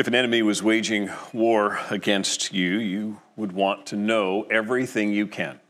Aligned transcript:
If 0.00 0.06
an 0.06 0.14
enemy 0.14 0.40
was 0.40 0.62
waging 0.62 1.10
war 1.34 1.78
against 1.90 2.54
you, 2.54 2.78
you 2.78 3.20
would 3.36 3.52
want 3.52 3.84
to 3.88 3.96
know 3.96 4.44
everything 4.44 5.12
you 5.12 5.26
can 5.26 5.60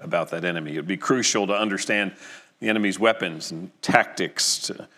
about 0.00 0.30
that 0.30 0.44
enemy. 0.44 0.72
It 0.72 0.78
would 0.78 0.88
be 0.88 0.96
crucial 0.96 1.46
to 1.46 1.52
understand 1.52 2.16
the 2.58 2.68
enemy's 2.68 2.98
weapons 2.98 3.52
and 3.52 3.70
tactics, 3.82 4.58
to 4.62 4.88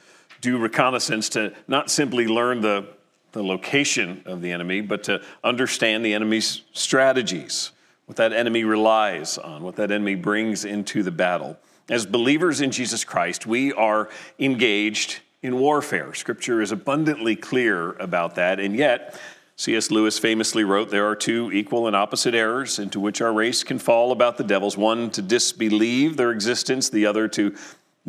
do 0.41 0.57
reconnaissance, 0.57 1.29
to 1.29 1.53
not 1.67 1.91
simply 1.91 2.27
learn 2.27 2.63
the, 2.63 2.89
the 3.33 3.45
location 3.45 4.23
of 4.25 4.41
the 4.41 4.53
enemy, 4.53 4.81
but 4.81 5.05
to 5.05 5.21
understand 5.45 6.03
the 6.03 6.15
enemy's 6.15 6.63
strategies, 6.73 7.73
what 8.07 8.17
that 8.17 8.33
enemy 8.33 8.65
relies 8.65 9.37
on, 9.37 9.65
what 9.65 9.77
that 9.77 9.91
enemy 9.91 10.15
brings 10.15 10.65
into 10.65 11.03
the 11.03 11.11
battle. 11.11 11.59
As 11.91 12.07
believers 12.07 12.63
in 12.63 12.71
Jesus 12.71 13.05
Christ, 13.05 13.47
we 13.47 13.71
are 13.75 14.09
engaged 14.39 15.21
in 15.43 15.59
warfare. 15.59 16.15
Scripture 16.15 16.61
is 16.61 16.73
abundantly 16.73 17.37
clear 17.37 17.93
about 17.93 18.35
that, 18.35 18.59
and 18.59 18.75
yet, 18.75 19.19
C.S. 19.57 19.91
Lewis 19.91 20.19
famously 20.19 20.65
wrote, 20.65 20.91
There 20.91 21.07
are 21.07 21.17
two 21.17 21.51
equal 21.53 21.87
and 21.87 21.97
opposite 21.97 22.35
errors 22.35 22.79
into 22.79 23.01
which 23.01 23.21
our 23.21 23.33
race 23.33 23.65
can 23.65 23.79
fall 23.79 24.13
about 24.13 24.37
the 24.37 24.45
devils 24.45 24.77
one 24.77 25.11
to 25.11 25.23
disbelieve 25.23 26.17
their 26.17 26.31
existence, 26.31 26.91
the 26.91 27.07
other 27.07 27.29
to 27.29 27.55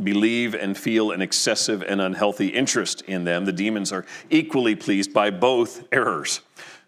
believe 0.01 0.55
and 0.55 0.77
feel 0.77 1.11
an 1.11 1.21
excessive 1.21 1.83
and 1.83 2.01
unhealthy 2.01 2.47
interest 2.47 3.01
in 3.01 3.25
them. 3.25 3.45
The 3.45 3.51
demons 3.51 3.91
are 3.91 4.05
equally 4.29 4.75
pleased 4.75 5.13
by 5.13 5.29
both 5.29 5.87
errors. 5.91 6.41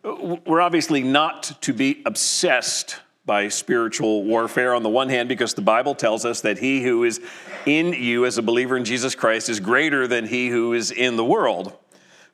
We're 0.04 0.62
obviously 0.62 1.04
not 1.04 1.62
to 1.62 1.74
be 1.74 2.02
obsessed 2.06 2.98
by 3.26 3.48
spiritual 3.48 4.24
warfare 4.24 4.74
on 4.74 4.84
the 4.84 4.90
one 4.90 5.10
hand 5.10 5.30
because 5.30 5.54
the 5.54 5.62
Bible 5.62 5.94
tells 5.94 6.26
us 6.26 6.42
that 6.42 6.58
he 6.58 6.82
who 6.82 7.04
is 7.04 7.22
in 7.66 7.94
you 7.94 8.26
as 8.26 8.38
a 8.38 8.42
believer 8.42 8.76
in 8.76 8.86
Jesus 8.86 9.14
Christ 9.14 9.48
is 9.48 9.60
greater 9.60 10.08
than 10.08 10.26
he 10.26 10.50
who 10.50 10.74
is 10.74 10.92
in 10.92 11.16
the 11.18 11.26
world. 11.26 11.78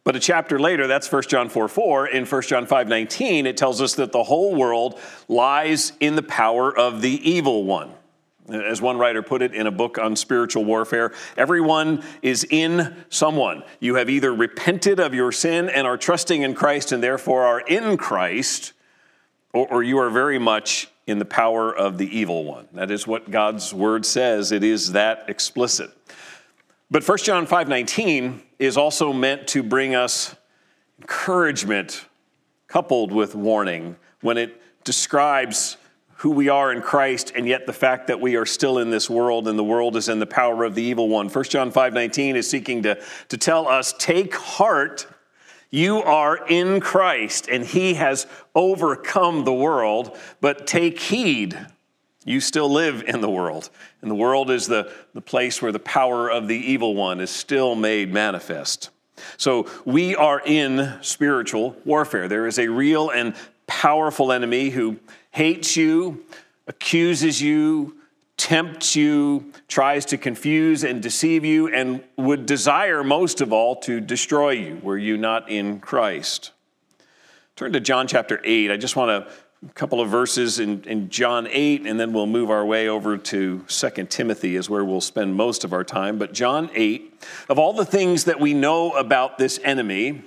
But 0.06 0.16
a 0.16 0.20
chapter 0.22 0.58
later, 0.58 0.88
that's 0.88 1.12
1 1.12 1.24
John 1.24 1.50
4 1.50 1.68
4, 1.68 2.08
in 2.08 2.26
1 2.26 2.42
John 2.44 2.66
5 2.66 2.88
19, 2.88 3.46
it 3.46 3.58
tells 3.58 3.82
us 3.82 3.96
that 3.96 4.14
the 4.14 4.24
whole 4.24 4.56
world 4.56 4.98
lies 5.28 5.92
in 6.00 6.16
the 6.16 6.24
power 6.24 6.76
of 6.76 7.02
the 7.02 7.30
evil 7.30 7.66
one. 7.66 7.92
As 8.50 8.82
one 8.82 8.98
writer 8.98 9.22
put 9.22 9.42
it 9.42 9.54
in 9.54 9.68
a 9.68 9.72
book 9.72 9.98
on 9.98 10.16
spiritual 10.16 10.64
warfare, 10.64 11.12
everyone 11.36 12.02
is 12.22 12.48
in 12.50 12.96
someone. 13.10 13.64
You 13.82 13.96
have 13.96 14.10
either 14.10 14.34
repented 14.34 15.02
of 15.02 15.14
your 15.14 15.34
sin 15.34 15.68
and 15.68 15.86
are 15.86 15.98
trusting 15.98 16.44
in 16.44 16.54
Christ 16.54 16.94
and 16.94 17.04
therefore 17.04 17.44
are 17.44 17.60
in 17.60 17.98
Christ, 17.98 18.72
or, 19.54 19.68
or 19.68 19.84
you 19.84 19.98
are 20.00 20.10
very 20.10 20.40
much 20.40 20.90
in 21.06 21.20
the 21.20 21.26
power 21.26 21.76
of 21.76 21.98
the 21.98 22.18
evil 22.18 22.44
one. 22.44 22.68
That 22.74 22.92
is 22.92 23.08
what 23.08 23.32
God's 23.32 23.74
word 23.74 24.06
says. 24.06 24.52
It 24.52 24.64
is 24.64 24.92
that 24.92 25.26
explicit. 25.30 25.92
But 26.92 27.08
1 27.08 27.18
John 27.20 27.48
5:19 27.48 28.42
is 28.60 28.78
also 28.78 29.14
meant 29.14 29.48
to 29.50 29.64
bring 29.64 29.96
us 29.96 30.36
encouragement 31.00 32.06
coupled 32.68 33.12
with 33.12 33.36
warning 33.36 33.96
when 34.22 34.38
it 34.38 34.62
describes 34.84 35.78
who 36.18 36.32
we 36.32 36.50
are 36.50 36.72
in 36.72 36.82
Christ 36.82 37.32
and 37.36 37.48
yet 37.48 37.68
the 37.68 37.74
fact 37.74 38.08
that 38.08 38.20
we 38.20 38.36
are 38.36 38.46
still 38.46 38.80
in 38.80 38.90
this 38.90 39.10
world 39.10 39.48
and 39.48 39.58
the 39.58 39.64
world 39.64 39.96
is 39.96 40.10
in 40.10 40.20
the 40.20 40.26
power 40.26 40.64
of 40.64 40.74
the 40.76 40.82
evil 40.82 41.08
one. 41.10 41.30
1 41.30 41.44
John 41.46 41.72
5:19 41.72 42.36
is 42.36 42.50
seeking 42.50 42.84
to, 42.84 43.00
to 43.30 43.38
tell 43.38 43.68
us 43.68 43.94
take 43.98 44.36
heart 44.36 45.08
you 45.70 46.02
are 46.02 46.48
in 46.48 46.80
Christ, 46.80 47.48
and 47.50 47.66
He 47.66 47.96
has 47.96 48.28
overcome 48.56 49.44
the 49.44 49.54
world, 49.54 50.18
but 50.42 50.68
take 50.68 51.00
heed. 51.00 51.58
You 52.26 52.42
still 52.42 52.70
live 52.70 53.04
in 53.08 53.22
the 53.22 53.30
world, 53.30 53.70
and 54.02 54.12
the 54.12 54.16
world 54.16 54.52
is 54.52 54.68
the, 54.68 54.92
the 55.14 55.22
place 55.22 55.62
where 55.62 55.72
the 55.72 55.80
power 55.80 56.30
of 56.30 56.48
the 56.48 56.58
evil 56.58 56.94
one 56.94 57.22
is 57.22 57.30
still 57.30 57.76
made 57.76 58.12
manifest. 58.12 58.90
So 59.38 59.70
we 59.86 60.16
are 60.16 60.42
in 60.46 60.98
spiritual 61.02 61.76
warfare. 61.86 62.28
There 62.28 62.48
is 62.48 62.60
a 62.60 62.68
real 62.68 63.10
and 63.10 63.34
powerful 63.66 64.32
enemy 64.32 64.70
who 64.70 64.98
hates 65.32 65.76
you, 65.76 66.24
accuses 66.68 67.42
you, 67.42 67.96
tempts 68.38 68.96
you, 68.96 69.52
tries 69.68 70.06
to 70.06 70.18
confuse 70.18 70.84
and 70.84 71.02
deceive 71.02 71.44
you, 71.44 71.68
and 71.68 72.04
would 72.16 72.46
desire 72.46 73.04
most 73.04 73.42
of 73.42 73.52
all 73.52 73.76
to 73.76 74.00
destroy 74.00 74.52
you 74.52 74.80
were 74.84 74.98
you 74.98 75.18
not 75.18 75.50
in 75.50 75.80
Christ. 75.80 76.52
Turn 77.56 77.74
to 77.74 77.80
John 77.80 78.08
chapter 78.08 78.40
8. 78.44 78.72
I 78.72 78.78
just 78.78 78.96
want 78.96 79.10
a 79.10 79.28
couple 79.74 80.00
of 80.00 80.10
verses 80.10 80.60
in, 80.60 80.84
in 80.84 81.10
John 81.10 81.48
8, 81.50 81.88
and 81.88 82.00
then 82.00 82.14
we'll 82.14 82.28
move 82.28 82.52
our 82.52 82.64
way 82.64 82.88
over 82.88 83.18
to 83.18 83.66
2 83.68 83.90
Timothy, 84.06 84.56
is 84.56 84.70
where 84.70 84.86
we'll 84.86 85.02
spend 85.02 85.34
most 85.34 85.64
of 85.64 85.74
our 85.74 85.84
time. 85.84 86.20
But 86.20 86.34
John 86.34 86.70
8, 86.76 87.26
of 87.50 87.58
all 87.58 87.74
the 87.74 87.86
things 87.86 88.26
that 88.26 88.40
we 88.40 88.54
know 88.54 88.92
about 88.92 89.40
this 89.40 89.60
enemy, 89.64 90.22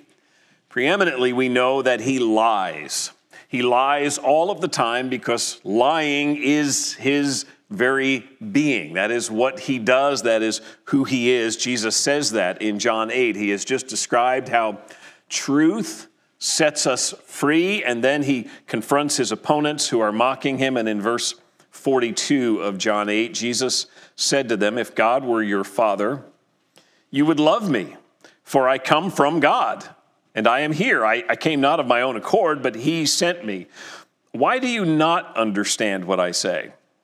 preeminently 0.69 1.33
we 1.33 1.49
know 1.49 1.83
that 1.83 2.01
he 2.01 2.19
lies. 2.19 3.13
He 3.47 3.63
lies 3.63 4.19
all 4.19 4.51
of 4.51 4.61
the 4.61 4.69
time 4.69 5.09
because 5.09 5.61
lying 5.63 6.37
is 6.37 6.95
his 6.95 7.47
very 7.71 8.29
being. 8.53 8.95
That 8.95 9.11
is 9.11 9.31
what 9.31 9.61
he 9.61 9.79
does, 9.79 10.23
that 10.23 10.43
is 10.43 10.61
who 10.85 11.05
he 11.05 11.31
is. 11.31 11.57
Jesus 11.57 11.97
says 11.97 12.33
that 12.33 12.61
in 12.61 12.79
John 12.79 13.11
8. 13.11 13.37
He 13.37 13.51
has 13.51 13.65
just 13.65 13.87
described 13.87 14.49
how 14.49 14.79
truth 15.29 16.09
sets 16.39 16.87
us 16.87 17.15
free, 17.27 17.85
and 17.85 18.03
then 18.03 18.25
he 18.25 18.49
confronts 18.67 19.19
his 19.19 19.31
opponents 19.31 19.89
who 19.89 20.01
are 20.01 20.11
mocking 20.11 20.59
him. 20.59 20.77
And 20.77 20.89
in 20.89 21.01
verse 21.01 21.35
42 21.71 22.61
of 22.61 22.77
John 22.77 23.09
8, 23.09 23.33
Jesus 23.33 23.87
said 24.17 24.49
to 24.49 24.57
them, 24.57 24.77
If 24.77 24.95
God 24.95 25.25
were 25.25 25.43
your 25.43 25.65
father, 25.65 26.25
you 27.11 27.25
would 27.25 27.41
love 27.41 27.71
me, 27.71 27.97
for 28.43 28.69
I 28.69 28.79
come 28.79 29.11
from 29.11 29.39
God, 29.39 29.89
and 30.35 30.49
I 30.49 30.61
am 30.61 30.73
here. 30.73 31.07
I, 31.07 31.25
I 31.29 31.37
came 31.37 31.61
not 31.61 31.79
of 31.79 31.87
my 31.87 32.03
own 32.03 32.17
accord, 32.17 32.63
but 32.63 32.75
he 32.75 33.07
sent 33.07 33.45
me. 33.45 33.67
Why 34.33 34.59
do 34.59 34.67
you 34.67 34.85
not 34.85 35.37
understand 35.37 36.05
what 36.05 36.19
I 36.19 36.33
say? 36.33 36.73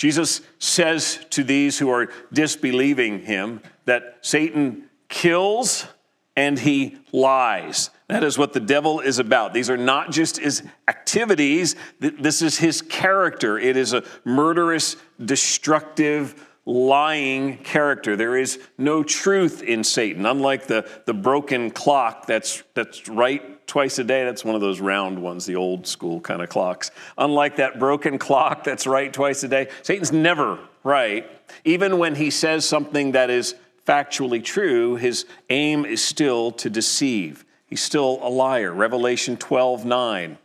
Jesus 0.00 0.40
says 0.58 1.22
to 1.28 1.44
these 1.44 1.78
who 1.78 1.90
are 1.90 2.08
disbelieving 2.32 3.20
him 3.20 3.60
that 3.84 4.16
Satan 4.22 4.88
kills 5.10 5.86
and 6.34 6.58
he 6.58 6.96
lies. 7.12 7.90
That 8.08 8.24
is 8.24 8.38
what 8.38 8.54
the 8.54 8.60
devil 8.60 9.00
is 9.00 9.18
about. 9.18 9.52
These 9.52 9.68
are 9.68 9.76
not 9.76 10.10
just 10.10 10.38
his 10.38 10.62
activities, 10.88 11.76
this 11.98 12.40
is 12.40 12.56
his 12.56 12.80
character. 12.80 13.58
It 13.58 13.76
is 13.76 13.92
a 13.92 14.02
murderous, 14.24 14.96
destructive, 15.22 16.46
lying 16.64 17.58
character. 17.58 18.16
There 18.16 18.38
is 18.38 18.58
no 18.78 19.02
truth 19.02 19.62
in 19.62 19.84
Satan, 19.84 20.24
unlike 20.24 20.66
the, 20.66 20.88
the 21.04 21.12
broken 21.12 21.70
clock 21.70 22.26
that's, 22.26 22.62
that's 22.72 23.06
right 23.06 23.59
twice 23.70 24.00
a 24.00 24.04
day. 24.04 24.24
That's 24.24 24.44
one 24.44 24.56
of 24.56 24.60
those 24.60 24.80
round 24.80 25.22
ones, 25.22 25.46
the 25.46 25.54
old 25.54 25.86
school 25.86 26.20
kind 26.20 26.42
of 26.42 26.48
clocks. 26.48 26.90
Unlike 27.16 27.56
that 27.56 27.78
broken 27.78 28.18
clock 28.18 28.64
that's 28.64 28.84
right 28.84 29.12
twice 29.12 29.44
a 29.44 29.48
day, 29.48 29.68
Satan's 29.82 30.10
never 30.10 30.58
right. 30.82 31.30
Even 31.64 31.98
when 31.98 32.16
he 32.16 32.30
says 32.30 32.64
something 32.64 33.12
that 33.12 33.30
is 33.30 33.54
factually 33.86 34.42
true, 34.42 34.96
his 34.96 35.24
aim 35.50 35.84
is 35.84 36.02
still 36.02 36.50
to 36.50 36.68
deceive. 36.68 37.44
He's 37.66 37.80
still 37.80 38.18
a 38.22 38.28
liar. 38.28 38.72
Revelation 38.74 39.36
12 39.36 39.84
9. 39.84 40.36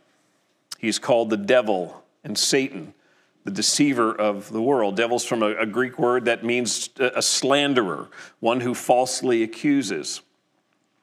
He's 0.78 1.00
called 1.00 1.28
the 1.30 1.36
devil 1.36 2.04
and 2.22 2.38
Satan 2.38 2.94
the 3.42 3.52
deceiver 3.52 4.12
of 4.12 4.52
the 4.52 4.60
world. 4.60 4.96
Devil's 4.96 5.24
from 5.24 5.42
a, 5.44 5.54
a, 5.54 5.66
Greek 5.66 6.00
word 6.00 6.24
that 6.24 6.44
means 6.44 6.90
a 6.98 7.22
slanderer, 7.22 8.08
one 8.40 8.60
who 8.60 8.74
falsely 8.74 9.44
accuses. 9.44 10.20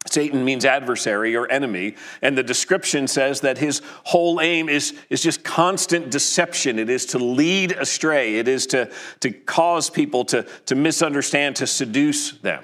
Satan 0.05 0.43
means 0.43 0.65
adversary 0.65 1.35
or 1.35 1.49
enemy, 1.49 1.95
and 2.21 2.37
the 2.37 2.43
description 2.43 3.07
says 3.07 3.41
that 3.41 3.57
his 3.57 3.81
whole 4.03 4.41
aim 4.41 4.69
is, 4.69 4.93
is 5.09 5.21
just 5.21 5.43
constant 5.43 6.11
deception. 6.11 6.79
It 6.79 6.89
is 6.89 7.05
to 7.07 7.17
lead 7.17 7.71
astray, 7.73 8.35
it 8.35 8.47
is 8.47 8.67
to, 8.67 8.91
to 9.21 9.31
cause 9.31 9.89
people 9.89 10.25
to, 10.25 10.43
to 10.65 10.75
misunderstand, 10.75 11.55
to 11.57 11.67
seduce 11.67 12.31
them 12.31 12.63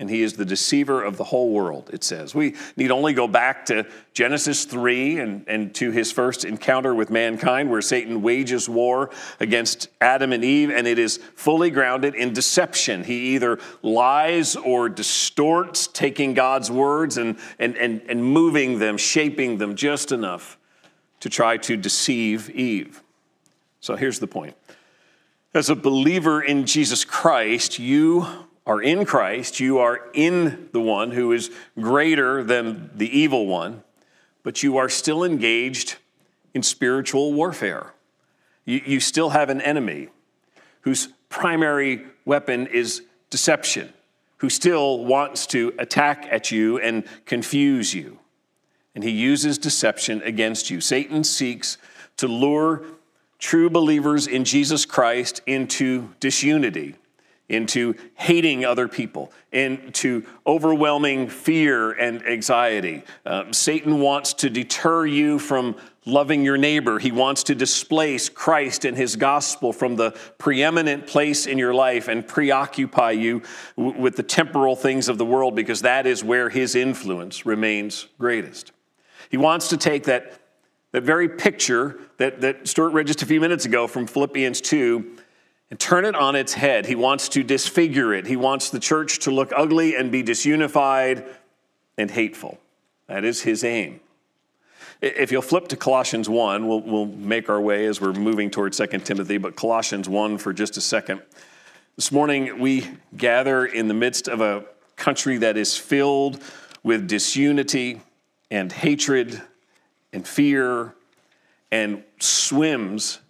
and 0.00 0.08
he 0.08 0.22
is 0.22 0.32
the 0.32 0.46
deceiver 0.46 1.02
of 1.02 1.18
the 1.18 1.24
whole 1.24 1.50
world, 1.50 1.90
it 1.92 2.02
says. 2.02 2.34
We 2.34 2.56
need 2.74 2.90
only 2.90 3.12
go 3.12 3.28
back 3.28 3.66
to 3.66 3.86
Genesis 4.14 4.64
3 4.64 5.18
and, 5.18 5.44
and 5.46 5.74
to 5.74 5.90
his 5.90 6.10
first 6.10 6.46
encounter 6.46 6.94
with 6.94 7.10
mankind, 7.10 7.70
where 7.70 7.82
Satan 7.82 8.22
wages 8.22 8.66
war 8.66 9.10
against 9.40 9.88
Adam 10.00 10.32
and 10.32 10.42
Eve, 10.42 10.70
and 10.70 10.86
it 10.86 10.98
is 10.98 11.18
fully 11.36 11.70
grounded 11.70 12.14
in 12.14 12.32
deception. 12.32 13.04
He 13.04 13.34
either 13.34 13.58
lies 13.82 14.56
or 14.56 14.88
distorts, 14.88 15.86
taking 15.86 16.32
God's 16.32 16.70
words 16.70 17.18
and, 17.18 17.36
and, 17.58 17.76
and, 17.76 18.00
and 18.08 18.24
moving 18.24 18.78
them, 18.78 18.96
shaping 18.96 19.58
them 19.58 19.76
just 19.76 20.12
enough 20.12 20.56
to 21.20 21.28
try 21.28 21.58
to 21.58 21.76
deceive 21.76 22.48
Eve. 22.48 23.02
So 23.80 23.96
here's 23.96 24.18
the 24.18 24.26
point. 24.26 24.56
As 25.52 25.68
a 25.68 25.74
believer 25.76 26.40
in 26.40 26.64
Jesus 26.64 27.04
Christ, 27.04 27.78
you 27.78 28.26
are 28.66 28.82
in 28.82 29.04
Christ, 29.04 29.60
you 29.60 29.78
are 29.78 30.00
in 30.12 30.68
the 30.72 30.80
one 30.80 31.12
who 31.12 31.32
is 31.32 31.50
greater 31.78 32.44
than 32.44 32.90
the 32.94 33.18
evil 33.18 33.46
one, 33.46 33.82
but 34.42 34.62
you 34.62 34.76
are 34.76 34.88
still 34.88 35.24
engaged 35.24 35.96
in 36.54 36.62
spiritual 36.62 37.32
warfare. 37.32 37.92
You, 38.64 38.80
you 38.84 39.00
still 39.00 39.30
have 39.30 39.50
an 39.50 39.60
enemy 39.60 40.08
whose 40.82 41.08
primary 41.28 42.04
weapon 42.24 42.66
is 42.66 43.02
deception, 43.30 43.92
who 44.38 44.50
still 44.50 45.04
wants 45.04 45.46
to 45.48 45.72
attack 45.78 46.26
at 46.30 46.50
you 46.50 46.78
and 46.78 47.04
confuse 47.24 47.94
you. 47.94 48.18
And 48.94 49.04
he 49.04 49.10
uses 49.10 49.58
deception 49.58 50.20
against 50.22 50.70
you. 50.70 50.80
Satan 50.80 51.24
seeks 51.24 51.78
to 52.16 52.26
lure 52.26 52.82
true 53.38 53.70
believers 53.70 54.26
in 54.26 54.44
Jesus 54.44 54.84
Christ 54.84 55.40
into 55.46 56.10
disunity, 56.20 56.96
into 57.50 57.94
hating 58.14 58.64
other 58.64 58.88
people, 58.88 59.32
into 59.52 60.24
overwhelming 60.46 61.28
fear 61.28 61.90
and 61.90 62.26
anxiety. 62.26 63.02
Uh, 63.26 63.52
Satan 63.52 63.98
wants 63.98 64.32
to 64.34 64.48
deter 64.48 65.04
you 65.04 65.38
from 65.38 65.74
loving 66.06 66.44
your 66.44 66.56
neighbor. 66.56 66.98
He 66.98 67.12
wants 67.12 67.42
to 67.44 67.54
displace 67.54 68.28
Christ 68.28 68.84
and 68.84 68.96
his 68.96 69.16
gospel 69.16 69.72
from 69.72 69.96
the 69.96 70.12
preeminent 70.38 71.06
place 71.06 71.46
in 71.46 71.58
your 71.58 71.74
life 71.74 72.08
and 72.08 72.26
preoccupy 72.26 73.10
you 73.12 73.42
w- 73.76 74.00
with 74.00 74.16
the 74.16 74.22
temporal 74.22 74.76
things 74.76 75.08
of 75.08 75.18
the 75.18 75.26
world 75.26 75.54
because 75.54 75.82
that 75.82 76.06
is 76.06 76.24
where 76.24 76.48
his 76.48 76.74
influence 76.74 77.44
remains 77.44 78.06
greatest. 78.18 78.72
He 79.28 79.36
wants 79.36 79.68
to 79.68 79.76
take 79.76 80.04
that, 80.04 80.40
that 80.92 81.02
very 81.02 81.28
picture 81.28 81.98
that, 82.16 82.40
that 82.40 82.66
Stuart 82.66 82.90
read 82.90 83.08
just 83.08 83.22
a 83.22 83.26
few 83.26 83.40
minutes 83.40 83.64
ago 83.64 83.86
from 83.86 84.06
Philippians 84.06 84.60
2 84.60 85.18
and 85.70 85.78
turn 85.78 86.04
it 86.04 86.14
on 86.14 86.34
its 86.34 86.54
head. 86.54 86.86
He 86.86 86.96
wants 86.96 87.28
to 87.30 87.42
disfigure 87.42 88.12
it. 88.12 88.26
He 88.26 88.36
wants 88.36 88.70
the 88.70 88.80
church 88.80 89.20
to 89.20 89.30
look 89.30 89.52
ugly 89.56 89.94
and 89.94 90.10
be 90.10 90.22
disunified 90.22 91.26
and 91.96 92.10
hateful. 92.10 92.58
That 93.06 93.24
is 93.24 93.42
his 93.42 93.62
aim. 93.64 94.00
If 95.00 95.32
you'll 95.32 95.42
flip 95.42 95.68
to 95.68 95.76
Colossians 95.76 96.28
1, 96.28 96.66
we'll, 96.66 96.80
we'll 96.82 97.06
make 97.06 97.48
our 97.48 97.60
way 97.60 97.86
as 97.86 98.00
we're 98.00 98.12
moving 98.12 98.50
towards 98.50 98.76
2 98.76 98.86
Timothy, 98.98 99.38
but 99.38 99.56
Colossians 99.56 100.08
1 100.08 100.38
for 100.38 100.52
just 100.52 100.76
a 100.76 100.80
second. 100.80 101.22
This 101.96 102.12
morning, 102.12 102.58
we 102.58 102.86
gather 103.16 103.64
in 103.64 103.88
the 103.88 103.94
midst 103.94 104.28
of 104.28 104.40
a 104.40 104.64
country 104.96 105.38
that 105.38 105.56
is 105.56 105.76
filled 105.76 106.42
with 106.82 107.08
disunity 107.08 108.00
and 108.50 108.70
hatred 108.70 109.40
and 110.12 110.26
fear 110.26 110.94
and 111.70 112.02
swims 112.18 113.20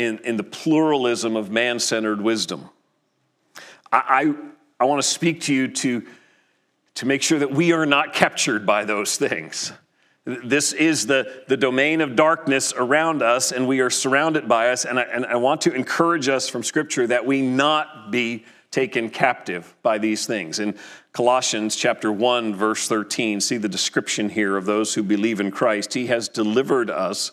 in, 0.00 0.18
in 0.18 0.36
the 0.36 0.42
pluralism 0.42 1.36
of 1.36 1.50
man 1.50 1.78
centered 1.78 2.20
wisdom. 2.20 2.68
I, 3.92 4.34
I, 4.80 4.84
I 4.84 4.84
want 4.86 5.02
to 5.02 5.08
speak 5.08 5.42
to 5.42 5.54
you 5.54 5.68
to, 5.68 6.06
to 6.96 7.06
make 7.06 7.22
sure 7.22 7.38
that 7.38 7.50
we 7.50 7.72
are 7.72 7.86
not 7.86 8.14
captured 8.14 8.66
by 8.66 8.84
those 8.84 9.16
things. 9.16 9.72
This 10.24 10.72
is 10.72 11.06
the, 11.06 11.44
the 11.48 11.56
domain 11.56 12.00
of 12.00 12.14
darkness 12.14 12.72
around 12.76 13.22
us, 13.22 13.52
and 13.52 13.66
we 13.66 13.80
are 13.80 13.90
surrounded 13.90 14.48
by 14.48 14.70
us. 14.70 14.84
And 14.84 14.98
I, 14.98 15.02
and 15.02 15.26
I 15.26 15.36
want 15.36 15.62
to 15.62 15.72
encourage 15.72 16.28
us 16.28 16.48
from 16.48 16.62
Scripture 16.62 17.06
that 17.06 17.24
we 17.24 17.42
not 17.42 18.10
be 18.10 18.44
taken 18.70 19.10
captive 19.10 19.74
by 19.82 19.98
these 19.98 20.26
things. 20.26 20.60
In 20.60 20.76
Colossians 21.12 21.74
chapter 21.74 22.12
1 22.12 22.54
verse 22.54 22.86
13, 22.86 23.40
see 23.40 23.56
the 23.56 23.68
description 23.68 24.28
here 24.28 24.56
of 24.56 24.64
those 24.64 24.94
who 24.94 25.02
believe 25.02 25.40
in 25.40 25.50
Christ. 25.50 25.94
He 25.94 26.06
has 26.06 26.28
delivered 26.28 26.88
us 26.88 27.32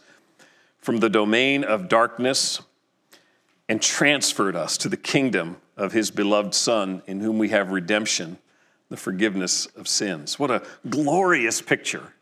from 0.79 0.97
the 0.97 1.09
domain 1.09 1.63
of 1.63 1.89
darkness 1.89 2.61
and 3.69 3.81
transferred 3.81 4.55
us 4.55 4.77
to 4.77 4.89
the 4.89 4.97
kingdom 4.97 5.57
of 5.75 5.91
his 5.91 6.11
beloved 6.11 6.53
son 6.53 7.01
in 7.05 7.19
whom 7.19 7.37
we 7.37 7.49
have 7.49 7.71
redemption, 7.71 8.37
the 8.89 8.97
forgiveness 8.97 9.65
of 9.67 9.87
sins. 9.87 10.39
What 10.39 10.51
a 10.51 10.63
glorious 10.89 11.61
picture 11.61 12.13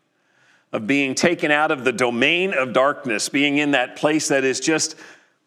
of 0.72 0.86
being 0.86 1.14
taken 1.14 1.50
out 1.50 1.70
of 1.70 1.84
the 1.84 1.92
domain 1.92 2.52
of 2.52 2.72
darkness, 2.72 3.28
being 3.28 3.58
in 3.58 3.70
that 3.70 3.96
place 3.96 4.28
that 4.28 4.44
is 4.44 4.60
just 4.60 4.96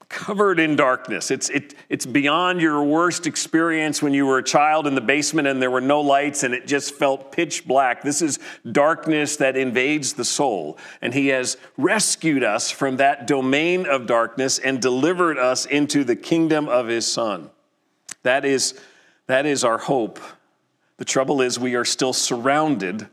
covered 0.10 0.60
in 0.60 0.76
darkness. 0.76 1.30
It's, 1.30 1.50
it, 1.50 1.76
it's 1.88 2.06
beyond 2.06 2.62
your 2.62 2.84
worst 2.84 3.28
experience 3.28 4.02
when 4.02 4.12
you 4.14 4.26
were 4.26 4.40
a 4.40 4.44
child 4.44 4.88
in 4.88 4.96
the 4.96 5.02
basement 5.02 5.48
and 5.48 5.62
there 5.62 5.70
were 5.70 5.82
no 5.82 6.02
lights 6.02 6.42
and 6.42 6.54
it 6.54 6.66
just 6.66 6.96
felt 6.96 7.32
pitch 7.32 7.68
black. 7.68 8.02
This 8.02 8.24
is 8.24 8.40
darkness 8.70 9.38
that 9.38 9.56
invades 9.56 10.14
the 10.14 10.26
soul. 10.26 10.80
And 11.02 11.14
He 11.14 11.28
has 11.28 11.58
rescued 11.78 12.44
us 12.44 12.72
from 12.72 12.98
that 12.98 13.28
domain 13.28 13.86
of 13.86 14.08
darkness 14.08 14.58
and 14.58 14.82
delivered 14.82 15.38
us 15.38 15.68
into 15.68 16.04
the 16.04 16.16
kingdom 16.16 16.68
of 16.68 16.88
His 16.88 17.06
Son. 17.06 17.52
That 18.24 18.46
is, 18.46 18.80
that 19.28 19.46
is 19.46 19.64
our 19.64 19.78
hope. 19.78 20.20
The 20.98 21.06
trouble 21.06 21.42
is, 21.42 21.60
we 21.60 21.76
are 21.76 21.86
still 21.86 22.14
surrounded 22.14 23.08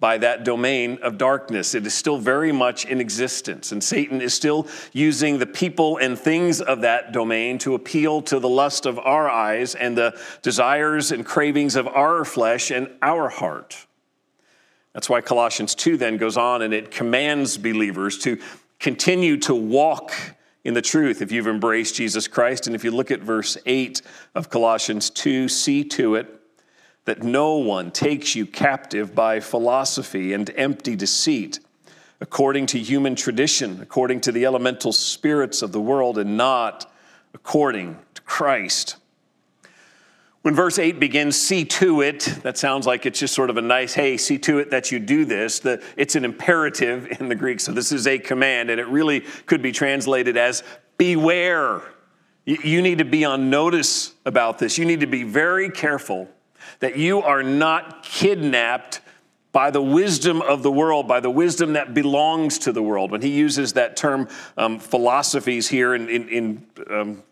by 0.00 0.16
that 0.18 0.44
domain 0.44 0.98
of 1.02 1.18
darkness. 1.18 1.74
It 1.74 1.86
is 1.86 1.94
still 1.94 2.18
very 2.18 2.50
much 2.50 2.86
in 2.86 3.00
existence, 3.00 3.70
and 3.70 3.84
Satan 3.84 4.20
is 4.20 4.34
still 4.34 4.66
using 4.92 5.38
the 5.38 5.46
people 5.46 5.98
and 5.98 6.18
things 6.18 6.60
of 6.60 6.80
that 6.80 7.12
domain 7.12 7.58
to 7.58 7.74
appeal 7.74 8.22
to 8.22 8.40
the 8.40 8.48
lust 8.48 8.86
of 8.86 8.98
our 8.98 9.28
eyes 9.28 9.74
and 9.74 9.96
the 9.96 10.18
desires 10.42 11.12
and 11.12 11.24
cravings 11.24 11.76
of 11.76 11.86
our 11.86 12.24
flesh 12.24 12.70
and 12.70 12.90
our 13.02 13.28
heart. 13.28 13.86
That's 14.94 15.08
why 15.08 15.20
Colossians 15.20 15.74
2 15.74 15.98
then 15.98 16.16
goes 16.16 16.36
on 16.36 16.62
and 16.62 16.74
it 16.74 16.90
commands 16.90 17.56
believers 17.58 18.18
to 18.20 18.38
continue 18.80 19.36
to 19.36 19.54
walk 19.54 20.12
in 20.64 20.74
the 20.74 20.82
truth 20.82 21.22
if 21.22 21.30
you've 21.30 21.46
embraced 21.46 21.94
Jesus 21.94 22.26
Christ. 22.26 22.66
And 22.66 22.74
if 22.74 22.82
you 22.82 22.90
look 22.90 23.10
at 23.10 23.20
verse 23.20 23.56
8 23.66 24.02
of 24.34 24.50
Colossians 24.50 25.10
2, 25.10 25.48
see 25.48 25.84
to 25.84 26.16
it 26.16 26.39
that 27.04 27.22
no 27.22 27.56
one 27.56 27.90
takes 27.90 28.34
you 28.34 28.46
captive 28.46 29.14
by 29.14 29.40
philosophy 29.40 30.32
and 30.32 30.50
empty 30.56 30.96
deceit, 30.96 31.58
according 32.20 32.66
to 32.66 32.78
human 32.78 33.14
tradition, 33.14 33.80
according 33.80 34.20
to 34.20 34.32
the 34.32 34.44
elemental 34.44 34.92
spirits 34.92 35.62
of 35.62 35.72
the 35.72 35.80
world, 35.80 36.18
and 36.18 36.36
not 36.36 36.92
according 37.32 37.98
to 38.14 38.22
Christ. 38.22 38.96
When 40.42 40.54
verse 40.54 40.78
8 40.78 40.98
begins, 40.98 41.36
see 41.36 41.66
to 41.66 42.00
it, 42.00 42.20
that 42.42 42.56
sounds 42.56 42.86
like 42.86 43.04
it's 43.04 43.18
just 43.18 43.34
sort 43.34 43.50
of 43.50 43.58
a 43.58 43.62
nice, 43.62 43.92
hey, 43.92 44.16
see 44.16 44.38
to 44.38 44.58
it 44.58 44.70
that 44.70 44.90
you 44.90 44.98
do 44.98 45.26
this. 45.26 45.58
The, 45.58 45.82
it's 45.98 46.14
an 46.14 46.24
imperative 46.24 47.20
in 47.20 47.28
the 47.28 47.34
Greek, 47.34 47.60
so 47.60 47.72
this 47.72 47.92
is 47.92 48.06
a 48.06 48.18
command, 48.18 48.70
and 48.70 48.80
it 48.80 48.88
really 48.88 49.20
could 49.44 49.60
be 49.60 49.70
translated 49.70 50.38
as 50.38 50.62
beware. 50.96 51.82
You, 52.46 52.56
you 52.64 52.80
need 52.80 52.98
to 52.98 53.04
be 53.04 53.26
on 53.26 53.50
notice 53.50 54.14
about 54.24 54.58
this. 54.58 54.78
You 54.78 54.86
need 54.86 55.00
to 55.00 55.06
be 55.06 55.24
very 55.24 55.68
careful 55.68 56.26
that 56.80 56.96
you 56.96 57.22
are 57.22 57.42
not 57.42 58.02
kidnapped 58.02 59.00
by 59.52 59.70
the 59.70 59.82
wisdom 59.82 60.42
of 60.42 60.62
the 60.62 60.70
world, 60.70 61.08
by 61.08 61.20
the 61.20 61.30
wisdom 61.30 61.72
that 61.72 61.92
belongs 61.92 62.58
to 62.58 62.72
the 62.72 62.82
world. 62.82 63.10
When 63.10 63.22
he 63.22 63.30
uses 63.30 63.72
that 63.72 63.96
term 63.96 64.28
um, 64.56 64.78
philosophies 64.78 65.68
here 65.68 65.94
in, 65.94 66.08
in, 66.08 66.28
in 66.28 66.66
um, 66.88 67.22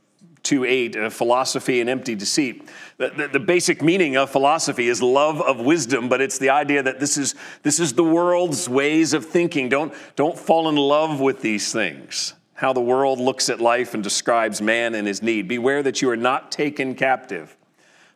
2 0.42 0.64
8, 0.64 0.96
uh, 0.96 1.10
philosophy 1.10 1.80
and 1.80 1.90
empty 1.90 2.14
deceit. 2.14 2.68
The, 2.96 3.10
the, 3.10 3.28
the, 3.28 3.40
basic 3.40 3.82
meaning 3.82 4.16
of 4.16 4.30
philosophy 4.30 4.88
is 4.88 5.02
love 5.02 5.42
of 5.42 5.60
wisdom, 5.60 6.08
but 6.08 6.22
it's 6.22 6.38
the 6.38 6.48
idea 6.48 6.82
that 6.82 7.00
this 7.00 7.18
is, 7.18 7.34
this 7.62 7.78
is 7.78 7.92
the 7.92 8.04
world's 8.04 8.66
ways 8.66 9.12
of 9.12 9.26
thinking. 9.26 9.68
Don't, 9.68 9.92
don't 10.16 10.38
fall 10.38 10.68
in 10.68 10.76
love 10.76 11.20
with 11.20 11.42
these 11.42 11.70
things, 11.70 12.32
how 12.54 12.72
the 12.72 12.80
world 12.80 13.20
looks 13.20 13.50
at 13.50 13.60
life 13.60 13.92
and 13.94 14.02
describes 14.02 14.62
man 14.62 14.94
and 14.94 15.06
his 15.06 15.22
need. 15.22 15.48
Beware 15.48 15.82
that 15.82 16.00
you 16.00 16.08
are 16.08 16.16
not 16.16 16.50
taken 16.50 16.94
captive 16.94 17.57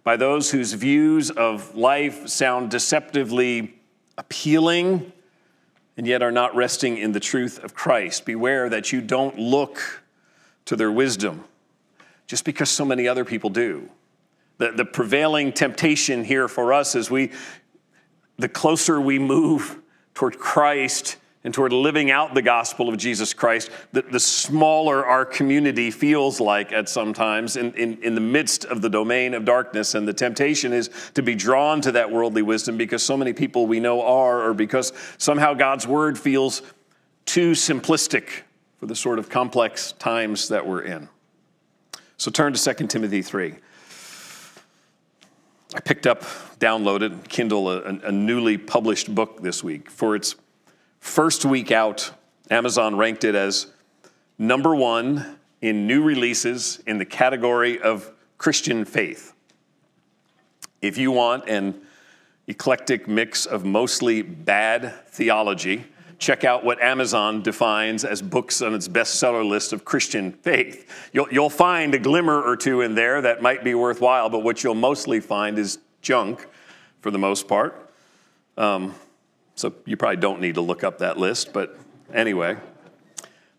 by 0.04 0.16
those 0.16 0.50
whose 0.50 0.72
views 0.72 1.30
of 1.30 1.74
life 1.76 2.28
sound 2.28 2.70
deceptively 2.70 3.74
appealing 4.18 5.12
and 5.96 6.06
yet 6.06 6.22
are 6.22 6.32
not 6.32 6.54
resting 6.56 6.98
in 6.98 7.12
the 7.12 7.20
truth 7.20 7.62
of 7.62 7.74
Christ. 7.74 8.24
Beware 8.24 8.68
that 8.68 8.92
you 8.92 9.00
don't 9.00 9.38
look 9.38 10.02
to 10.64 10.76
their 10.76 10.90
wisdom 10.90 11.44
just 12.26 12.44
because 12.44 12.70
so 12.70 12.84
many 12.84 13.06
other 13.06 13.24
people 13.24 13.50
do. 13.50 13.90
The, 14.58 14.72
the 14.72 14.84
prevailing 14.84 15.52
temptation 15.52 16.24
here 16.24 16.48
for 16.48 16.72
us 16.72 16.94
is 16.94 17.10
we, 17.10 17.30
the 18.38 18.48
closer 18.48 19.00
we 19.00 19.18
move 19.18 19.78
toward 20.14 20.38
Christ, 20.38 21.16
and 21.44 21.52
toward 21.52 21.72
living 21.72 22.10
out 22.10 22.34
the 22.34 22.42
gospel 22.42 22.88
of 22.88 22.96
Jesus 22.96 23.34
Christ, 23.34 23.70
the, 23.90 24.02
the 24.02 24.20
smaller 24.20 25.04
our 25.04 25.24
community 25.24 25.90
feels 25.90 26.40
like 26.40 26.72
at 26.72 26.88
sometimes 26.88 27.56
in, 27.56 27.74
in, 27.74 28.00
in 28.02 28.14
the 28.14 28.20
midst 28.20 28.64
of 28.64 28.80
the 28.80 28.88
domain 28.88 29.34
of 29.34 29.44
darkness. 29.44 29.96
And 29.96 30.06
the 30.06 30.12
temptation 30.12 30.72
is 30.72 30.88
to 31.14 31.22
be 31.22 31.34
drawn 31.34 31.80
to 31.80 31.92
that 31.92 32.12
worldly 32.12 32.42
wisdom 32.42 32.76
because 32.76 33.02
so 33.02 33.16
many 33.16 33.32
people 33.32 33.66
we 33.66 33.80
know 33.80 34.02
are, 34.02 34.42
or 34.42 34.54
because 34.54 34.92
somehow 35.18 35.52
God's 35.54 35.84
word 35.86 36.16
feels 36.16 36.62
too 37.24 37.52
simplistic 37.52 38.42
for 38.78 38.86
the 38.86 38.96
sort 38.96 39.18
of 39.18 39.28
complex 39.28 39.92
times 39.92 40.48
that 40.48 40.64
we're 40.64 40.82
in. 40.82 41.08
So 42.18 42.30
turn 42.30 42.52
to 42.52 42.74
2 42.74 42.86
Timothy 42.86 43.20
3. 43.20 43.56
I 45.74 45.80
picked 45.80 46.06
up, 46.06 46.22
downloaded, 46.60 47.28
Kindle, 47.28 47.68
a, 47.68 47.80
a 47.80 48.12
newly 48.12 48.58
published 48.58 49.12
book 49.12 49.42
this 49.42 49.64
week 49.64 49.90
for 49.90 50.14
its 50.14 50.36
first 51.02 51.44
week 51.44 51.72
out 51.72 52.12
Amazon 52.48 52.96
ranked 52.96 53.24
it 53.24 53.34
as 53.34 53.66
number 54.38 54.74
one 54.74 55.36
in 55.60 55.86
new 55.86 56.02
releases 56.02 56.80
in 56.86 56.98
the 56.98 57.04
category 57.04 57.80
of 57.80 58.10
Christian 58.38 58.84
faith. 58.84 59.34
If 60.80 60.96
you 60.96 61.10
want 61.10 61.48
an 61.48 61.80
eclectic 62.46 63.08
mix 63.08 63.46
of 63.46 63.64
mostly 63.64 64.22
bad 64.22 64.94
theology, 65.08 65.84
check 66.18 66.44
out 66.44 66.64
what 66.64 66.80
Amazon 66.80 67.42
defines 67.42 68.04
as 68.04 68.22
books 68.22 68.62
on 68.62 68.72
its 68.72 68.86
bestseller 68.86 69.46
list 69.46 69.72
of 69.72 69.84
Christian 69.84 70.30
faith. 70.30 70.88
You'll, 71.12 71.28
you'll 71.32 71.50
find 71.50 71.94
a 71.94 71.98
glimmer 71.98 72.40
or 72.40 72.56
two 72.56 72.80
in 72.80 72.94
there 72.94 73.20
that 73.22 73.42
might 73.42 73.64
be 73.64 73.74
worthwhile, 73.74 74.30
but 74.30 74.44
what 74.44 74.62
you'll 74.62 74.74
mostly 74.76 75.18
find 75.18 75.58
is 75.58 75.78
junk 76.00 76.46
for 77.00 77.10
the 77.10 77.18
most 77.18 77.48
part. 77.48 77.90
Um, 78.56 78.94
so 79.62 79.72
you 79.86 79.96
probably 79.96 80.16
don't 80.16 80.40
need 80.40 80.56
to 80.56 80.60
look 80.60 80.82
up 80.82 80.98
that 80.98 81.18
list, 81.18 81.52
but 81.52 81.78
anyway. 82.12 82.56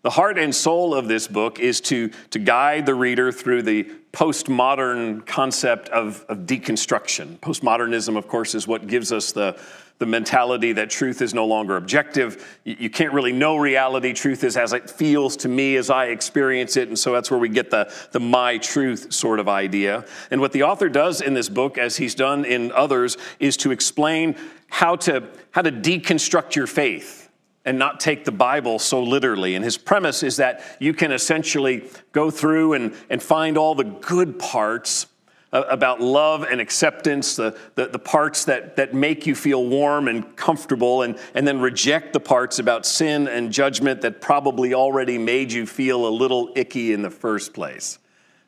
The 0.02 0.10
heart 0.10 0.38
and 0.38 0.54
soul 0.54 0.94
of 0.94 1.08
this 1.08 1.30
book 1.30 1.60
is 1.60 1.80
to, 1.82 2.10
to 2.32 2.40
guide 2.40 2.86
the 2.86 2.94
reader 2.94 3.32
through 3.32 3.62
the 3.62 3.86
postmodern 4.12 5.26
concept 5.26 5.88
of, 5.88 6.26
of 6.28 6.40
deconstruction. 6.40 7.40
Postmodernism, 7.40 8.18
of 8.18 8.28
course, 8.28 8.54
is 8.54 8.68
what 8.68 8.86
gives 8.86 9.14
us 9.14 9.32
the, 9.32 9.58
the 10.00 10.06
mentality 10.06 10.74
that 10.74 10.90
truth 10.90 11.22
is 11.22 11.34
no 11.34 11.46
longer 11.46 11.78
objective. 11.78 12.60
You, 12.64 12.90
can't 12.90 13.14
really 13.14 13.32
know 13.32 13.58
reality. 13.58 14.14
Truth 14.14 14.44
is 14.44 14.58
as 14.58 14.74
it 14.74 14.90
feels 14.90 15.38
to 15.38 15.48
me, 15.48 15.76
as 15.78 15.90
I 15.90 16.08
experience 16.08 16.76
it. 16.76 16.88
And 16.88 16.98
so 16.98 17.14
that's 17.14 17.32
where 17.32 17.40
we 17.40 17.50
get 17.50 17.70
the, 17.70 17.94
the 18.12 18.20
my 18.20 18.58
truth 18.58 19.14
sort 19.14 19.40
of 19.40 19.48
idea. 19.48 20.06
And 20.32 20.42
what 20.42 20.52
the 20.52 20.64
author 20.64 20.90
does 20.90 21.22
in 21.22 21.34
this 21.34 21.48
book, 21.48 21.78
as 21.78 21.98
he's 21.98 22.16
done 22.16 22.44
in 22.44 22.72
others, 22.72 23.18
is 23.40 23.56
to 23.58 23.72
explain 23.72 24.36
how 24.70 24.96
to, 24.98 25.24
how 25.52 25.62
to 25.62 25.72
deconstruct 25.72 26.56
your 26.56 26.68
faith 26.68 27.30
and 27.66 27.80
not 27.80 28.00
take 28.00 28.26
the 28.26 28.32
Bible 28.32 28.80
so 28.80 29.02
literally. 29.02 29.56
And 29.56 29.64
his 29.64 29.78
premise 29.78 30.24
is 30.24 30.38
that 30.38 30.64
you 30.80 30.94
can 30.94 31.12
essentially 31.12 31.90
go 32.12 32.30
through 32.30 32.74
and, 32.74 32.94
and 33.10 33.22
find 33.22 33.58
all 33.58 33.76
the 33.76 33.86
good 33.86 34.38
parts 34.38 35.08
about 35.54 36.02
love 36.02 36.44
and 36.44 36.60
acceptance, 36.60 37.36
the, 37.36 37.56
the, 37.76 37.86
the, 37.86 38.00
parts 38.00 38.46
that, 38.46 38.76
that 38.76 38.94
make 38.94 39.28
you 39.28 39.36
feel 39.36 39.64
warm 39.66 40.08
and 40.08 40.36
comfortable, 40.36 41.04
and, 41.04 41.18
and 41.36 41.48
then 41.48 41.62
reject 41.62 42.12
the 42.12 42.20
parts 42.20 42.58
about 42.58 42.88
sin 42.88 43.28
and 43.28 43.54
judgment 43.54 44.02
that 44.02 44.20
probably 44.20 44.74
already 44.74 45.20
made 45.20 45.52
you 45.52 45.68
feel 45.68 46.08
a 46.08 46.10
little 46.10 46.52
icky 46.56 46.92
in 46.92 47.04
the 47.04 47.10
first 47.12 47.54
place. 47.54 48.00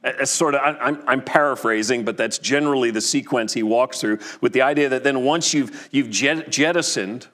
It's 0.04 0.32
sort 0.32 0.56
of, 0.56 0.62
I'm, 0.62 1.02
I'm 1.08 1.22
paraphrasing, 1.22 2.06
but 2.06 2.18
that's 2.18 2.40
generally 2.40 2.90
the 2.90 3.02
sequence 3.02 3.54
he 3.54 3.64
walks 3.64 4.02
through 4.02 4.20
with 4.42 4.54
the 4.54 4.64
idea 4.64 4.90
that 4.90 5.04
then 5.04 5.24
once 5.24 5.54
you've, 5.54 5.88
you've 5.92 6.10
jettisoned 6.10 7.28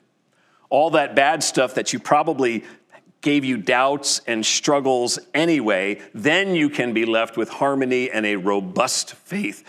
all 0.68 0.90
that 0.90 1.14
bad 1.14 1.42
stuff 1.42 1.74
that 1.74 1.92
you 1.92 1.98
probably 1.98 2.64
gave 3.22 3.44
you 3.44 3.56
doubts 3.56 4.20
and 4.26 4.44
struggles 4.44 5.18
anyway, 5.32 6.00
then 6.12 6.54
you 6.54 6.68
can 6.68 6.92
be 6.92 7.06
left 7.06 7.36
with 7.36 7.48
harmony 7.48 8.10
and 8.10 8.26
a 8.26 8.36
robust 8.36 9.14
faith 9.14 9.64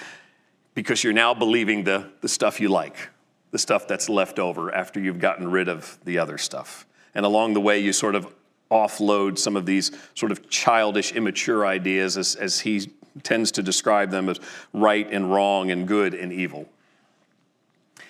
because 0.73 1.03
you're 1.03 1.13
now 1.13 1.33
believing 1.33 1.83
the, 1.83 2.09
the 2.21 2.27
stuff 2.27 2.59
you 2.59 2.67
like, 2.67 3.09
the 3.51 3.59
stuff 3.59 3.87
that's 3.87 4.09
left 4.09 4.39
over 4.39 4.73
after 4.73 4.99
you've 4.99 5.19
gotten 5.19 5.49
rid 5.49 5.69
of 5.69 5.97
the 6.03 6.17
other 6.17 6.37
stuff. 6.37 6.85
And 7.15 7.25
along 7.25 7.53
the 7.53 7.61
way, 7.61 7.79
you 7.79 7.93
sort 7.93 8.15
of 8.15 8.27
offload 8.71 9.37
some 9.37 9.55
of 9.55 9.67
these 9.67 9.91
sort 10.15 10.31
of 10.31 10.49
childish, 10.49 11.11
immature 11.11 11.65
ideas 11.65 12.17
as, 12.17 12.35
as 12.35 12.59
he 12.59 12.91
tends 13.21 13.51
to 13.51 13.61
describe 13.61 14.09
them 14.09 14.29
as 14.29 14.39
right 14.73 15.07
and 15.11 15.31
wrong 15.31 15.69
and 15.69 15.87
good 15.87 16.15
and 16.15 16.33
evil. 16.33 16.67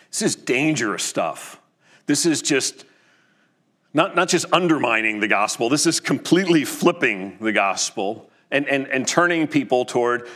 This 0.09 0.21
is 0.21 0.35
dangerous 0.35 1.03
stuff. 1.03 1.59
This 2.05 2.25
is 2.25 2.41
just 2.41 2.85
not, 3.93 4.15
not 4.15 4.27
just 4.27 4.45
undermining 4.51 5.19
the 5.19 5.27
gospel, 5.27 5.69
this 5.69 5.85
is 5.85 5.99
completely 5.99 6.65
flipping 6.65 7.37
the 7.39 7.51
gospel 7.51 8.29
and, 8.51 8.67
and, 8.67 8.87
and 8.87 9.07
turning 9.07 9.47
people 9.47 9.85
toward 9.85 10.27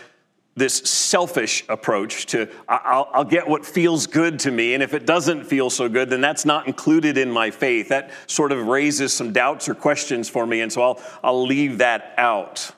this 0.56 0.78
selfish 0.78 1.64
approach 1.70 2.26
to 2.26 2.50
I'll, 2.68 3.10
I'll, 3.14 3.24
get 3.24 3.48
what 3.48 3.64
feels 3.64 4.08
good 4.08 4.40
to 4.40 4.52
me, 4.52 4.74
and 4.74 4.82
if 4.82 4.96
it 4.96 5.06
doesn't 5.06 5.44
feel 5.44 5.70
so 5.70 5.88
good, 5.88 6.10
then 6.10 6.20
that's 6.20 6.46
not 6.46 6.66
included 6.66 7.16
in 7.16 7.30
my 7.30 7.52
faith. 7.52 7.90
That 7.90 8.10
sort 8.26 8.52
of 8.52 8.66
raises 8.66 9.14
some 9.14 9.32
doubts 9.32 9.70
or 9.70 9.76
questions 9.76 10.28
for 10.28 10.48
me, 10.48 10.62
and 10.62 10.74
so 10.74 10.82
I'll, 10.82 11.02
I'll 11.24 11.46
leave 11.46 11.78
that 11.78 12.16
out. 12.18 12.72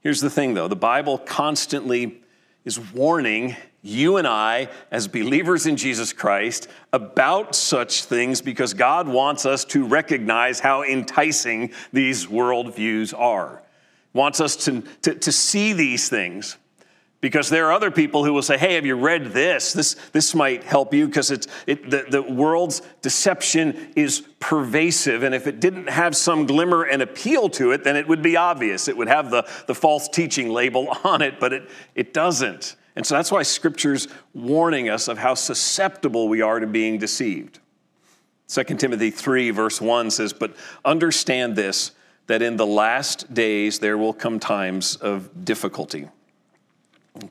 Here's 0.00 0.22
the 0.22 0.30
thing 0.30 0.54
though 0.54 0.68
the 0.68 0.76
Bible 0.76 1.18
constantly 1.18 2.19
is 2.70 2.92
warning 2.92 3.56
you 3.82 4.16
and 4.16 4.28
I, 4.28 4.68
as 4.92 5.08
believers 5.08 5.66
in 5.66 5.76
Jesus 5.76 6.12
Christ, 6.12 6.68
about 6.92 7.56
such 7.56 8.04
things 8.04 8.40
because 8.40 8.74
God 8.74 9.08
wants 9.08 9.44
us 9.44 9.64
to 9.66 9.84
recognize 9.84 10.60
how 10.60 10.84
enticing 10.84 11.72
these 11.92 12.26
worldviews 12.26 13.12
are. 13.18 13.60
Wants 14.12 14.40
us 14.40 14.54
to, 14.66 14.82
to, 15.02 15.16
to 15.16 15.32
see 15.32 15.72
these 15.72 16.08
things 16.08 16.58
because 17.20 17.50
there 17.50 17.66
are 17.66 17.72
other 17.72 17.90
people 17.90 18.24
who 18.24 18.32
will 18.32 18.42
say, 18.42 18.56
Hey, 18.56 18.74
have 18.74 18.86
you 18.86 18.96
read 18.96 19.26
this? 19.26 19.72
This, 19.72 19.94
this 20.12 20.34
might 20.34 20.64
help 20.64 20.94
you 20.94 21.06
because 21.06 21.30
it's, 21.30 21.46
it, 21.66 21.90
the, 21.90 22.06
the 22.08 22.22
world's 22.22 22.80
deception 23.02 23.92
is 23.94 24.22
pervasive. 24.38 25.22
And 25.22 25.34
if 25.34 25.46
it 25.46 25.60
didn't 25.60 25.88
have 25.88 26.16
some 26.16 26.46
glimmer 26.46 26.84
and 26.84 27.02
appeal 27.02 27.50
to 27.50 27.72
it, 27.72 27.84
then 27.84 27.96
it 27.96 28.08
would 28.08 28.22
be 28.22 28.36
obvious. 28.36 28.88
It 28.88 28.96
would 28.96 29.08
have 29.08 29.30
the, 29.30 29.46
the 29.66 29.74
false 29.74 30.08
teaching 30.08 30.48
label 30.48 30.88
on 31.04 31.20
it, 31.20 31.38
but 31.38 31.52
it, 31.52 31.70
it 31.94 32.14
doesn't. 32.14 32.76
And 32.96 33.06
so 33.06 33.14
that's 33.14 33.30
why 33.30 33.42
Scripture's 33.42 34.08
warning 34.34 34.88
us 34.88 35.06
of 35.06 35.18
how 35.18 35.34
susceptible 35.34 36.28
we 36.28 36.40
are 36.42 36.58
to 36.58 36.66
being 36.66 36.98
deceived. 36.98 37.60
2 38.48 38.64
Timothy 38.64 39.10
3, 39.10 39.50
verse 39.50 39.80
1 39.80 40.10
says, 40.10 40.32
But 40.32 40.56
understand 40.84 41.54
this, 41.54 41.92
that 42.26 42.42
in 42.42 42.56
the 42.56 42.66
last 42.66 43.32
days 43.32 43.78
there 43.78 43.96
will 43.96 44.12
come 44.12 44.40
times 44.40 44.96
of 44.96 45.44
difficulty. 45.44 46.08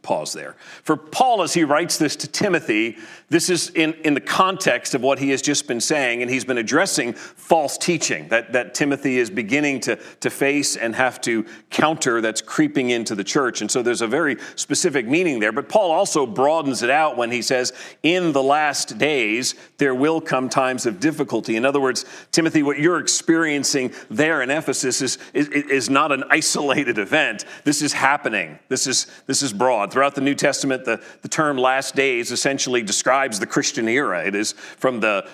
Pause 0.01 0.33
there. 0.33 0.55
For 0.83 0.97
Paul, 0.97 1.41
as 1.41 1.53
he 1.53 1.63
writes 1.63 1.97
this 1.97 2.17
to 2.17 2.27
Timothy, 2.27 2.97
this 3.29 3.49
is 3.49 3.69
in, 3.69 3.93
in 4.03 4.13
the 4.13 4.19
context 4.19 4.93
of 4.93 5.01
what 5.01 5.19
he 5.19 5.29
has 5.29 5.41
just 5.41 5.69
been 5.69 5.79
saying, 5.79 6.21
and 6.21 6.29
he's 6.29 6.43
been 6.43 6.57
addressing 6.57 7.13
false 7.13 7.77
teaching 7.77 8.27
that, 8.27 8.51
that 8.51 8.73
Timothy 8.73 9.19
is 9.19 9.29
beginning 9.29 9.79
to, 9.81 9.95
to 10.19 10.29
face 10.29 10.75
and 10.75 10.93
have 10.95 11.21
to 11.21 11.45
counter 11.69 12.19
that's 12.19 12.41
creeping 12.41 12.89
into 12.89 13.15
the 13.15 13.23
church. 13.23 13.61
And 13.61 13.71
so 13.71 13.81
there's 13.81 14.01
a 14.01 14.07
very 14.07 14.35
specific 14.57 15.07
meaning 15.07 15.39
there. 15.39 15.53
But 15.53 15.69
Paul 15.69 15.91
also 15.91 16.25
broadens 16.25 16.83
it 16.83 16.89
out 16.89 17.15
when 17.15 17.31
he 17.31 17.41
says, 17.41 17.71
In 18.03 18.33
the 18.33 18.43
last 18.43 18.97
days, 18.97 19.55
there 19.77 19.95
will 19.95 20.19
come 20.19 20.49
times 20.49 20.85
of 20.85 20.99
difficulty. 20.99 21.55
In 21.55 21.63
other 21.63 21.79
words, 21.79 22.03
Timothy, 22.33 22.63
what 22.63 22.79
you're 22.79 22.99
experiencing 22.99 23.93
there 24.09 24.41
in 24.41 24.49
Ephesus 24.49 25.01
is, 25.01 25.17
is, 25.33 25.47
is 25.47 25.89
not 25.89 26.11
an 26.11 26.25
isolated 26.29 26.97
event. 26.97 27.45
This 27.63 27.81
is 27.81 27.93
happening, 27.93 28.59
this 28.67 28.85
is, 28.85 29.07
this 29.25 29.41
is 29.41 29.53
broad 29.53 29.68
broad. 29.69 29.93
Throughout 29.93 30.15
the 30.15 30.21
New 30.21 30.33
Testament, 30.33 30.83
the, 30.83 30.99
the 31.21 31.27
term 31.27 31.55
last 31.55 31.93
days 31.93 32.31
essentially 32.31 32.81
describes 32.81 33.39
the 33.39 33.45
Christian 33.45 33.87
era. 33.87 34.25
It 34.25 34.33
is 34.33 34.53
from 34.53 34.99
the 34.99 35.29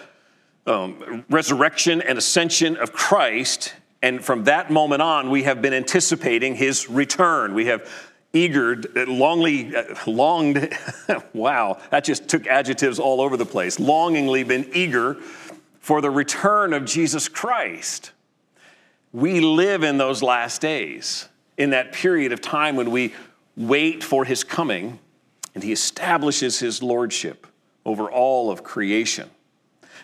um, 0.67 1.23
resurrection 1.29 2.01
and 2.01 2.17
ascension 2.17 2.75
of 2.75 2.91
Christ. 2.91 3.73
And 4.01 4.21
from 4.21 4.43
that 4.43 4.69
moment 4.69 5.01
on, 5.01 5.29
we 5.29 5.43
have 5.43 5.61
been 5.61 5.71
anticipating 5.73 6.53
his 6.53 6.89
return. 6.89 7.53
We 7.53 7.67
have 7.67 7.89
eagered, 8.33 8.93
longly, 9.07 9.73
uh, 9.73 10.11
longed, 10.11 10.77
wow, 11.33 11.79
that 11.91 12.03
just 12.03 12.27
took 12.27 12.45
adjectives 12.45 12.99
all 12.99 13.21
over 13.21 13.37
the 13.37 13.45
place, 13.45 13.79
longingly 13.79 14.43
been 14.43 14.69
eager 14.73 15.13
for 15.79 16.01
the 16.01 16.11
return 16.11 16.73
of 16.73 16.83
Jesus 16.83 17.29
Christ. 17.29 18.11
We 19.13 19.39
live 19.39 19.83
in 19.83 19.97
those 19.97 20.21
last 20.21 20.59
days, 20.59 21.29
in 21.57 21.69
that 21.69 21.93
period 21.93 22.33
of 22.33 22.41
time 22.41 22.75
when 22.75 22.91
we 22.91 23.13
wait 23.57 24.03
for 24.03 24.25
his 24.25 24.43
coming, 24.43 24.99
and 25.53 25.63
he 25.63 25.71
establishes 25.71 26.59
his 26.59 26.83
lordship 26.83 27.47
over 27.85 28.09
all 28.09 28.51
of 28.51 28.63
creation. 28.63 29.29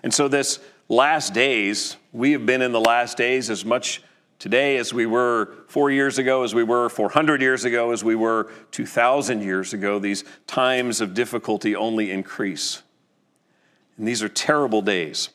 And 0.03 0.13
so, 0.13 0.27
this 0.27 0.59
last 0.87 1.33
days, 1.33 1.97
we 2.11 2.31
have 2.31 2.45
been 2.45 2.61
in 2.61 2.71
the 2.71 2.81
last 2.81 3.17
days 3.17 3.49
as 3.49 3.65
much 3.65 4.01
today 4.39 4.77
as 4.77 4.93
we 4.93 5.05
were 5.05 5.53
four 5.67 5.91
years 5.91 6.17
ago, 6.17 6.43
as 6.43 6.55
we 6.55 6.63
were 6.63 6.89
400 6.89 7.41
years 7.41 7.63
ago, 7.63 7.91
as 7.91 8.03
we 8.03 8.15
were 8.15 8.49
2,000 8.71 9.41
years 9.41 9.73
ago. 9.73 9.99
These 9.99 10.23
times 10.47 10.99
of 11.01 11.13
difficulty 11.13 11.75
only 11.75 12.09
increase. 12.09 12.81
And 13.97 14.07
these 14.07 14.23
are 14.23 14.29
terrible 14.29 14.81
days. 14.81 15.29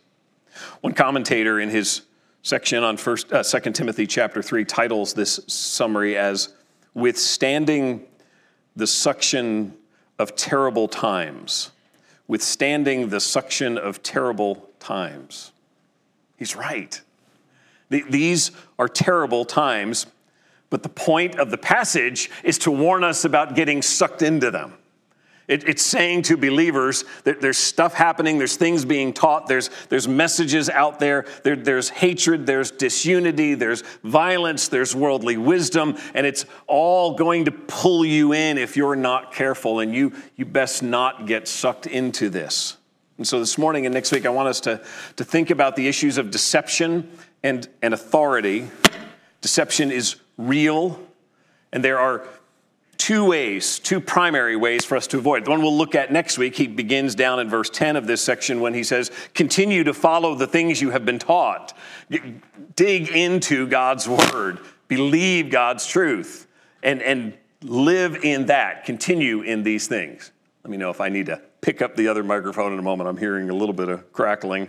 One 0.80 0.92
commentator 0.92 1.60
in 1.60 1.70
his 1.70 2.02
section 2.42 2.82
on 2.82 2.96
first, 2.96 3.32
uh, 3.32 3.42
2 3.42 3.72
Timothy 3.72 4.06
chapter 4.06 4.42
3 4.42 4.64
titles 4.64 5.14
this 5.14 5.40
summary 5.46 6.16
as 6.16 6.48
withstanding 6.96 8.02
the 8.74 8.86
suction 8.86 9.76
of 10.18 10.34
terrible 10.34 10.88
times, 10.88 11.70
withstanding 12.26 13.10
the 13.10 13.20
suction 13.20 13.76
of 13.76 14.02
terrible 14.02 14.70
times. 14.80 15.52
He's 16.38 16.56
right. 16.56 16.98
These 17.90 18.50
are 18.78 18.88
terrible 18.88 19.44
times, 19.44 20.06
but 20.70 20.82
the 20.82 20.88
point 20.88 21.38
of 21.38 21.50
the 21.50 21.58
passage 21.58 22.30
is 22.42 22.56
to 22.60 22.70
warn 22.70 23.04
us 23.04 23.26
about 23.26 23.54
getting 23.54 23.82
sucked 23.82 24.22
into 24.22 24.50
them. 24.50 24.72
It, 25.48 25.68
it's 25.68 25.82
saying 25.82 26.22
to 26.22 26.36
believers 26.36 27.04
that 27.22 27.40
there's 27.40 27.56
stuff 27.56 27.94
happening, 27.94 28.38
there's 28.38 28.56
things 28.56 28.84
being 28.84 29.12
taught, 29.12 29.46
there's, 29.46 29.70
there's 29.88 30.08
messages 30.08 30.68
out 30.68 30.98
there, 30.98 31.24
there, 31.44 31.54
there's 31.54 31.88
hatred, 31.88 32.46
there's 32.46 32.72
disunity, 32.72 33.54
there's 33.54 33.82
violence, 34.02 34.66
there's 34.66 34.94
worldly 34.94 35.36
wisdom, 35.36 35.96
and 36.14 36.26
it's 36.26 36.46
all 36.66 37.14
going 37.14 37.44
to 37.44 37.52
pull 37.52 38.04
you 38.04 38.32
in 38.32 38.58
if 38.58 38.76
you're 38.76 38.96
not 38.96 39.32
careful, 39.32 39.78
and 39.78 39.94
you, 39.94 40.12
you 40.34 40.44
best 40.44 40.82
not 40.82 41.26
get 41.26 41.46
sucked 41.46 41.86
into 41.86 42.28
this. 42.28 42.76
And 43.16 43.26
so 43.26 43.38
this 43.38 43.56
morning 43.56 43.86
and 43.86 43.94
next 43.94 44.10
week, 44.10 44.26
I 44.26 44.30
want 44.30 44.48
us 44.48 44.60
to, 44.62 44.82
to 45.14 45.24
think 45.24 45.50
about 45.50 45.76
the 45.76 45.86
issues 45.86 46.18
of 46.18 46.30
deception 46.32 47.08
and, 47.44 47.68
and 47.82 47.94
authority. 47.94 48.68
Deception 49.40 49.92
is 49.92 50.16
real, 50.36 51.00
and 51.72 51.84
there 51.84 52.00
are 52.00 52.26
two 53.06 53.24
ways, 53.24 53.78
two 53.78 54.00
primary 54.00 54.56
ways 54.56 54.84
for 54.84 54.96
us 54.96 55.06
to 55.06 55.16
avoid. 55.16 55.44
The 55.44 55.50
one 55.50 55.62
we'll 55.62 55.78
look 55.78 55.94
at 55.94 56.10
next 56.10 56.38
week, 56.38 56.56
he 56.56 56.66
begins 56.66 57.14
down 57.14 57.38
in 57.38 57.48
verse 57.48 57.70
10 57.70 57.94
of 57.94 58.08
this 58.08 58.20
section 58.20 58.58
when 58.58 58.74
he 58.74 58.82
says, 58.82 59.12
Continue 59.32 59.84
to 59.84 59.94
follow 59.94 60.34
the 60.34 60.48
things 60.48 60.82
you 60.82 60.90
have 60.90 61.04
been 61.04 61.20
taught. 61.20 61.72
Dig 62.74 63.08
into 63.10 63.68
God's 63.68 64.08
word, 64.08 64.58
believe 64.88 65.50
God's 65.50 65.86
truth, 65.86 66.48
and, 66.82 67.00
and 67.00 67.34
live 67.62 68.24
in 68.24 68.46
that. 68.46 68.84
Continue 68.84 69.42
in 69.42 69.62
these 69.62 69.86
things. 69.86 70.32
Let 70.64 70.72
me 70.72 70.76
know 70.76 70.90
if 70.90 71.00
I 71.00 71.08
need 71.08 71.26
to 71.26 71.40
pick 71.60 71.82
up 71.82 71.94
the 71.94 72.08
other 72.08 72.24
microphone 72.24 72.72
in 72.72 72.80
a 72.80 72.82
moment. 72.82 73.08
I'm 73.08 73.18
hearing 73.18 73.50
a 73.50 73.54
little 73.54 73.72
bit 73.72 73.88
of 73.88 74.12
crackling. 74.12 74.68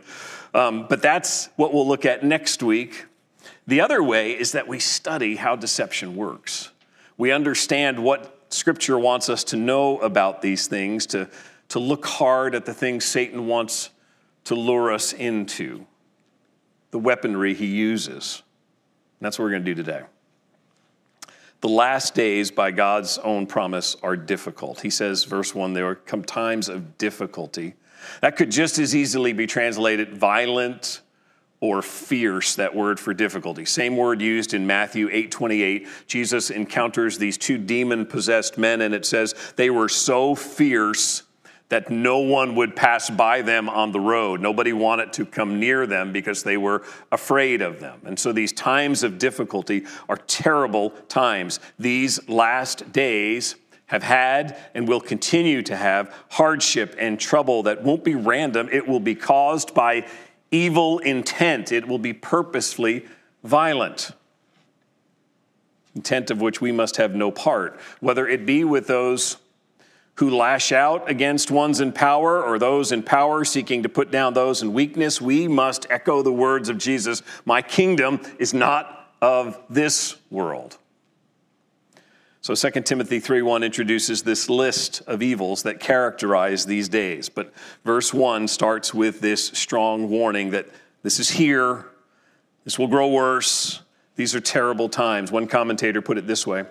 Um, 0.53 0.85
but 0.87 1.01
that's 1.01 1.49
what 1.55 1.73
we'll 1.73 1.87
look 1.87 2.05
at 2.05 2.23
next 2.23 2.61
week. 2.61 3.05
The 3.65 3.81
other 3.81 4.03
way 4.03 4.33
is 4.33 4.51
that 4.51 4.67
we 4.67 4.77
study 4.77 5.37
how 5.37 5.55
deception 5.55 6.15
works 6.15 6.69
we 7.17 7.31
understand 7.31 7.99
what 7.99 8.45
Scripture 8.49 8.97
wants 8.97 9.29
us 9.29 9.43
to 9.45 9.57
know 9.57 9.97
about 9.99 10.41
these 10.41 10.67
things, 10.67 11.05
to, 11.07 11.29
to 11.69 11.79
look 11.79 12.05
hard 12.05 12.55
at 12.55 12.65
the 12.65 12.73
things 12.73 13.05
Satan 13.05 13.47
wants 13.47 13.89
to 14.45 14.55
lure 14.55 14.91
us 14.91 15.13
into, 15.13 15.85
the 16.91 16.99
weaponry 16.99 17.53
he 17.53 17.65
uses. 17.65 18.43
And 19.19 19.25
that's 19.25 19.37
what 19.37 19.45
we're 19.45 19.51
going 19.51 19.65
to 19.65 19.75
do 19.75 19.83
today. 19.83 20.03
The 21.59 21.69
last 21.69 22.13
days, 22.13 22.51
by 22.51 22.69
God's 22.71 23.17
own 23.17 23.47
promise, 23.47 23.97
are 24.03 24.15
difficult. 24.15 24.81
He 24.81 24.91
says, 24.91 25.23
verse 25.23 25.55
1, 25.55 25.73
there 25.73 25.95
come 25.95 26.23
times 26.23 26.69
of 26.69 26.97
difficulty. 26.99 27.73
That 28.21 28.35
could 28.35 28.51
just 28.51 28.77
as 28.77 28.95
easily 28.95 29.33
be 29.33 29.47
translated 29.47 30.15
violent 30.15 31.01
or 31.59 31.81
fierce 31.81 32.55
that 32.55 32.75
word 32.75 32.99
for 32.99 33.13
difficulty. 33.13 33.65
Same 33.65 33.97
word 33.97 34.21
used 34.21 34.53
in 34.53 34.67
matthew 34.67 35.09
8.28 35.09 35.87
jesus 36.07 36.49
encounters 36.49 37.17
these 37.17 37.37
two 37.37 37.57
demon 37.57 38.05
possessed 38.05 38.57
men 38.57 38.81
and 38.81 38.93
it 38.93 39.05
says 39.05 39.33
they 39.55 39.69
were 39.69 39.89
so 39.89 40.35
fierce 40.35 41.23
that 41.69 41.89
no 41.89 42.19
one 42.19 42.55
would 42.55 42.75
pass 42.75 43.09
by 43.09 43.41
them 43.41 43.67
on 43.67 43.91
the 43.91 43.99
road. 43.99 44.39
Nobody 44.39 44.71
wanted 44.71 45.11
to 45.13 45.25
come 45.25 45.59
near 45.59 45.85
them 45.85 46.13
because 46.13 46.43
they 46.43 46.57
were 46.57 46.83
afraid 47.11 47.61
of 47.61 47.79
them. 47.79 48.01
And 48.05 48.17
so 48.17 48.31
these 48.31 48.53
times 48.53 49.03
of 49.03 49.17
difficulty 49.17 49.85
are 50.07 50.17
terrible 50.17 50.91
times. 51.09 51.59
These 51.77 52.29
last 52.29 52.91
days 52.93 53.55
have 53.87 54.03
had 54.03 54.57
and 54.73 54.87
will 54.87 55.01
continue 55.01 55.61
to 55.63 55.75
have 55.75 56.13
hardship 56.29 56.95
and 56.99 57.19
trouble 57.19 57.63
that 57.63 57.83
won't 57.83 58.03
be 58.03 58.15
random. 58.15 58.69
It 58.71 58.87
will 58.87 58.99
be 58.99 59.15
caused 59.15 59.73
by 59.73 60.07
evil 60.51 60.99
intent. 60.99 61.71
It 61.71 61.87
will 61.87 61.99
be 61.99 62.13
purposefully 62.13 63.05
violent, 63.43 64.11
intent 65.95 66.31
of 66.31 66.41
which 66.41 66.61
we 66.61 66.71
must 66.71 66.97
have 66.97 67.15
no 67.15 67.31
part, 67.31 67.79
whether 67.99 68.27
it 68.27 68.45
be 68.45 68.63
with 68.63 68.87
those 68.87 69.37
who 70.15 70.31
lash 70.31 70.71
out 70.71 71.09
against 71.09 71.51
ones 71.51 71.79
in 71.79 71.91
power 71.91 72.43
or 72.43 72.57
those 72.57 72.91
in 72.91 73.03
power 73.03 73.45
seeking 73.45 73.83
to 73.83 73.89
put 73.89 74.09
down 74.09 74.33
those 74.33 74.63
in 74.63 74.73
weakness. 74.73 75.21
We 75.21 75.47
must 75.47 75.85
echo 75.91 76.23
the 76.23 76.33
words 76.33 76.69
of 76.69 76.77
Jesus 76.77 77.21
My 77.45 77.61
kingdom 77.61 78.21
is 78.39 78.53
not 78.53 79.13
of 79.21 79.59
this 79.69 80.15
world. 80.29 80.77
So 82.41 82.53
2 82.55 82.85
Timothy 82.85 83.19
3:1 83.19 83.63
introduces 83.63 84.23
this 84.23 84.49
list 84.49 85.01
of 85.07 85.21
evils 85.21 85.63
that 85.63 85.79
characterize 85.79 86.65
these 86.65 86.87
days. 86.87 87.29
But 87.29 87.51
verse 87.83 88.13
1 88.13 88.47
starts 88.47 88.93
with 88.93 89.19
this 89.19 89.47
strong 89.47 90.09
warning 90.09 90.51
that 90.51 90.67
this 91.03 91.19
is 91.19 91.31
here, 91.31 91.85
this 92.63 92.77
will 92.77 92.87
grow 92.87 93.07
worse, 93.07 93.81
these 94.17 94.35
are 94.35 94.39
terrible 94.39 94.89
times. 94.89 95.31
One 95.31 95.47
commentator 95.47 96.01
put 96.01 96.17
it 96.17 96.27
this 96.27 96.45
way 96.45 96.65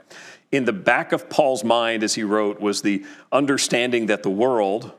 In 0.52 0.64
the 0.64 0.72
back 0.72 1.12
of 1.12 1.28
Paul's 1.28 1.64
mind 1.64 2.02
as 2.02 2.14
he 2.14 2.22
wrote 2.22 2.60
was 2.60 2.82
the 2.82 3.04
understanding 3.32 4.06
that 4.06 4.22
the 4.22 4.30
world, 4.30 4.92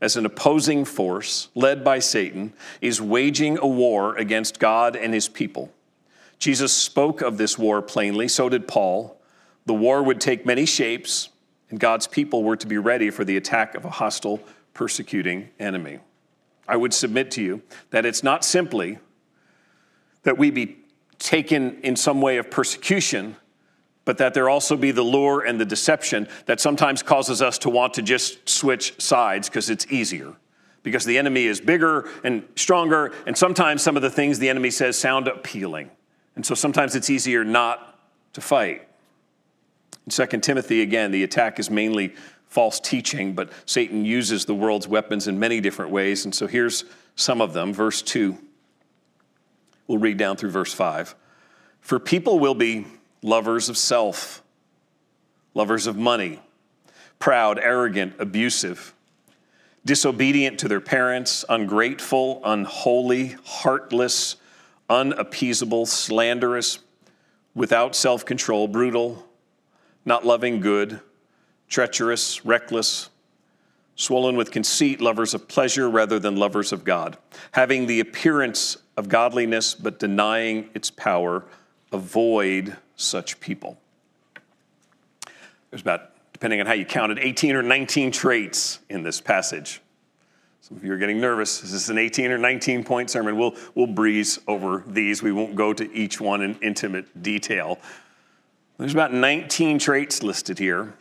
as 0.00 0.16
an 0.16 0.26
opposing 0.26 0.84
force 0.84 1.48
led 1.54 1.84
by 1.84 1.98
Satan, 2.00 2.52
is 2.80 3.00
waging 3.00 3.58
a 3.58 3.66
war 3.66 4.16
against 4.16 4.58
God 4.58 4.96
and 4.96 5.14
his 5.14 5.28
people. 5.28 5.72
Jesus 6.38 6.72
spoke 6.72 7.22
of 7.22 7.38
this 7.38 7.58
war 7.58 7.80
plainly, 7.80 8.28
so 8.28 8.48
did 8.48 8.68
Paul. 8.68 9.15
The 9.66 9.74
war 9.74 10.02
would 10.02 10.20
take 10.20 10.46
many 10.46 10.64
shapes, 10.64 11.28
and 11.70 11.78
God's 11.78 12.06
people 12.06 12.42
were 12.42 12.56
to 12.56 12.66
be 12.66 12.78
ready 12.78 13.10
for 13.10 13.24
the 13.24 13.36
attack 13.36 13.74
of 13.74 13.84
a 13.84 13.90
hostile, 13.90 14.40
persecuting 14.74 15.48
enemy. 15.58 15.98
I 16.68 16.76
would 16.76 16.94
submit 16.94 17.30
to 17.32 17.42
you 17.42 17.62
that 17.90 18.06
it's 18.06 18.22
not 18.22 18.44
simply 18.44 18.98
that 20.22 20.38
we 20.38 20.50
be 20.50 20.78
taken 21.18 21.80
in 21.82 21.96
some 21.96 22.20
way 22.20 22.36
of 22.36 22.50
persecution, 22.50 23.36
but 24.04 24.18
that 24.18 24.34
there 24.34 24.48
also 24.48 24.76
be 24.76 24.90
the 24.90 25.02
lure 25.02 25.42
and 25.42 25.60
the 25.60 25.64
deception 25.64 26.28
that 26.46 26.60
sometimes 26.60 27.02
causes 27.02 27.42
us 27.42 27.58
to 27.58 27.70
want 27.70 27.94
to 27.94 28.02
just 28.02 28.48
switch 28.48 29.00
sides 29.00 29.48
because 29.48 29.70
it's 29.70 29.86
easier. 29.90 30.32
Because 30.82 31.04
the 31.04 31.18
enemy 31.18 31.46
is 31.46 31.60
bigger 31.60 32.08
and 32.22 32.44
stronger, 32.54 33.12
and 33.26 33.36
sometimes 33.36 33.82
some 33.82 33.96
of 33.96 34.02
the 34.02 34.10
things 34.10 34.38
the 34.38 34.48
enemy 34.48 34.70
says 34.70 34.96
sound 34.96 35.26
appealing. 35.26 35.90
And 36.36 36.46
so 36.46 36.54
sometimes 36.54 36.94
it's 36.94 37.10
easier 37.10 37.44
not 37.44 37.98
to 38.34 38.40
fight. 38.40 38.86
In 40.06 40.12
2 40.12 40.38
Timothy, 40.40 40.82
again, 40.82 41.10
the 41.10 41.24
attack 41.24 41.58
is 41.58 41.68
mainly 41.68 42.14
false 42.46 42.78
teaching, 42.78 43.34
but 43.34 43.50
Satan 43.66 44.04
uses 44.04 44.44
the 44.44 44.54
world's 44.54 44.86
weapons 44.86 45.26
in 45.26 45.38
many 45.38 45.60
different 45.60 45.90
ways. 45.90 46.24
And 46.24 46.34
so 46.34 46.46
here's 46.46 46.84
some 47.16 47.40
of 47.40 47.52
them. 47.52 47.72
Verse 47.72 48.02
2. 48.02 48.38
We'll 49.88 49.98
read 49.98 50.16
down 50.16 50.36
through 50.36 50.50
verse 50.50 50.72
5. 50.72 51.14
For 51.80 51.98
people 51.98 52.38
will 52.38 52.54
be 52.54 52.86
lovers 53.22 53.68
of 53.68 53.76
self, 53.76 54.42
lovers 55.54 55.86
of 55.86 55.96
money, 55.96 56.40
proud, 57.18 57.58
arrogant, 57.58 58.14
abusive, 58.18 58.94
disobedient 59.84 60.58
to 60.60 60.68
their 60.68 60.80
parents, 60.80 61.44
ungrateful, 61.48 62.40
unholy, 62.44 63.36
heartless, 63.44 64.36
unappeasable, 64.88 65.86
slanderous, 65.86 66.78
without 67.54 67.96
self 67.96 68.24
control, 68.24 68.68
brutal 68.68 69.25
not 70.06 70.24
loving 70.24 70.60
good, 70.60 71.00
treacherous, 71.68 72.46
reckless, 72.46 73.10
swollen 73.96 74.36
with 74.36 74.50
conceit, 74.50 75.00
lovers 75.00 75.34
of 75.34 75.48
pleasure 75.48 75.90
rather 75.90 76.18
than 76.18 76.36
lovers 76.36 76.72
of 76.72 76.84
God, 76.84 77.18
having 77.52 77.86
the 77.86 78.00
appearance 78.00 78.76
of 78.96 79.08
godliness 79.08 79.74
but 79.74 79.98
denying 79.98 80.70
its 80.74 80.90
power. 80.90 81.44
Avoid 81.92 82.76
such 82.94 83.40
people. 83.40 83.78
There's 85.70 85.82
about, 85.82 86.10
depending 86.32 86.60
on 86.60 86.66
how 86.66 86.74
you 86.74 86.84
counted, 86.84 87.18
18 87.18 87.56
or 87.56 87.62
19 87.62 88.12
traits 88.12 88.78
in 88.88 89.02
this 89.02 89.20
passage. 89.20 89.80
Some 90.60 90.76
of 90.76 90.84
you 90.84 90.92
are 90.92 90.98
getting 90.98 91.20
nervous. 91.20 91.62
Is 91.62 91.72
this 91.72 91.88
an 91.90 91.98
18 91.98 92.30
or 92.32 92.38
19 92.38 92.82
point 92.84 93.10
sermon? 93.10 93.36
We'll, 93.36 93.54
we'll 93.74 93.86
breeze 93.86 94.40
over 94.48 94.82
these. 94.86 95.22
We 95.22 95.32
won't 95.32 95.54
go 95.54 95.72
to 95.72 95.92
each 95.92 96.20
one 96.20 96.42
in 96.42 96.58
intimate 96.60 97.22
detail. 97.22 97.78
There's 98.78 98.92
about 98.92 99.14
19 99.14 99.78
traits 99.78 100.22
listed 100.22 100.58
here, 100.58 100.92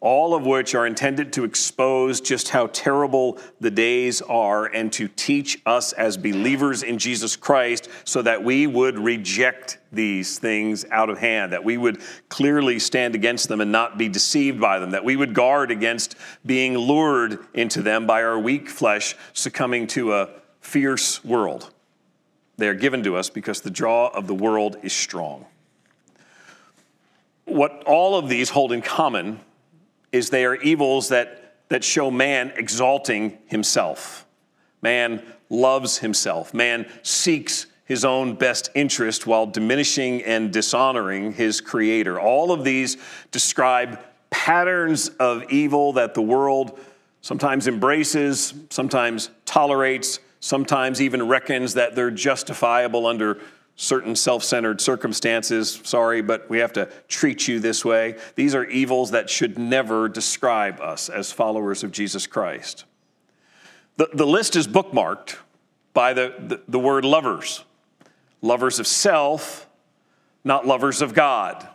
all 0.00 0.32
of 0.32 0.46
which 0.46 0.76
are 0.76 0.86
intended 0.86 1.32
to 1.32 1.42
expose 1.42 2.20
just 2.20 2.50
how 2.50 2.68
terrible 2.68 3.38
the 3.60 3.70
days 3.70 4.22
are 4.22 4.66
and 4.66 4.92
to 4.92 5.08
teach 5.08 5.60
us 5.66 5.92
as 5.94 6.16
believers 6.16 6.84
in 6.84 6.98
Jesus 6.98 7.34
Christ 7.34 7.88
so 8.04 8.22
that 8.22 8.44
we 8.44 8.68
would 8.68 8.96
reject 8.96 9.78
these 9.90 10.38
things 10.38 10.84
out 10.92 11.10
of 11.10 11.18
hand, 11.18 11.52
that 11.52 11.64
we 11.64 11.76
would 11.76 12.00
clearly 12.28 12.78
stand 12.78 13.16
against 13.16 13.48
them 13.48 13.60
and 13.60 13.72
not 13.72 13.98
be 13.98 14.08
deceived 14.08 14.60
by 14.60 14.78
them, 14.78 14.92
that 14.92 15.04
we 15.04 15.16
would 15.16 15.34
guard 15.34 15.72
against 15.72 16.14
being 16.44 16.78
lured 16.78 17.40
into 17.54 17.82
them 17.82 18.06
by 18.06 18.22
our 18.22 18.38
weak 18.38 18.68
flesh 18.68 19.16
succumbing 19.32 19.88
to 19.88 20.14
a 20.14 20.28
fierce 20.60 21.24
world. 21.24 21.70
They 22.56 22.68
are 22.68 22.74
given 22.74 23.02
to 23.02 23.16
us 23.16 23.30
because 23.30 23.62
the 23.62 23.70
draw 23.70 24.08
of 24.08 24.28
the 24.28 24.34
world 24.34 24.76
is 24.82 24.92
strong. 24.92 25.46
What 27.46 27.84
all 27.86 28.16
of 28.16 28.28
these 28.28 28.50
hold 28.50 28.72
in 28.72 28.82
common 28.82 29.40
is 30.12 30.30
they 30.30 30.44
are 30.44 30.56
evils 30.56 31.08
that, 31.08 31.54
that 31.68 31.82
show 31.82 32.10
man 32.10 32.52
exalting 32.56 33.38
himself. 33.46 34.26
Man 34.82 35.22
loves 35.48 35.98
himself. 35.98 36.52
Man 36.52 36.86
seeks 37.02 37.66
his 37.84 38.04
own 38.04 38.34
best 38.34 38.68
interest 38.74 39.26
while 39.26 39.46
diminishing 39.46 40.22
and 40.24 40.52
dishonoring 40.52 41.32
his 41.32 41.60
creator. 41.60 42.20
All 42.20 42.50
of 42.50 42.64
these 42.64 42.96
describe 43.30 44.00
patterns 44.30 45.08
of 45.20 45.50
evil 45.50 45.92
that 45.92 46.14
the 46.14 46.22
world 46.22 46.78
sometimes 47.20 47.68
embraces, 47.68 48.54
sometimes 48.70 49.30
tolerates, 49.44 50.18
sometimes 50.40 51.00
even 51.00 51.28
reckons 51.28 51.74
that 51.74 51.94
they're 51.94 52.10
justifiable 52.10 53.06
under 53.06 53.38
certain 53.76 54.16
self 54.16 54.42
centered 54.42 54.80
circumstances. 54.80 55.80
Sorry, 55.84 56.22
but 56.22 56.48
we 56.50 56.58
have 56.58 56.72
to 56.72 56.86
treat 57.08 57.46
you 57.46 57.60
this 57.60 57.84
way. 57.84 58.16
These 58.34 58.54
are 58.54 58.64
evils 58.64 59.12
that 59.12 59.30
should 59.30 59.58
never 59.58 60.08
describe 60.08 60.80
us 60.80 61.08
as 61.08 61.30
followers 61.30 61.84
of 61.84 61.92
Jesus 61.92 62.26
Christ. 62.26 62.84
The, 63.98 64.08
the 64.12 64.26
list 64.26 64.56
is 64.56 64.66
bookmarked 64.66 65.36
by 65.94 66.12
the, 66.12 66.34
the, 66.38 66.60
the 66.68 66.78
word 66.78 67.04
lovers 67.04 67.64
lovers 68.42 68.78
of 68.78 68.86
self, 68.86 69.66
not 70.44 70.66
lovers 70.66 71.02
of 71.02 71.14
God. 71.14 71.66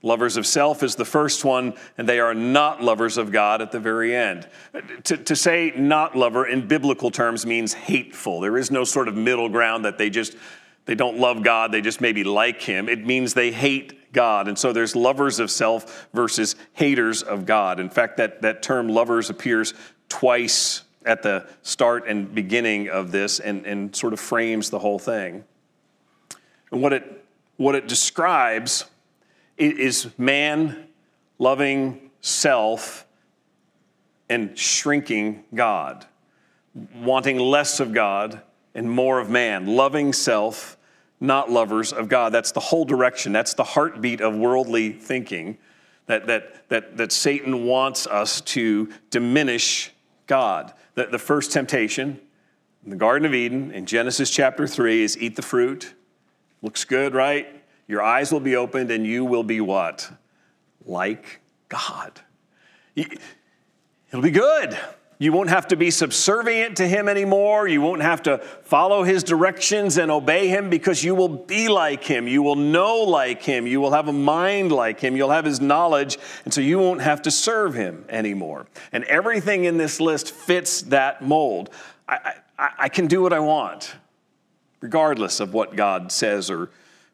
Lovers 0.00 0.36
of 0.36 0.46
self 0.46 0.84
is 0.84 0.94
the 0.94 1.04
first 1.04 1.44
one, 1.44 1.74
and 1.96 2.08
they 2.08 2.20
are 2.20 2.34
not 2.34 2.80
lovers 2.80 3.16
of 3.16 3.32
God 3.32 3.60
at 3.60 3.72
the 3.72 3.80
very 3.80 4.14
end. 4.14 4.46
To, 5.04 5.16
to 5.16 5.34
say 5.34 5.72
not 5.74 6.16
lover 6.16 6.46
in 6.46 6.68
biblical 6.68 7.10
terms 7.10 7.44
means 7.44 7.72
hateful. 7.72 8.40
There 8.40 8.56
is 8.56 8.70
no 8.70 8.84
sort 8.84 9.08
of 9.08 9.16
middle 9.16 9.48
ground 9.48 9.84
that 9.86 9.98
they 9.98 10.08
just 10.08 10.36
they 10.88 10.94
don't 10.94 11.18
love 11.18 11.42
God, 11.42 11.70
they 11.70 11.82
just 11.82 12.00
maybe 12.00 12.24
like 12.24 12.62
him. 12.62 12.88
It 12.88 13.04
means 13.04 13.34
they 13.34 13.52
hate 13.52 14.10
God. 14.14 14.48
And 14.48 14.58
so 14.58 14.72
there's 14.72 14.96
lovers 14.96 15.38
of 15.38 15.50
self 15.50 16.08
versus 16.14 16.56
haters 16.72 17.22
of 17.22 17.44
God. 17.44 17.78
In 17.78 17.90
fact, 17.90 18.16
that, 18.16 18.40
that 18.40 18.62
term 18.62 18.88
lovers 18.88 19.28
appears 19.28 19.74
twice 20.08 20.84
at 21.04 21.22
the 21.22 21.46
start 21.60 22.04
and 22.08 22.34
beginning 22.34 22.88
of 22.88 23.12
this 23.12 23.38
and, 23.38 23.66
and 23.66 23.94
sort 23.94 24.14
of 24.14 24.18
frames 24.18 24.70
the 24.70 24.78
whole 24.78 24.98
thing. 24.98 25.44
And 26.72 26.80
what 26.80 26.94
it, 26.94 27.22
what 27.58 27.74
it 27.74 27.86
describes 27.86 28.86
is 29.58 30.08
man 30.16 30.88
loving 31.38 32.10
self 32.22 33.06
and 34.30 34.58
shrinking 34.58 35.44
God, 35.54 36.06
wanting 36.94 37.38
less 37.38 37.78
of 37.78 37.92
God 37.92 38.40
and 38.74 38.90
more 38.90 39.18
of 39.18 39.28
man, 39.28 39.66
loving 39.66 40.14
self 40.14 40.76
not 41.20 41.50
lovers 41.50 41.92
of 41.92 42.08
God. 42.08 42.32
That's 42.32 42.52
the 42.52 42.60
whole 42.60 42.84
direction. 42.84 43.32
That's 43.32 43.54
the 43.54 43.64
heartbeat 43.64 44.20
of 44.20 44.36
worldly 44.36 44.92
thinking 44.92 45.58
that, 46.06 46.26
that, 46.26 46.68
that, 46.68 46.96
that 46.96 47.12
Satan 47.12 47.66
wants 47.66 48.06
us 48.06 48.40
to 48.42 48.88
diminish 49.10 49.92
God. 50.26 50.72
The, 50.94 51.06
the 51.06 51.18
first 51.18 51.52
temptation 51.52 52.20
in 52.84 52.90
the 52.90 52.96
Garden 52.96 53.26
of 53.26 53.34
Eden 53.34 53.72
in 53.72 53.86
Genesis 53.86 54.30
chapter 54.30 54.66
3 54.66 55.02
is 55.02 55.18
eat 55.18 55.36
the 55.36 55.42
fruit. 55.42 55.94
Looks 56.62 56.84
good, 56.84 57.14
right? 57.14 57.46
Your 57.86 58.02
eyes 58.02 58.32
will 58.32 58.40
be 58.40 58.56
opened 58.56 58.90
and 58.90 59.06
you 59.06 59.24
will 59.24 59.42
be 59.42 59.60
what? 59.60 60.10
Like 60.84 61.40
God. 61.68 62.20
It'll 62.96 64.22
be 64.22 64.30
good. 64.30 64.78
You 65.20 65.32
won't 65.32 65.50
have 65.50 65.66
to 65.68 65.76
be 65.76 65.90
subservient 65.90 66.76
to 66.76 66.86
him 66.86 67.08
anymore. 67.08 67.66
You 67.66 67.80
won't 67.80 68.02
have 68.02 68.22
to 68.22 68.38
follow 68.38 69.02
his 69.02 69.24
directions 69.24 69.98
and 69.98 70.12
obey 70.12 70.46
him 70.46 70.70
because 70.70 71.02
you 71.02 71.16
will 71.16 71.28
be 71.28 71.66
like 71.68 72.04
him. 72.04 72.28
You 72.28 72.40
will 72.40 72.54
know 72.54 72.98
like 72.98 73.42
him. 73.42 73.66
You 73.66 73.80
will 73.80 73.90
have 73.90 74.06
a 74.06 74.12
mind 74.12 74.70
like 74.70 75.00
him. 75.00 75.16
You'll 75.16 75.30
have 75.30 75.44
his 75.44 75.60
knowledge. 75.60 76.18
And 76.44 76.54
so 76.54 76.60
you 76.60 76.78
won't 76.78 77.00
have 77.00 77.22
to 77.22 77.32
serve 77.32 77.74
him 77.74 78.04
anymore. 78.08 78.66
And 78.92 79.02
everything 79.04 79.64
in 79.64 79.76
this 79.76 80.00
list 80.00 80.30
fits 80.30 80.82
that 80.82 81.20
mold. 81.20 81.70
I, 82.08 82.34
I, 82.56 82.70
I 82.78 82.88
can 82.88 83.08
do 83.08 83.20
what 83.20 83.32
I 83.32 83.40
want, 83.40 83.96
regardless 84.80 85.40
of 85.40 85.52
what 85.52 85.74
God 85.74 86.12
says 86.12 86.48
or 86.48 86.70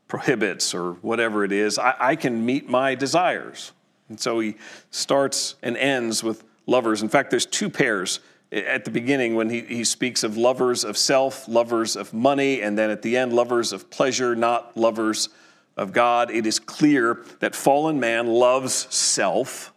prohibits 0.09 0.75
or 0.75 0.93
whatever 0.95 1.43
it 1.43 1.53
is. 1.53 1.79
I, 1.79 1.95
I 1.99 2.17
can 2.17 2.45
meet 2.45 2.69
my 2.69 2.95
desires. 2.95 3.73
And 4.11 4.21
so 4.21 4.41
he 4.41 4.57
starts 4.91 5.55
and 5.63 5.75
ends 5.79 6.23
with 6.23 6.45
lovers. 6.67 7.03
In 7.03 7.09
fact, 7.09 7.31
there's 7.31 7.47
two 7.47 7.71
pairs 7.71 8.21
at 8.53 8.85
the 8.85 8.91
beginning 8.91 9.35
when 9.35 9.51
he, 9.51 9.63
he 9.63 9.85
speaks 9.85 10.23
of 10.23 10.37
lovers 10.37 10.85
of 10.85 10.97
self, 10.97 11.49
lovers 11.49 11.97
of 11.97 12.13
money, 12.15 12.63
and 12.63 12.79
then 12.79 12.91
at 12.91 13.03
the 13.03 13.17
end, 13.17 13.33
lovers 13.33 13.73
of 13.73 13.91
pleasure, 13.91 14.37
not 14.37 14.77
lovers 14.77 15.29
of 15.77 15.93
God. 15.93 16.31
It 16.31 16.47
is 16.47 16.59
clear 16.59 17.25
that 17.41 17.55
fallen 17.55 17.99
man 17.99 18.29
loves 18.29 18.87
self, 18.95 19.73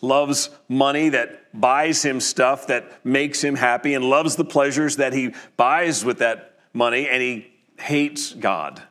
loves 0.00 0.50
money 0.68 1.10
that 1.10 1.58
buys 1.58 2.02
him 2.04 2.20
stuff 2.20 2.66
that 2.66 3.04
makes 3.04 3.42
him 3.42 3.54
happy, 3.54 3.94
and 3.94 4.04
loves 4.04 4.36
the 4.36 4.44
pleasures 4.44 4.96
that 4.96 5.12
he 5.12 5.34
buys 5.56 6.04
with 6.04 6.18
that 6.18 6.58
money, 6.72 7.08
and 7.08 7.22
he 7.22 7.52
hates 7.78 8.34
God 8.34 8.82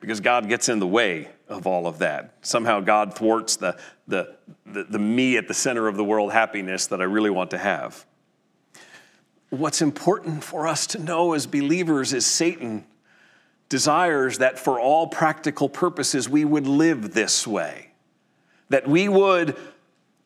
because 0.00 0.20
God 0.20 0.48
gets 0.48 0.68
in 0.68 0.80
the 0.80 0.86
way 0.86 1.28
of 1.48 1.66
all 1.66 1.86
of 1.86 1.98
that. 2.00 2.34
Somehow 2.42 2.80
God 2.80 3.14
thwarts 3.14 3.56
the, 3.56 3.78
the, 4.12 4.36
the, 4.66 4.84
the, 4.84 4.98
me 4.98 5.36
at 5.36 5.48
the 5.48 5.54
center 5.54 5.88
of 5.88 5.96
the 5.96 6.04
world 6.04 6.32
happiness 6.32 6.86
that 6.88 7.00
I 7.00 7.04
really 7.04 7.30
want 7.30 7.50
to 7.50 7.58
have. 7.58 8.04
What's 9.50 9.82
important 9.82 10.44
for 10.44 10.68
us 10.68 10.86
to 10.88 10.98
know 10.98 11.32
as 11.32 11.46
believers 11.46 12.12
is 12.12 12.24
Satan 12.24 12.84
desires 13.68 14.38
that 14.38 14.58
for 14.58 14.78
all 14.78 15.06
practical 15.06 15.68
purposes 15.68 16.28
we 16.28 16.44
would 16.44 16.66
live 16.66 17.14
this 17.14 17.46
way. 17.46 17.88
That 18.68 18.86
we 18.86 19.08
would 19.08 19.56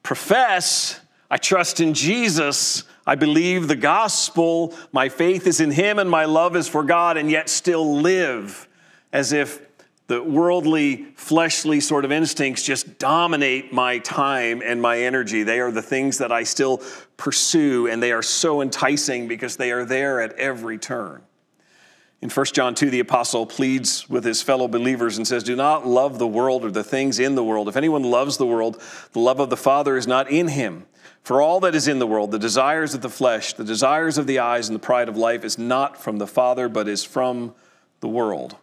profess, 0.02 1.00
I 1.30 1.36
trust 1.36 1.80
in 1.80 1.94
Jesus, 1.94 2.84
I 3.06 3.14
believe 3.14 3.68
the 3.68 3.76
gospel, 3.76 4.74
my 4.90 5.08
faith 5.08 5.46
is 5.46 5.60
in 5.60 5.70
him, 5.70 6.00
and 6.00 6.10
my 6.10 6.24
love 6.24 6.56
is 6.56 6.68
for 6.68 6.82
God, 6.82 7.16
and 7.16 7.30
yet 7.30 7.48
still 7.48 7.96
live 7.98 8.68
as 9.12 9.32
if 9.32 9.65
the 10.08 10.22
worldly, 10.22 11.06
fleshly 11.16 11.80
sort 11.80 12.04
of 12.04 12.12
instincts 12.12 12.62
just 12.62 12.98
dominate 12.98 13.72
my 13.72 13.98
time 13.98 14.62
and 14.64 14.80
my 14.80 15.00
energy. 15.00 15.42
They 15.42 15.58
are 15.58 15.72
the 15.72 15.82
things 15.82 16.18
that 16.18 16.30
I 16.30 16.44
still 16.44 16.80
pursue, 17.16 17.88
and 17.88 18.00
they 18.00 18.12
are 18.12 18.22
so 18.22 18.62
enticing 18.62 19.26
because 19.26 19.56
they 19.56 19.72
are 19.72 19.84
there 19.84 20.20
at 20.20 20.32
every 20.34 20.78
turn. 20.78 21.22
In 22.22 22.30
1 22.30 22.46
John 22.46 22.74
2, 22.74 22.88
the 22.88 23.00
apostle 23.00 23.46
pleads 23.46 24.08
with 24.08 24.24
his 24.24 24.42
fellow 24.42 24.68
believers 24.68 25.18
and 25.18 25.26
says, 25.26 25.42
Do 25.42 25.56
not 25.56 25.86
love 25.86 26.18
the 26.18 26.26
world 26.26 26.64
or 26.64 26.70
the 26.70 26.84
things 26.84 27.18
in 27.18 27.34
the 27.34 27.44
world. 27.44 27.68
If 27.68 27.76
anyone 27.76 28.04
loves 28.04 28.38
the 28.38 28.46
world, 28.46 28.80
the 29.12 29.20
love 29.20 29.38
of 29.38 29.50
the 29.50 29.56
Father 29.56 29.96
is 29.96 30.06
not 30.06 30.30
in 30.30 30.48
him. 30.48 30.86
For 31.22 31.42
all 31.42 31.60
that 31.60 31.74
is 31.74 31.88
in 31.88 31.98
the 31.98 32.06
world, 32.06 32.30
the 32.30 32.38
desires 32.38 32.94
of 32.94 33.02
the 33.02 33.10
flesh, 33.10 33.52
the 33.52 33.64
desires 33.64 34.16
of 34.16 34.28
the 34.28 34.38
eyes, 34.38 34.68
and 34.68 34.76
the 34.76 34.80
pride 34.80 35.08
of 35.08 35.16
life, 35.16 35.44
is 35.44 35.58
not 35.58 36.00
from 36.00 36.18
the 36.18 36.26
Father, 36.26 36.68
but 36.68 36.88
is 36.88 37.04
from 37.04 37.54
the 38.00 38.08
world. 38.08 38.56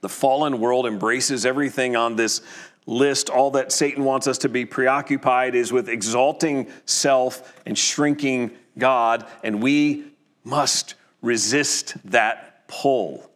The 0.00 0.08
fallen 0.08 0.60
world 0.60 0.86
embraces 0.86 1.44
everything 1.44 1.96
on 1.96 2.16
this 2.16 2.40
list. 2.86 3.30
All 3.30 3.50
that 3.52 3.72
Satan 3.72 4.04
wants 4.04 4.26
us 4.26 4.38
to 4.38 4.48
be 4.48 4.64
preoccupied 4.64 5.54
is 5.54 5.72
with 5.72 5.88
exalting 5.88 6.70
self 6.86 7.60
and 7.66 7.76
shrinking 7.76 8.52
God, 8.78 9.26
and 9.42 9.62
we 9.62 10.04
must 10.44 10.94
resist 11.20 11.96
that 12.06 12.66
pull. 12.68 13.28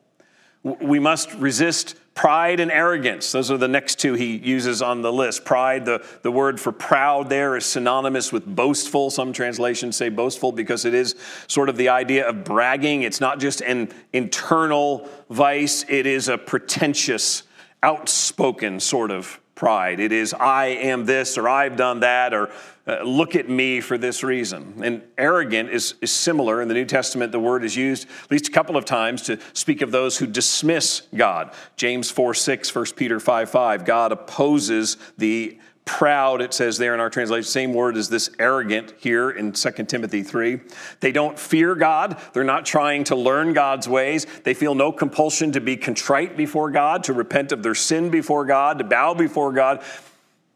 We 0.62 0.98
must 0.98 1.32
resist 1.34 1.96
Pride 2.14 2.60
and 2.60 2.70
arrogance, 2.70 3.32
those 3.32 3.50
are 3.50 3.56
the 3.56 3.68
next 3.68 3.98
two 3.98 4.12
he 4.12 4.36
uses 4.36 4.82
on 4.82 5.00
the 5.00 5.12
list. 5.12 5.46
Pride, 5.46 5.86
the, 5.86 6.04
the 6.20 6.30
word 6.30 6.60
for 6.60 6.70
proud 6.70 7.30
there 7.30 7.56
is 7.56 7.64
synonymous 7.64 8.30
with 8.30 8.44
boastful. 8.44 9.10
Some 9.10 9.32
translations 9.32 9.96
say 9.96 10.10
boastful 10.10 10.52
because 10.52 10.84
it 10.84 10.92
is 10.92 11.14
sort 11.46 11.70
of 11.70 11.78
the 11.78 11.88
idea 11.88 12.28
of 12.28 12.44
bragging. 12.44 13.02
It's 13.02 13.20
not 13.20 13.40
just 13.40 13.62
an 13.62 13.90
internal 14.12 15.08
vice, 15.30 15.86
it 15.88 16.06
is 16.06 16.28
a 16.28 16.36
pretentious, 16.36 17.44
outspoken 17.82 18.78
sort 18.78 19.10
of 19.10 19.40
pride. 19.62 20.00
It 20.00 20.10
is, 20.10 20.34
I 20.34 20.66
am 20.66 21.06
this, 21.06 21.38
or 21.38 21.48
I've 21.48 21.76
done 21.76 22.00
that, 22.00 22.34
or 22.34 22.50
uh, 22.84 23.04
look 23.04 23.36
at 23.36 23.48
me 23.48 23.80
for 23.80 23.96
this 23.96 24.24
reason. 24.24 24.80
And 24.82 25.02
arrogant 25.16 25.70
is, 25.70 25.94
is 26.00 26.10
similar. 26.10 26.60
In 26.60 26.66
the 26.66 26.74
New 26.74 26.84
Testament, 26.84 27.30
the 27.30 27.38
word 27.38 27.62
is 27.62 27.76
used 27.76 28.08
at 28.24 28.30
least 28.32 28.48
a 28.48 28.50
couple 28.50 28.76
of 28.76 28.84
times 28.84 29.22
to 29.22 29.38
speak 29.52 29.80
of 29.80 29.92
those 29.92 30.18
who 30.18 30.26
dismiss 30.26 31.02
God. 31.14 31.54
James 31.76 32.10
4 32.10 32.34
6, 32.34 32.74
1 32.74 32.86
Peter 32.96 33.20
5 33.20 33.50
5. 33.50 33.84
God 33.84 34.10
opposes 34.10 34.96
the 35.16 35.60
proud, 35.84 36.40
it 36.40 36.54
says 36.54 36.78
there 36.78 36.94
in 36.94 37.00
our 37.00 37.10
translation, 37.10 37.44
same 37.44 37.74
word 37.74 37.96
as 37.96 38.08
this 38.08 38.30
arrogant 38.38 38.94
here 38.98 39.30
in 39.30 39.52
2 39.52 39.70
Timothy 39.84 40.22
3. 40.22 40.60
They 41.00 41.12
don't 41.12 41.38
fear 41.38 41.74
God. 41.74 42.20
They're 42.32 42.44
not 42.44 42.64
trying 42.64 43.04
to 43.04 43.16
learn 43.16 43.52
God's 43.52 43.88
ways. 43.88 44.26
They 44.44 44.54
feel 44.54 44.74
no 44.74 44.92
compulsion 44.92 45.52
to 45.52 45.60
be 45.60 45.76
contrite 45.76 46.36
before 46.36 46.70
God, 46.70 47.04
to 47.04 47.12
repent 47.12 47.52
of 47.52 47.62
their 47.62 47.74
sin 47.74 48.10
before 48.10 48.44
God, 48.44 48.78
to 48.78 48.84
bow 48.84 49.14
before 49.14 49.52
God, 49.52 49.82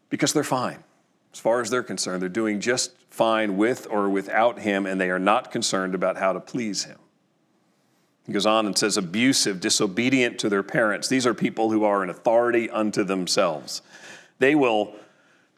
because 0.09 0.33
they're 0.33 0.43
fine. 0.43 0.83
As 1.33 1.39
far 1.39 1.61
as 1.61 1.69
they're 1.69 1.83
concerned, 1.83 2.21
they're 2.21 2.29
doing 2.29 2.59
just 2.59 2.91
fine 3.09 3.57
with 3.57 3.87
or 3.89 4.09
without 4.09 4.59
Him, 4.59 4.85
and 4.85 4.99
they 4.99 5.09
are 5.09 5.19
not 5.19 5.51
concerned 5.51 5.93
about 5.93 6.17
how 6.17 6.33
to 6.33 6.39
please 6.39 6.85
Him. 6.85 6.97
He 8.25 8.33
goes 8.33 8.45
on 8.45 8.65
and 8.65 8.77
says, 8.77 8.97
abusive, 8.97 9.59
disobedient 9.59 10.39
to 10.39 10.49
their 10.49 10.63
parents. 10.63 11.07
These 11.07 11.25
are 11.25 11.33
people 11.33 11.71
who 11.71 11.83
are 11.83 12.03
an 12.03 12.09
authority 12.09 12.69
unto 12.69 13.03
themselves. 13.03 13.81
They 14.39 14.53
will 14.53 14.95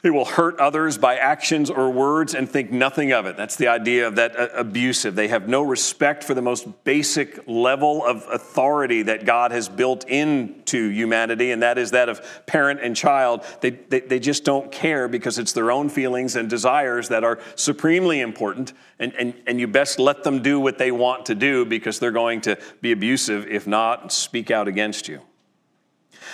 They 0.01 0.09
will 0.09 0.25
hurt 0.25 0.57
others 0.59 0.97
by 0.97 1.17
actions 1.17 1.69
or 1.69 1.89
words 1.89 2.33
and 2.33 2.49
think 2.49 2.71
nothing 2.71 3.11
of 3.11 3.25
it. 3.25 3.35
That's 3.35 3.57
the 3.57 3.67
idea 3.67 4.07
of 4.07 4.15
that 4.15 4.39
uh, 4.39 4.47
abusive. 4.55 5.13
They 5.13 5.27
have 5.27 5.49
no 5.49 5.61
respect 5.61 6.23
for 6.23 6.33
the 6.33 6.41
most 6.41 6.85
basic 6.85 7.45
level 7.47 8.05
of 8.05 8.25
authority 8.31 9.01
that 9.03 9.25
God 9.25 9.51
has 9.51 9.67
built 9.67 10.07
into 10.07 10.87
humanity, 10.87 11.51
and 11.51 11.61
that 11.63 11.77
is 11.77 11.91
that 11.91 12.07
of 12.07 12.21
parent 12.45 12.79
and 12.81 12.95
child. 12.95 13.43
They, 13.59 13.71
they, 13.71 13.99
they 13.99 14.19
just 14.19 14.45
don't 14.45 14.71
care 14.71 15.09
because 15.09 15.37
it's 15.37 15.51
their 15.51 15.69
own 15.69 15.89
feelings 15.89 16.37
and 16.37 16.49
desires 16.49 17.09
that 17.09 17.25
are 17.25 17.39
supremely 17.55 18.21
important, 18.21 18.71
and, 18.99 19.13
and, 19.15 19.33
and 19.47 19.59
you 19.59 19.67
best 19.67 19.99
let 19.99 20.23
them 20.23 20.41
do 20.41 20.61
what 20.61 20.77
they 20.77 20.91
want 20.91 21.25
to 21.25 21.35
do 21.35 21.65
because 21.65 21.99
they're 21.99 22.11
going 22.11 22.39
to 22.41 22.57
be 22.79 22.93
abusive, 22.93 23.47
if 23.47 23.67
not, 23.67 24.13
speak 24.13 24.49
out 24.49 24.69
against 24.69 25.09
you. 25.09 25.19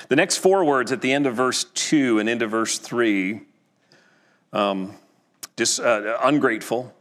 The 0.09 0.15
next 0.15 0.37
four 0.37 0.63
words 0.63 0.91
at 0.91 1.01
the 1.01 1.11
end 1.11 1.25
of 1.25 1.33
verse 1.33 1.63
2 1.63 2.19
and 2.19 2.29
into 2.29 2.45
verse 2.45 2.77
3 2.77 3.41
um, 4.55 4.95
dis, 5.55 5.79
uh, 5.79 6.17
ungrateful, 6.23 6.93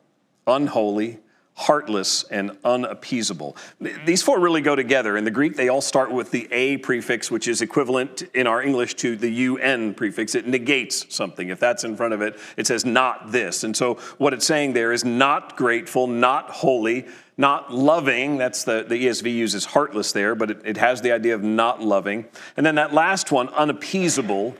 unholy, 0.46 1.20
heartless, 1.56 2.24
and 2.24 2.50
unappeasable. 2.64 3.56
These 4.04 4.24
four 4.24 4.40
really 4.40 4.60
go 4.60 4.74
together. 4.74 5.16
In 5.16 5.24
the 5.24 5.30
Greek, 5.30 5.54
they 5.54 5.68
all 5.68 5.80
start 5.80 6.10
with 6.10 6.32
the 6.32 6.48
a 6.50 6.78
prefix, 6.78 7.30
which 7.30 7.46
is 7.46 7.62
equivalent 7.62 8.22
in 8.34 8.48
our 8.48 8.60
English 8.60 8.94
to 8.96 9.14
the 9.14 9.30
un 9.30 9.94
prefix. 9.94 10.34
It 10.34 10.48
negates 10.48 11.14
something. 11.14 11.48
If 11.48 11.60
that's 11.60 11.84
in 11.84 11.96
front 11.96 12.12
of 12.12 12.22
it, 12.22 12.36
it 12.56 12.66
says 12.66 12.84
not 12.84 13.30
this. 13.30 13.62
And 13.62 13.76
so 13.76 13.94
what 14.18 14.34
it's 14.34 14.44
saying 14.44 14.72
there 14.72 14.92
is 14.92 15.04
not 15.04 15.56
grateful, 15.56 16.08
not 16.08 16.50
holy, 16.50 17.06
not 17.36 17.72
loving. 17.72 18.36
That's 18.36 18.64
the, 18.64 18.84
the 18.88 19.06
ESV 19.06 19.32
uses 19.32 19.64
heartless 19.64 20.10
there, 20.10 20.34
but 20.34 20.50
it, 20.50 20.60
it 20.64 20.76
has 20.76 21.02
the 21.02 21.12
idea 21.12 21.36
of 21.36 21.44
not 21.44 21.80
loving. 21.80 22.26
And 22.56 22.66
then 22.66 22.74
that 22.74 22.92
last 22.92 23.30
one, 23.30 23.48
unappeasable, 23.50 24.56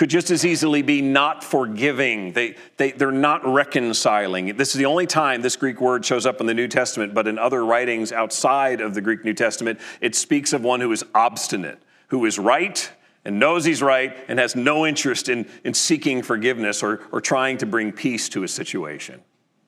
could 0.00 0.08
just 0.08 0.30
as 0.30 0.46
easily 0.46 0.80
be 0.80 1.02
not 1.02 1.44
forgiving. 1.44 2.32
They, 2.32 2.56
they, 2.78 2.92
they're 2.92 3.12
not 3.12 3.44
reconciling. 3.44 4.56
This 4.56 4.70
is 4.70 4.78
the 4.78 4.86
only 4.86 5.06
time 5.06 5.42
this 5.42 5.56
Greek 5.56 5.78
word 5.78 6.06
shows 6.06 6.24
up 6.24 6.40
in 6.40 6.46
the 6.46 6.54
New 6.54 6.68
Testament, 6.68 7.12
but 7.12 7.28
in 7.28 7.38
other 7.38 7.62
writings 7.62 8.10
outside 8.10 8.80
of 8.80 8.94
the 8.94 9.02
Greek 9.02 9.26
New 9.26 9.34
Testament, 9.34 9.78
it 10.00 10.14
speaks 10.14 10.54
of 10.54 10.64
one 10.64 10.80
who 10.80 10.90
is 10.90 11.04
obstinate, 11.14 11.82
who 12.08 12.24
is 12.24 12.38
right 12.38 12.90
and 13.26 13.38
knows 13.38 13.66
he's 13.66 13.82
right 13.82 14.16
and 14.26 14.38
has 14.38 14.56
no 14.56 14.86
interest 14.86 15.28
in, 15.28 15.46
in 15.64 15.74
seeking 15.74 16.22
forgiveness 16.22 16.82
or, 16.82 17.02
or 17.12 17.20
trying 17.20 17.58
to 17.58 17.66
bring 17.66 17.92
peace 17.92 18.30
to 18.30 18.42
a 18.42 18.48
situation. 18.48 19.20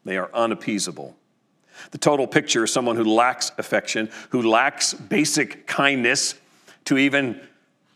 They 0.06 0.16
are 0.16 0.30
unappeasable. 0.32 1.14
The 1.90 1.98
total 1.98 2.26
picture 2.26 2.64
is 2.64 2.72
someone 2.72 2.96
who 2.96 3.04
lacks 3.04 3.52
affection, 3.58 4.08
who 4.30 4.48
lacks 4.48 4.94
basic 4.94 5.66
kindness 5.66 6.36
to 6.86 6.96
even 6.96 7.38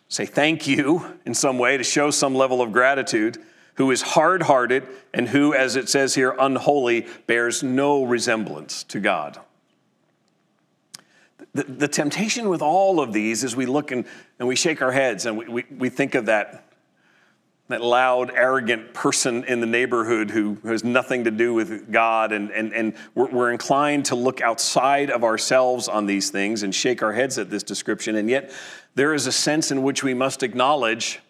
say 0.09 0.27
thank 0.27 0.67
you 0.67 1.19
in 1.25 1.35
some 1.35 1.59
way 1.59 1.77
to 1.77 1.85
show 1.85 2.11
some 2.11 2.35
level 2.35 2.63
of 2.63 2.73
gratitude, 2.73 3.39
who 3.75 3.91
is 3.91 4.03
hard 4.03 4.43
hearted, 4.43 4.87
and 5.13 5.29
who, 5.29 5.55
as 5.55 5.77
it 5.77 5.89
says 5.89 6.15
here, 6.15 6.35
unholy, 6.39 7.07
bears 7.27 7.63
no 7.63 8.05
resemblance 8.05 8.85
to 8.85 9.01
God. 9.01 9.39
The, 11.55 11.65
the 11.65 11.89
temptation 11.89 12.49
with 12.49 12.63
all 12.63 13.01
of 13.01 13.13
these 13.13 13.43
is 13.43 13.57
we 13.57 13.67
look 13.67 13.91
and, 13.91 14.05
and 14.39 14.47
we 14.47 14.57
shake 14.57 14.83
our 14.83 14.93
heads 14.93 15.27
and 15.27 15.39
we, 15.39 15.49
we, 15.49 15.65
we 15.71 15.89
think 15.89 16.15
of 16.15 16.27
that, 16.27 16.66
that 17.69 17.83
loud, 17.83 18.31
arrogant 18.31 18.95
person 18.95 19.45
in 19.45 19.61
the 19.61 19.67
neighborhood 19.67 20.31
who 20.31 20.57
has 20.65 20.85
nothing 20.85 21.25
to 21.25 21.31
do 21.31 21.53
with 21.53 21.91
God, 21.91 22.33
and, 22.33 22.51
and, 22.51 22.73
and 22.73 22.95
we're, 23.15 23.29
we're 23.29 23.51
inclined 23.51 24.05
to 24.07 24.15
look 24.15 24.41
outside 24.41 25.11
of 25.11 25.25
ourselves 25.25 25.89
on 25.89 26.07
these 26.07 26.31
things 26.31 26.63
and 26.63 26.75
shake 26.75 27.03
our 27.03 27.13
heads 27.13 27.39
at 27.39 27.51
this 27.51 27.63
description, 27.63 28.17
and 28.17 28.31
yet 28.31 28.53
there 28.95 29.15
is 29.15 29.27
a 29.27 29.33
sense 29.33 29.71
in 29.71 29.83
which 29.83 30.05
we 30.05 30.15
must 30.15 30.43
acknowledge 30.43 31.21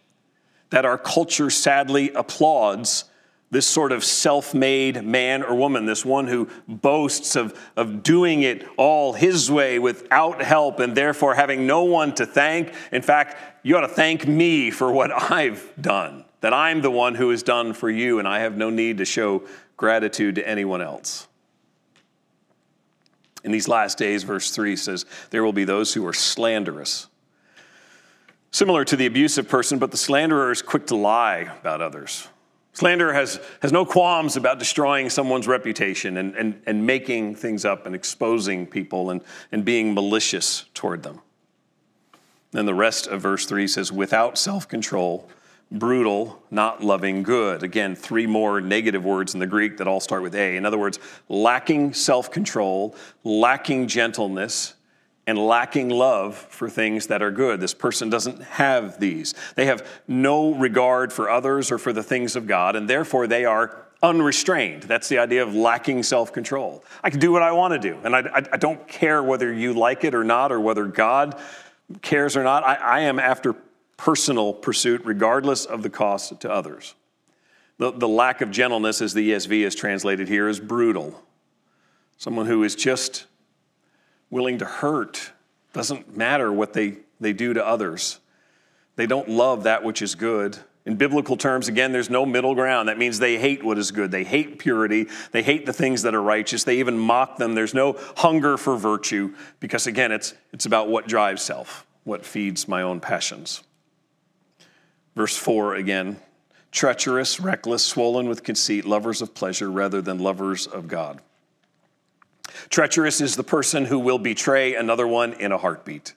that 0.71 0.85
our 0.85 0.99
culture 0.99 1.49
sadly 1.49 2.11
applauds 2.11 3.05
this 3.51 3.67
sort 3.67 3.93
of 3.93 4.05
self 4.05 4.53
made 4.53 5.03
man 5.03 5.43
or 5.43 5.55
woman, 5.55 5.87
this 5.87 6.05
one 6.05 6.27
who 6.27 6.49
boasts 6.69 7.37
of, 7.37 7.59
of 7.77 8.03
doing 8.03 8.43
it 8.43 8.67
all 8.77 9.15
his 9.15 9.51
way 9.51 9.79
without 9.79 10.43
help 10.43 10.81
and 10.81 10.95
therefore 10.95 11.35
having 11.35 11.67
no 11.67 11.85
one 11.85 12.15
to 12.15 12.27
thank. 12.27 12.75
In 12.93 13.01
fact, 13.03 13.37
you 13.63 13.77
ought 13.77 13.83
to 13.83 13.89
thank 13.89 14.27
me 14.27 14.71
for 14.71 14.93
what 14.93 15.11
I've 15.33 15.73
done, 15.81 16.26
that 16.41 16.53
I'm 16.53 16.83
the 16.83 16.91
one 16.91 17.15
who 17.15 17.31
has 17.31 17.43
done 17.43 17.73
for 17.73 17.91
you, 17.91 18.19
and 18.19 18.29
I 18.29 18.41
have 18.41 18.57
no 18.57 18.71
need 18.71 18.99
to 18.99 19.05
show 19.05 19.43
gratitude 19.77 20.35
to 20.37 20.49
anyone 20.49 20.83
else. 20.83 21.29
In 23.45 23.53
these 23.53 23.69
last 23.69 23.99
days, 23.99 24.23
verse 24.23 24.51
3 24.51 24.77
says, 24.77 25.07
There 25.31 25.45
will 25.45 25.53
be 25.53 25.65
those 25.65 25.95
who 25.95 26.07
are 26.07 26.13
slanderous 26.13 27.09
Similar 28.57 28.87
to 28.87 28.97
the 28.97 29.05
abusive 29.05 29.51
person, 29.51 29.79
but 29.79 29.91
the 29.91 29.99
slanderer 29.99 30.51
is 30.51 30.63
quick 30.63 30.87
to 30.87 30.97
lie 30.97 31.41
about 31.61 31.83
others. 31.83 32.27
Slander 32.73 33.13
has, 33.13 33.39
has 33.61 33.71
no 33.71 33.85
qualms 33.85 34.35
about 34.35 34.59
destroying 34.59 35.11
someone's 35.11 35.47
reputation 35.47 36.17
and, 36.17 36.35
and, 36.35 36.63
and 36.67 36.87
making 36.87 37.35
things 37.35 37.67
up 37.67 37.85
and 37.85 37.95
exposing 37.95 38.67
people 38.67 39.11
and, 39.11 39.21
and 39.53 39.63
being 39.63 39.93
malicious 39.93 40.65
toward 40.73 41.03
them. 41.03 41.21
Then 42.53 42.65
the 42.65 42.73
rest 42.73 43.07
of 43.07 43.21
verse 43.21 43.45
3 43.45 43.69
says, 43.69 43.93
without 43.93 44.39
self 44.39 44.67
control, 44.67 45.29
brutal, 45.71 46.43
not 46.51 46.83
loving 46.83 47.23
good. 47.23 47.63
Again, 47.63 47.97
three 47.97 48.27
more 48.27 48.61
negative 48.61 49.05
words 49.05 49.35
in 49.35 49.41
the 49.41 49.47
Greek 49.47 49.79
that 49.79 49.89
all 49.89 50.01
start 50.01 50.23
with 50.23 50.35
A. 50.35 50.57
In 50.57 50.65
other 50.65 50.79
words, 50.79 50.99
lacking 51.29 51.93
self 51.93 52.31
control, 52.31 52.95
lacking 53.25 53.89
gentleness, 53.89 54.75
and 55.27 55.39
lacking 55.39 55.89
love 55.89 56.37
for 56.37 56.71
things 56.71 57.09
that 57.09 57.21
are 57.21 57.33
good. 57.33 57.61
This 57.61 57.75
person 57.75 58.09
doesn't 58.09 58.43
have 58.43 59.01
these. 59.01 59.35
They 59.57 59.67
have 59.67 59.87
no 60.07 60.55
regard 60.55 61.13
for 61.13 61.29
others 61.29 61.73
or 61.73 61.79
for 61.79 61.93
the 61.93 62.03
things 62.03 62.37
of 62.37 62.47
God, 62.47 62.77
and 62.77 62.89
therefore 62.89 63.27
they 63.27 63.45
are 63.45 63.87
unrestrained. 64.03 64.85
That's 64.85 65.09
the 65.09 65.19
idea 65.19 65.43
of 65.43 65.55
lacking 65.55 66.05
self 66.05 66.33
control. 66.33 66.85
I 67.03 67.11
can 67.11 67.19
do 67.19 67.33
what 67.33 67.43
I 67.43 67.53
want 67.53 67.73
to 67.73 67.79
do, 67.79 67.99
and 68.05 68.15
I, 68.15 68.21
I, 68.21 68.43
I, 68.53 68.57
don't 68.57 68.87
care 68.87 69.23
whether 69.23 69.53
you 69.53 69.73
like 69.73 70.05
it 70.05 70.15
or 70.15 70.23
not, 70.23 70.53
or 70.53 70.61
whether 70.61 70.85
God 70.85 71.41
cares 72.03 72.37
or 72.37 72.45
not. 72.45 72.63
I, 72.65 72.75
I 72.75 73.01
am 73.01 73.19
after 73.19 73.57
personal 73.97 74.53
pursuit, 74.53 75.03
regardless 75.05 75.65
of 75.65 75.83
the 75.83 75.91
cost 75.91 76.41
to 76.41 76.51
others. 76.51 76.95
The, 77.79 77.93
the 77.93 78.09
lack 78.09 78.41
of 78.41 78.51
gentleness, 78.51 79.03
as 79.03 79.15
the 79.15 79.31
ESV 79.33 79.61
is 79.65 79.75
translated 79.75 80.29
here, 80.29 80.49
is 80.49 80.61
brutal. 80.61 81.23
Someone 82.17 82.47
who 82.47 82.63
is 82.65 82.75
just 82.75 83.27
willing 84.31 84.59
to 84.59 84.65
hurt. 84.65 85.33
Doesn't 85.73 86.17
matter 86.17 86.53
what 86.53 86.73
they, 86.73 86.99
they 87.21 87.33
do 87.33 87.53
to 87.53 87.65
others. 87.65 88.19
They 88.97 89.07
don't 89.07 89.29
love 89.29 89.65
that 89.65 89.85
which 89.85 90.01
is 90.01 90.15
good. 90.15 90.59
In 90.87 90.95
biblical 90.97 91.37
terms, 91.37 91.69
again, 91.69 91.93
there's 91.93 92.09
no 92.09 92.25
middle 92.25 92.55
ground. 92.55 92.89
That 92.89 92.97
means 92.97 93.19
they 93.19 93.39
hate 93.39 93.63
what 93.63 93.77
is 93.77 93.91
good. 93.91 94.11
They 94.11 94.25
hate 94.25 94.59
purity. 94.59 95.09
They 95.33 95.43
hate 95.43 95.67
the 95.67 95.73
things 95.73 96.03
that 96.03 96.15
are 96.15 96.23
righteous. 96.23 96.65
They 96.65 96.79
even 96.79 96.97
mock 96.97 97.37
them. 97.39 97.55
There's 97.55 97.75
no 97.75 97.99
hunger 98.17 98.57
for 98.57 98.77
virtue 98.77 99.35
because, 99.59 99.87
again, 99.87 100.13
it's, 100.13 100.33
it's 100.53 100.65
about 100.65 100.89
what 100.89 101.09
drives 101.09 101.43
self, 101.43 101.85
what 102.05 102.25
feeds 102.25 102.69
my 102.69 102.83
own 102.83 103.01
passions. 103.01 103.65
Verse 105.17 105.37
4 105.37 105.75
again 105.75 106.19
treacherous, 106.71 107.41
reckless, 107.41 107.83
swollen 107.83 108.29
with 108.29 108.45
conceit, 108.45 108.85
lovers 108.85 109.23
of 109.23 109.35
pleasure 109.35 109.71
rather 109.71 110.03
than 110.03 110.19
lovers 110.19 110.67
of 110.67 110.89
God. 110.89 111.23
Treacherous 112.69 113.23
is 113.23 113.35
the 113.35 113.43
person 113.43 113.87
who 113.87 113.99
will 113.99 114.19
betray 114.19 114.75
another 114.75 115.07
one 115.07 115.33
in 115.33 115.53
a 115.53 115.59
heartbeat. 115.59 116.15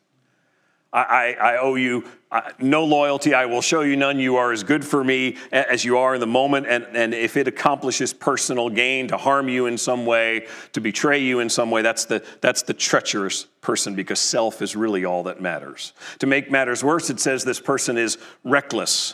I, 0.91 1.36
I, 1.39 1.58
owe 1.58 1.75
you 1.75 2.04
uh, 2.32 2.41
no 2.58 2.84
loyalty. 2.84 3.36
I 3.36 3.45
will 3.45 3.62
show 3.62 3.82
you 3.82 3.95
none. 3.95 4.19
You 4.19 4.38
are 4.38 4.52
as 4.52 4.63
good 4.63 4.84
for 4.84 5.04
me 5.04 5.38
as 5.52 5.86
you 5.86 5.99
are 5.99 6.15
in 6.15 6.19
the 6.19 6.28
moment. 6.28 6.65
And, 6.67 6.84
and 6.95 7.13
if 7.13 7.38
it 7.38 7.47
accomplishes 7.47 8.12
personal 8.12 8.71
gain 8.71 9.08
to 9.10 9.17
harm 9.17 9.49
you 9.49 9.67
in 9.67 9.78
some 9.78 10.08
way, 10.08 10.47
to 10.73 10.82
betray 10.82 11.19
you 11.19 11.41
in 11.41 11.49
some 11.49 11.69
way, 11.69 11.84
that's 11.84 12.06
the, 12.06 12.23
that's 12.41 12.63
the 12.63 12.73
treacherous 12.73 13.45
person 13.62 13.93
because 13.93 14.19
self 14.19 14.63
is 14.63 14.75
really 14.75 15.06
all 15.06 15.21
that 15.23 15.39
matters. 15.39 15.93
To 16.19 16.28
make 16.28 16.49
matters 16.49 16.84
worse, 16.84 17.12
it 17.12 17.19
says 17.19 17.43
this 17.43 17.60
person 17.60 17.95
is 17.95 18.17
reckless. 18.43 19.13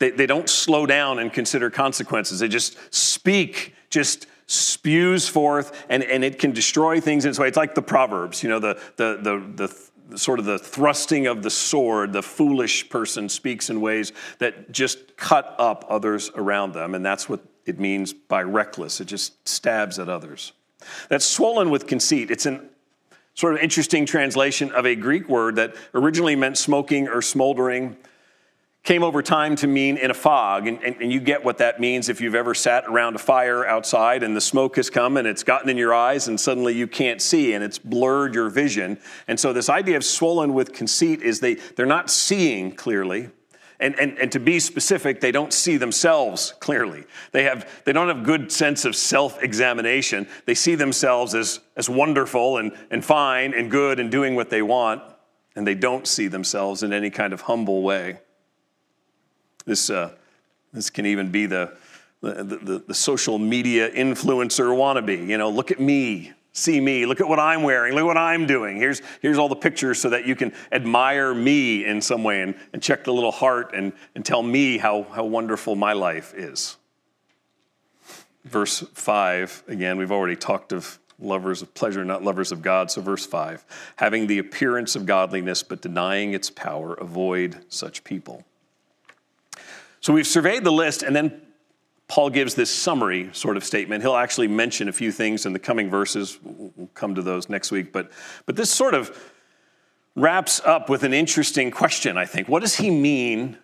They, 0.00 0.10
they 0.10 0.26
don't 0.26 0.50
slow 0.50 0.84
down 0.84 1.20
and 1.20 1.32
consider 1.32 1.70
consequences, 1.70 2.40
they 2.40 2.48
just 2.48 2.76
speak, 2.92 3.74
just 3.88 4.26
spews 4.46 5.28
forth 5.28 5.86
and, 5.88 6.02
and 6.02 6.24
it 6.24 6.38
can 6.38 6.50
destroy 6.50 7.00
things 7.00 7.24
in 7.24 7.30
its 7.30 7.38
way. 7.38 7.48
It's 7.48 7.56
like 7.56 7.76
the 7.76 7.82
Proverbs, 7.82 8.42
you 8.42 8.48
know, 8.48 8.58
the, 8.58 8.80
the, 8.96 9.18
the, 9.22 9.66
the 9.66 9.90
sort 10.16 10.38
of 10.38 10.44
the 10.44 10.58
thrusting 10.58 11.26
of 11.26 11.42
the 11.42 11.50
sword, 11.50 12.12
the 12.12 12.22
foolish 12.22 12.88
person 12.88 13.28
speaks 13.28 13.70
in 13.70 13.80
ways 13.80 14.12
that 14.38 14.70
just 14.70 15.16
cut 15.16 15.54
up 15.58 15.84
others 15.88 16.30
around 16.34 16.72
them. 16.72 16.94
And 16.94 17.04
that's 17.04 17.28
what 17.28 17.40
it 17.66 17.78
means 17.80 18.12
by 18.12 18.42
reckless. 18.42 19.00
It 19.00 19.06
just 19.06 19.48
stabs 19.48 19.98
at 19.98 20.08
others. 20.08 20.52
That's 21.08 21.24
swollen 21.24 21.70
with 21.70 21.86
conceit. 21.86 22.30
It's 22.30 22.46
an 22.46 22.68
sort 23.34 23.54
of 23.54 23.60
interesting 23.60 24.06
translation 24.06 24.70
of 24.72 24.86
a 24.86 24.94
Greek 24.94 25.28
word 25.28 25.56
that 25.56 25.74
originally 25.92 26.36
meant 26.36 26.56
smoking 26.56 27.08
or 27.08 27.20
smoldering 27.20 27.96
came 28.84 29.02
over 29.02 29.22
time 29.22 29.56
to 29.56 29.66
mean 29.66 29.96
in 29.96 30.10
a 30.10 30.14
fog. 30.14 30.68
And, 30.68 30.82
and, 30.82 30.96
and, 31.00 31.10
you 31.10 31.18
get 31.18 31.42
what 31.42 31.58
that 31.58 31.80
means 31.80 32.10
if 32.10 32.20
you've 32.20 32.34
ever 32.34 32.54
sat 32.54 32.84
around 32.84 33.16
a 33.16 33.18
fire 33.18 33.66
outside 33.66 34.22
and 34.22 34.36
the 34.36 34.42
smoke 34.42 34.76
has 34.76 34.90
come 34.90 35.16
and 35.16 35.26
it's 35.26 35.42
gotten 35.42 35.70
in 35.70 35.78
your 35.78 35.94
eyes 35.94 36.28
and 36.28 36.38
suddenly 36.38 36.74
you 36.74 36.86
can't 36.86 37.22
see 37.22 37.54
and 37.54 37.64
it's 37.64 37.78
blurred 37.78 38.34
your 38.34 38.50
vision. 38.50 38.98
And 39.26 39.40
so, 39.40 39.52
this 39.52 39.70
idea 39.70 39.96
of 39.96 40.04
swollen 40.04 40.52
with 40.52 40.74
conceit 40.74 41.22
is 41.22 41.40
they, 41.40 41.54
they're 41.54 41.86
not 41.86 42.10
seeing 42.10 42.72
clearly. 42.72 43.30
And, 43.80 43.98
and, 43.98 44.18
and 44.18 44.30
to 44.32 44.38
be 44.38 44.60
specific, 44.60 45.20
they 45.20 45.32
don't 45.32 45.52
see 45.52 45.76
themselves 45.78 46.54
clearly. 46.60 47.04
They, 47.32 47.44
have, 47.44 47.68
they 47.84 47.92
don't 47.92 48.08
have 48.08 48.22
good 48.22 48.52
sense 48.52 48.84
of 48.84 48.94
self-examination. 48.94 50.28
They 50.46 50.54
see 50.54 50.74
themselves 50.76 51.34
as, 51.34 51.60
as 51.76 51.90
wonderful 51.90 52.58
and, 52.58 52.72
and 52.90 53.04
fine 53.04 53.52
and 53.52 53.70
good 53.70 53.98
and 53.98 54.10
doing 54.10 54.36
what 54.36 54.48
they 54.48 54.62
want, 54.62 55.02
and 55.56 55.66
they 55.66 55.74
don't 55.74 56.06
see 56.06 56.28
themselves 56.28 56.82
in 56.82 56.92
any 56.92 57.10
kind 57.10 57.32
of 57.32 57.42
humble 57.42 57.82
way. 57.82 58.20
This, 59.64 59.90
uh, 59.90 60.12
this 60.72 60.90
can 60.90 61.06
even 61.06 61.30
be 61.30 61.46
the, 61.46 61.76
the, 62.20 62.42
the, 62.42 62.84
the 62.86 62.94
social 62.94 63.38
media 63.38 63.90
influencer 63.90 64.66
wannabe. 64.66 65.26
You 65.26 65.38
know, 65.38 65.50
look 65.50 65.70
at 65.70 65.80
me, 65.80 66.32
see 66.52 66.80
me, 66.80 67.06
look 67.06 67.20
at 67.20 67.28
what 67.28 67.38
I'm 67.38 67.62
wearing, 67.62 67.94
look 67.94 68.02
at 68.02 68.06
what 68.06 68.16
I'm 68.16 68.46
doing. 68.46 68.76
Here's, 68.76 69.02
here's 69.22 69.38
all 69.38 69.48
the 69.48 69.56
pictures 69.56 70.00
so 70.00 70.10
that 70.10 70.26
you 70.26 70.34
can 70.34 70.52
admire 70.72 71.34
me 71.34 71.84
in 71.84 72.00
some 72.00 72.24
way 72.24 72.42
and, 72.42 72.54
and 72.72 72.82
check 72.82 73.04
the 73.04 73.12
little 73.12 73.32
heart 73.32 73.72
and, 73.74 73.92
and 74.14 74.24
tell 74.24 74.42
me 74.42 74.78
how, 74.78 75.04
how 75.04 75.24
wonderful 75.24 75.76
my 75.76 75.92
life 75.92 76.34
is. 76.34 76.76
Verse 78.44 78.80
5, 78.92 79.64
again, 79.68 79.96
we've 79.96 80.12
already 80.12 80.36
talked 80.36 80.72
of 80.72 80.98
lovers 81.18 81.62
of 81.62 81.72
pleasure, 81.74 82.04
not 82.04 82.22
lovers 82.22 82.52
of 82.52 82.62
God. 82.62 82.90
So, 82.90 83.00
verse 83.00 83.24
5 83.24 83.64
having 83.96 84.26
the 84.26 84.38
appearance 84.38 84.96
of 84.96 85.06
godliness, 85.06 85.62
but 85.62 85.80
denying 85.80 86.34
its 86.34 86.50
power, 86.50 86.94
avoid 86.94 87.64
such 87.68 88.04
people. 88.04 88.44
So, 90.04 90.12
we've 90.12 90.26
surveyed 90.26 90.64
the 90.64 90.70
list, 90.70 91.02
and 91.02 91.16
then 91.16 91.40
Paul 92.08 92.28
gives 92.28 92.54
this 92.54 92.70
summary 92.70 93.30
sort 93.32 93.56
of 93.56 93.64
statement. 93.64 94.02
He'll 94.02 94.16
actually 94.16 94.48
mention 94.48 94.90
a 94.90 94.92
few 94.92 95.10
things 95.10 95.46
in 95.46 95.54
the 95.54 95.58
coming 95.58 95.88
verses. 95.88 96.38
We'll 96.42 96.90
come 96.92 97.14
to 97.14 97.22
those 97.22 97.48
next 97.48 97.72
week. 97.72 97.90
But, 97.90 98.12
but 98.44 98.54
this 98.54 98.68
sort 98.68 98.92
of 98.92 99.18
wraps 100.14 100.60
up 100.60 100.90
with 100.90 101.04
an 101.04 101.14
interesting 101.14 101.70
question, 101.70 102.18
I 102.18 102.26
think. 102.26 102.50
What 102.50 102.60
does 102.60 102.76
he 102.76 102.90
mean 102.90 103.56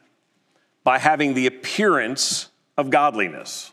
by 0.83 0.97
having 0.97 1.35
the 1.35 1.47
appearance 1.47 2.49
of 2.79 2.89
godliness? 2.89 3.73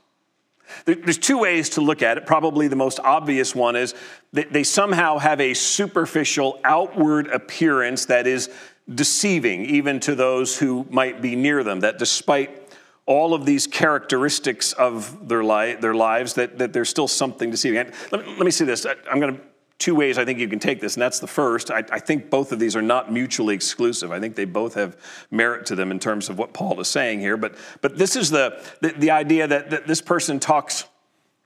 There's 0.85 1.17
two 1.17 1.37
ways 1.37 1.69
to 1.71 1.81
look 1.81 2.01
at 2.01 2.17
it. 2.17 2.25
Probably 2.25 2.67
the 2.67 2.75
most 2.75 2.99
obvious 2.99 3.55
one 3.55 3.75
is 3.75 3.93
that 4.33 4.51
they 4.53 4.63
somehow 4.63 5.17
have 5.17 5.39
a 5.39 5.53
superficial 5.53 6.59
outward 6.63 7.27
appearance 7.27 8.05
that 8.05 8.27
is 8.27 8.49
deceiving, 8.93 9.65
even 9.65 9.99
to 10.01 10.15
those 10.15 10.57
who 10.57 10.85
might 10.89 11.21
be 11.21 11.35
near 11.35 11.63
them, 11.63 11.81
that 11.81 11.97
despite 11.97 12.67
all 13.05 13.33
of 13.33 13.45
these 13.45 13.67
characteristics 13.67 14.73
of 14.73 15.27
their, 15.27 15.43
li- 15.43 15.75
their 15.75 15.95
lives 15.95 16.33
that, 16.33 16.57
that 16.57 16.73
there's 16.73 16.89
still 16.89 17.07
something 17.07 17.49
deceiving. 17.49 17.85
see. 17.85 18.07
Let 18.11 18.25
me, 18.25 18.33
let 18.33 18.45
me 18.45 18.51
say 18.51 18.65
this. 18.65 18.85
I, 18.85 18.95
am 19.09 19.19
going 19.19 19.35
to, 19.35 19.41
two 19.79 19.93
ways 19.93 20.17
I 20.17 20.25
think 20.25 20.39
you 20.39 20.47
can 20.47 20.59
take 20.59 20.79
this, 20.79 20.95
and 20.95 21.01
that's 21.01 21.19
the 21.19 21.27
first. 21.27 21.69
I, 21.69 21.83
I, 21.91 21.99
think 21.99 22.29
both 22.29 22.51
of 22.51 22.59
these 22.59 22.75
are 22.75 22.81
not 22.81 23.11
mutually 23.11 23.53
exclusive. 23.53 24.11
I 24.11 24.19
think 24.19 24.35
they 24.35 24.45
both 24.45 24.73
have 24.73 24.97
merit 25.29 25.65
to 25.67 25.75
them 25.75 25.91
in 25.91 25.99
terms 25.99 26.29
of 26.29 26.37
what 26.37 26.53
Paul 26.53 26.79
is 26.79 26.87
saying 26.87 27.19
here. 27.19 27.37
But, 27.37 27.55
but 27.81 27.97
this 27.97 28.15
is 28.15 28.29
the, 28.29 28.61
the, 28.81 28.89
the 28.89 29.11
idea 29.11 29.47
that, 29.47 29.69
that 29.69 29.87
this 29.87 30.01
person 30.01 30.39
talks 30.39 30.85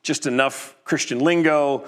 just 0.02 0.26
enough 0.26 0.76
Christian 0.86 1.20
lingo, 1.20 1.88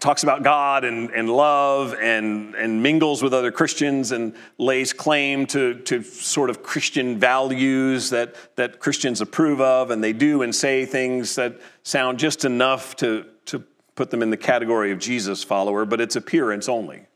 talks 0.00 0.22
about 0.22 0.42
God 0.42 0.84
and, 0.84 1.10
and 1.10 1.28
love 1.28 1.94
and, 2.00 2.54
and 2.54 2.82
mingles 2.82 3.22
with 3.22 3.34
other 3.34 3.50
Christians 3.50 4.12
and 4.12 4.34
lays 4.58 4.92
claim 4.92 5.46
to, 5.48 5.74
to 5.80 6.02
sort 6.02 6.48
of 6.48 6.62
Christian 6.62 7.18
values 7.18 8.10
that, 8.10 8.34
that 8.56 8.78
Christians 8.78 9.20
approve 9.20 9.60
of, 9.60 9.90
and 9.90 10.02
they 10.02 10.12
do 10.12 10.42
and 10.42 10.54
say 10.54 10.86
things 10.86 11.34
that 11.34 11.60
sound 11.82 12.18
just 12.18 12.44
enough 12.44 12.96
to, 12.96 13.26
to 13.46 13.64
put 13.94 14.10
them 14.10 14.22
in 14.22 14.30
the 14.30 14.36
category 14.36 14.92
of 14.92 14.98
Jesus 14.98 15.42
follower, 15.42 15.84
but 15.84 16.00
it's 16.00 16.16
appearance 16.16 16.68
only. 16.68 17.06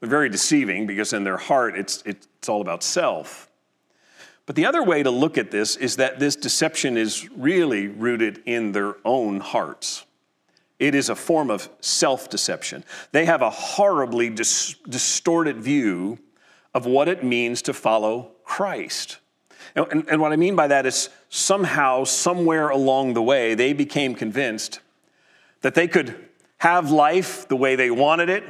They're 0.00 0.08
very 0.08 0.28
deceiving 0.28 0.86
because 0.86 1.12
in 1.12 1.24
their 1.24 1.36
heart 1.36 1.76
it's, 1.76 2.02
it's 2.06 2.48
all 2.48 2.60
about 2.60 2.82
self. 2.82 3.50
But 4.46 4.56
the 4.56 4.66
other 4.66 4.82
way 4.82 5.02
to 5.02 5.10
look 5.10 5.38
at 5.38 5.50
this 5.50 5.76
is 5.76 5.96
that 5.96 6.18
this 6.18 6.34
deception 6.34 6.96
is 6.96 7.30
really 7.30 7.86
rooted 7.86 8.42
in 8.46 8.72
their 8.72 8.96
own 9.04 9.40
hearts. 9.40 10.04
It 10.78 10.94
is 10.94 11.10
a 11.10 11.14
form 11.14 11.50
of 11.50 11.68
self 11.80 12.30
deception. 12.30 12.84
They 13.12 13.26
have 13.26 13.42
a 13.42 13.50
horribly 13.50 14.30
dis- 14.30 14.74
distorted 14.88 15.58
view 15.58 16.18
of 16.74 16.86
what 16.86 17.06
it 17.06 17.22
means 17.22 17.62
to 17.62 17.74
follow 17.74 18.32
Christ. 18.44 19.18
And, 19.76 19.86
and, 19.90 20.08
and 20.08 20.20
what 20.20 20.32
I 20.32 20.36
mean 20.36 20.56
by 20.56 20.68
that 20.68 20.86
is 20.86 21.10
somehow, 21.28 22.04
somewhere 22.04 22.70
along 22.70 23.14
the 23.14 23.22
way, 23.22 23.54
they 23.54 23.72
became 23.72 24.14
convinced 24.14 24.80
that 25.62 25.74
they 25.74 25.88
could 25.88 26.14
have 26.58 26.90
life 26.90 27.48
the 27.48 27.56
way 27.56 27.76
they 27.76 27.90
wanted 27.90 28.28
it, 28.28 28.44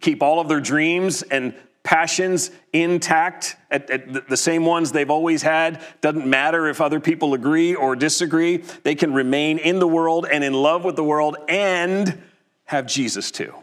keep 0.00 0.22
all 0.22 0.40
of 0.40 0.48
their 0.48 0.60
dreams 0.60 1.22
and 1.22 1.54
passions 1.82 2.50
intact, 2.72 3.56
at, 3.70 3.88
at, 3.90 4.28
the 4.28 4.36
same 4.36 4.64
ones 4.64 4.90
they've 4.90 5.10
always 5.10 5.42
had. 5.42 5.80
Doesn't 6.00 6.26
matter 6.26 6.68
if 6.68 6.80
other 6.80 6.98
people 6.98 7.32
agree 7.32 7.74
or 7.76 7.94
disagree. 7.94 8.58
They 8.82 8.96
can 8.96 9.14
remain 9.14 9.58
in 9.58 9.78
the 9.78 9.86
world 9.86 10.26
and 10.30 10.42
in 10.42 10.52
love 10.52 10.84
with 10.84 10.96
the 10.96 11.04
world 11.04 11.36
and 11.48 12.20
have 12.64 12.86
Jesus 12.86 13.30
too. 13.30 13.54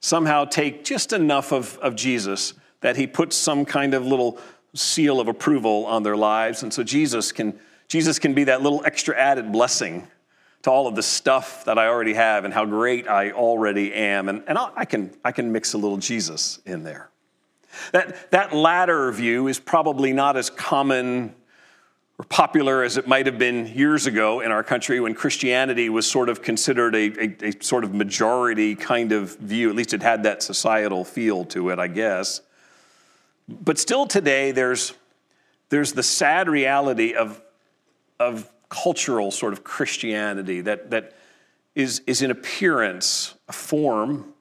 Somehow 0.00 0.44
take 0.44 0.84
just 0.84 1.12
enough 1.12 1.52
of, 1.52 1.78
of 1.78 1.94
Jesus 1.94 2.54
that 2.80 2.96
he 2.96 3.06
puts 3.06 3.36
some 3.36 3.64
kind 3.64 3.94
of 3.94 4.04
little 4.04 4.38
seal 4.74 5.20
of 5.20 5.28
approval 5.28 5.86
on 5.86 6.02
their 6.02 6.16
lives. 6.16 6.62
And 6.62 6.72
so 6.72 6.82
Jesus 6.82 7.30
can, 7.30 7.58
Jesus 7.86 8.18
can 8.18 8.34
be 8.34 8.44
that 8.44 8.62
little 8.62 8.84
extra 8.84 9.16
added 9.16 9.52
blessing 9.52 10.08
to 10.62 10.70
all 10.70 10.86
of 10.86 10.94
the 10.96 11.02
stuff 11.02 11.64
that 11.64 11.78
I 11.78 11.86
already 11.86 12.14
have 12.14 12.44
and 12.44 12.52
how 12.52 12.64
great 12.64 13.08
I 13.08 13.30
already 13.30 13.94
am. 13.94 14.28
And, 14.28 14.42
and 14.48 14.58
I, 14.58 14.84
can, 14.84 15.14
I 15.24 15.32
can 15.32 15.52
mix 15.52 15.72
a 15.74 15.78
little 15.78 15.98
Jesus 15.98 16.60
in 16.66 16.82
there. 16.82 17.10
That, 17.92 18.30
that 18.32 18.52
latter 18.52 19.10
view 19.12 19.46
is 19.46 19.58
probably 19.60 20.12
not 20.12 20.36
as 20.36 20.50
common 20.50 21.34
or 22.18 22.24
popular 22.24 22.82
as 22.82 22.96
it 22.96 23.06
might 23.06 23.26
have 23.26 23.38
been 23.38 23.68
years 23.68 24.06
ago 24.06 24.40
in 24.40 24.50
our 24.50 24.64
country 24.64 24.98
when 24.98 25.14
Christianity 25.14 25.88
was 25.88 26.10
sort 26.10 26.28
of 26.28 26.42
considered 26.42 26.96
a, 26.96 26.98
a, 26.98 27.48
a, 27.50 27.62
sort 27.62 27.84
of 27.84 27.94
majority 27.94 28.74
kind 28.74 29.12
of 29.12 29.36
view. 29.38 29.70
At 29.70 29.76
least 29.76 29.94
it 29.94 30.02
had 30.02 30.24
that 30.24 30.42
societal 30.42 31.04
feel 31.04 31.44
to 31.46 31.70
it, 31.70 31.78
I 31.78 31.86
guess. 31.86 32.40
But 33.48 33.78
still 33.78 34.06
today, 34.06 34.50
there's, 34.50 34.94
there's 35.68 35.92
the 35.92 36.02
sad 36.02 36.48
reality 36.48 37.14
of, 37.14 37.40
of 38.18 38.50
cultural 38.68 39.30
sort 39.30 39.52
of 39.52 39.64
Christianity 39.64 40.60
that, 40.62 40.90
that 40.90 41.14
is, 41.74 42.02
is 42.06 42.22
in 42.22 42.30
appearance, 42.30 43.34
a 43.48 43.52
form, 43.52 44.32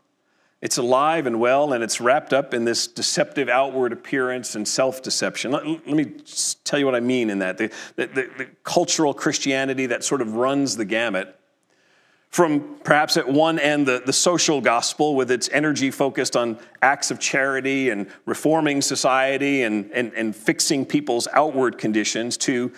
it's 0.62 0.78
alive 0.78 1.28
and 1.28 1.40
well, 1.40 1.74
and 1.74 1.84
it's 1.84 2.02
wrapped 2.02 2.34
up 2.34 2.54
in 2.54 2.66
this 2.66 2.88
deceptive 2.88 3.48
outward 3.48 3.94
appearance 3.94 4.56
and 4.56 4.68
self 4.68 5.04
deception. 5.04 5.52
Let, 5.52 5.68
let, 5.68 5.88
me 5.88 6.06
tell 6.64 6.80
you 6.80 6.86
what 6.86 6.96
I 6.96 7.00
mean 7.00 7.30
in 7.30 7.40
that. 7.40 7.58
The, 7.58 7.72
the, 7.96 8.08
the, 8.08 8.30
the 8.38 8.46
cultural 8.64 9.14
Christianity 9.14 9.86
that 9.86 10.04
sort 10.04 10.22
of 10.22 10.34
runs 10.34 10.76
the 10.76 10.86
gamut 10.86 11.38
from 12.30 12.78
perhaps 12.84 13.18
at 13.18 13.28
one 13.28 13.58
end 13.60 13.88
the, 13.88 14.02
the 14.06 14.14
social 14.14 14.60
gospel 14.60 15.16
with 15.16 15.32
its 15.32 15.48
energy 15.54 15.92
focused 15.92 16.36
on 16.36 16.58
acts 16.82 17.12
of 17.12 17.20
charity 17.20 17.90
and 17.90 18.08
reforming 18.26 18.82
society 18.82 19.64
and, 19.64 19.92
and, 19.92 20.14
and 20.14 20.36
fixing 20.36 20.86
people's 20.86 21.28
outward 21.34 21.78
conditions 21.78 22.36
to, 22.38 22.72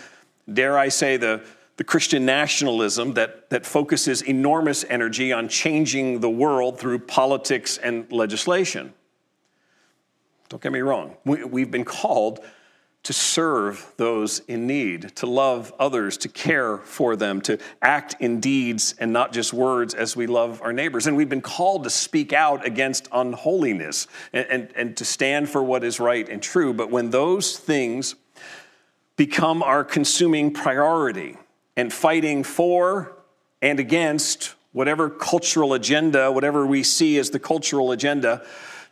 dare 0.53 0.77
I 0.77 0.89
say, 0.89 1.17
the, 1.17 1.43
the 1.77 1.83
Christian 1.83 2.25
nationalism 2.25 3.13
that, 3.13 3.49
that 3.49 3.65
focuses 3.65 4.21
enormous 4.21 4.83
energy 4.89 5.31
on 5.31 5.47
changing 5.47 6.19
the 6.19 6.29
world 6.29 6.79
through 6.79 6.99
politics 6.99 7.77
and 7.77 8.11
legislation. 8.11 8.93
Don't 10.49 10.61
get 10.61 10.71
me 10.71 10.79
wrong, 10.79 11.15
we, 11.25 11.43
we've 11.43 11.71
been 11.71 11.85
called 11.85 12.39
to 13.03 13.13
serve 13.13 13.93
those 13.97 14.39
in 14.47 14.67
need, 14.67 15.15
to 15.15 15.25
love 15.25 15.73
others, 15.79 16.17
to 16.17 16.27
care 16.27 16.77
for 16.79 17.15
them, 17.15 17.39
to 17.39 17.57
act 17.81 18.15
in 18.19 18.41
deeds 18.41 18.93
and 18.99 19.13
not 19.13 19.31
just 19.31 19.53
words 19.53 19.93
as 19.93 20.15
we 20.15 20.27
love 20.27 20.61
our 20.61 20.73
neighbors. 20.73 21.07
And 21.07 21.15
we've 21.15 21.29
been 21.29 21.41
called 21.41 21.85
to 21.85 21.89
speak 21.89 22.33
out 22.33 22.65
against 22.65 23.07
unholiness 23.13 24.07
and, 24.33 24.45
and, 24.47 24.69
and 24.75 24.97
to 24.97 25.05
stand 25.05 25.49
for 25.49 25.63
what 25.63 25.83
is 25.83 25.99
right 25.99 26.27
and 26.27 26.41
true. 26.43 26.73
But 26.73 26.91
when 26.91 27.09
those 27.09 27.57
things 27.57 28.15
become 29.19 29.61
our 29.61 29.83
consuming 29.83 30.49
priority, 30.49 31.35
and 31.75 31.91
fighting 31.91 32.41
for 32.41 33.11
and 33.61 33.77
against 33.77 34.55
whatever 34.71 35.09
cultural 35.09 35.73
agenda, 35.73 36.31
whatever 36.31 36.65
we 36.65 36.83
see 36.83 37.17
as 37.17 37.29
the 37.31 37.39
cultural 37.39 37.91
agenda, 37.91 38.41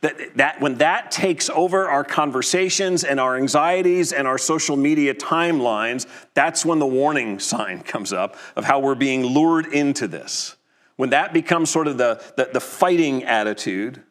that, 0.01 0.35
that 0.35 0.59
when 0.59 0.75
that 0.79 1.11
takes 1.11 1.49
over 1.49 1.87
our 1.87 2.03
conversations 2.03 3.05
and 3.05 3.21
our 3.21 3.37
anxieties 3.37 4.11
and 4.11 4.27
our 4.27 4.37
social 4.37 4.75
media 4.75 5.13
timelines, 5.13 6.05
that's 6.33 6.65
when 6.65 6.79
the 6.79 6.85
warning 6.85 7.39
sign 7.39 7.79
comes 7.79 8.11
up 8.11 8.35
of 8.57 8.65
how 8.65 8.81
we're 8.81 8.95
being 8.95 9.25
lured 9.25 9.67
into 9.67 10.09
this. 10.09 10.57
When 10.97 11.11
that 11.11 11.31
becomes 11.31 11.69
sort 11.69 11.87
of 11.87 11.97
the, 11.97 12.21
the, 12.35 12.49
the 12.51 12.59
fighting 12.59 13.23
attitude, 13.23 14.03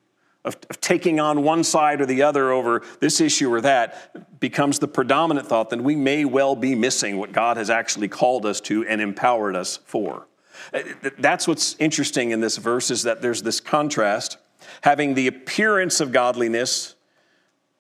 of, 0.47 0.57
of, 0.71 0.81
taking 0.81 1.21
on 1.21 1.43
one 1.43 1.65
side 1.65 2.01
or 2.01 2.07
the 2.07 2.23
other 2.23 2.53
over 2.53 2.83
this 3.01 3.21
issue 3.21 3.53
or 3.53 3.61
that 3.61 4.41
becomes 4.41 4.79
the 4.79 4.89
predominant 4.89 5.47
thought, 5.47 5.71
then 5.71 5.83
we 5.83 5.97
may 5.97 6.25
well 6.25 6.55
be 6.55 6.75
missing 6.75 7.19
what 7.19 7.33
God 7.33 7.57
has 7.57 7.69
actually 7.69 8.09
called 8.09 8.47
us 8.47 8.61
to 8.63 8.87
and 8.87 9.01
empowered 9.01 9.57
us 9.57 9.79
for. 9.85 10.27
Uh, 10.73 10.81
that's 11.19 11.47
what's 11.47 11.77
interesting 11.79 12.31
in 12.31 12.41
this 12.41 12.57
verse 12.57 12.91
is 12.91 13.03
that 13.03 13.21
there's 13.21 13.43
this 13.43 13.61
contrast, 13.61 14.39
having 14.83 15.15
the 15.15 15.27
appearance 15.27 16.01
of 16.01 16.13
godliness, 16.13 16.95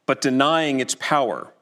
but 0.04 0.20
denying 0.20 0.80
its 0.80 0.96
power. 0.98 1.52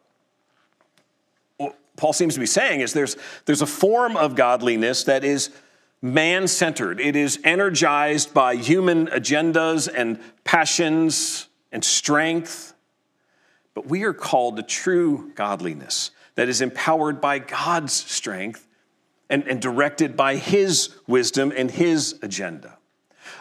What 1.58 1.76
Paul 1.96 2.12
seems 2.12 2.34
to 2.34 2.40
be 2.40 2.46
saying 2.46 2.80
is 2.80 2.92
there's, 2.94 3.16
there's 3.44 3.62
a 3.62 3.66
form 3.66 4.16
of 4.16 4.34
godliness 4.34 5.04
that 5.04 5.22
is 5.22 5.50
man 6.04 6.46
centered, 6.46 7.00
it 7.00 7.16
is 7.16 7.40
energized 7.44 8.34
by 8.34 8.56
human 8.56 9.06
agendas 9.06 9.88
and 9.88 10.20
passions 10.44 11.48
and 11.72 11.82
strength. 11.82 12.74
But 13.72 13.86
we 13.86 14.04
are 14.04 14.12
called 14.12 14.58
to 14.58 14.62
true 14.62 15.32
godliness 15.34 16.10
that 16.34 16.50
is 16.50 16.60
empowered 16.60 17.22
by 17.22 17.38
God's 17.38 17.94
strength 17.94 18.68
and, 19.30 19.48
and 19.48 19.62
directed 19.62 20.14
by 20.14 20.36
His 20.36 20.94
wisdom 21.06 21.50
and 21.56 21.70
His 21.70 22.18
agenda. 22.20 22.76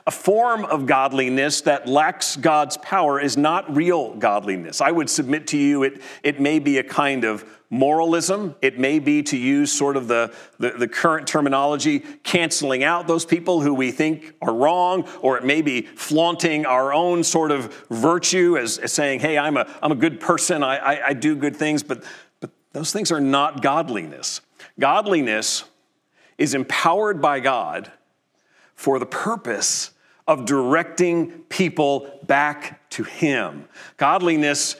A 0.07 0.11
form 0.11 0.64
of 0.64 0.86
godliness 0.86 1.61
that 1.61 1.88
lacks 1.88 2.38
God's 2.38 2.78
power 2.78 3.20
is 3.20 3.36
not 3.36 3.76
real 3.76 4.14
godliness. 4.16 4.80
I 4.80 4.91
would 4.91 5.09
submit 5.09 5.47
to 5.47 5.57
you 5.57 5.84
it, 5.84 6.01
it 6.24 6.39
may 6.39 6.59
be 6.59 6.78
a 6.78 6.84
kind 6.84 7.26
of 7.26 7.43
moralism. 7.74 8.55
It 8.61 8.78
may 8.78 8.99
be, 8.99 9.24
to 9.24 9.38
use 9.38 9.71
sort 9.71 9.97
of 9.97 10.07
the, 10.07 10.32
the, 10.59 10.71
the, 10.71 10.88
current 10.88 11.28
terminology, 11.28 11.99
canceling 12.24 12.84
out 12.84 13.07
those 13.07 13.26
people 13.26 13.61
who 13.61 13.74
we 13.74 13.89
think 13.89 14.36
are 14.43 14.53
wrong, 14.53 15.09
or 15.21 15.38
it 15.38 15.43
may 15.43 15.63
be 15.63 15.82
flaunting 15.82 16.67
our 16.67 16.93
own 16.93 17.24
sort 17.24 17.49
of 17.49 17.74
virtue 17.89 18.57
as, 18.57 18.78
as 18.78 18.93
saying, 18.93 19.21
hey, 19.21 19.39
I'm 19.39 19.57
a, 19.57 19.67
I'm 19.82 19.91
a 19.91 19.95
good 19.95 20.19
person, 20.19 20.61
I, 20.61 20.78
I, 20.78 21.07
I 21.07 21.13
do 21.13 21.36
good 21.36 21.55
things, 21.55 21.82
but, 21.82 22.03
but 22.39 22.51
those 22.74 22.93
things 22.93 23.11
are 23.11 23.19
not 23.19 23.63
godliness. 23.63 24.41
Godliness 24.80 25.63
is 26.38 26.53
empowered 26.53 27.21
by 27.21 27.39
God 27.39 27.91
for 28.76 28.99
the 28.99 29.07
purpose 29.07 29.91
of 30.28 30.45
directing 30.45 31.39
people 31.49 32.19
back 32.28 32.88
to 32.91 33.03
Him. 33.03 33.67
Godliness 33.97 34.76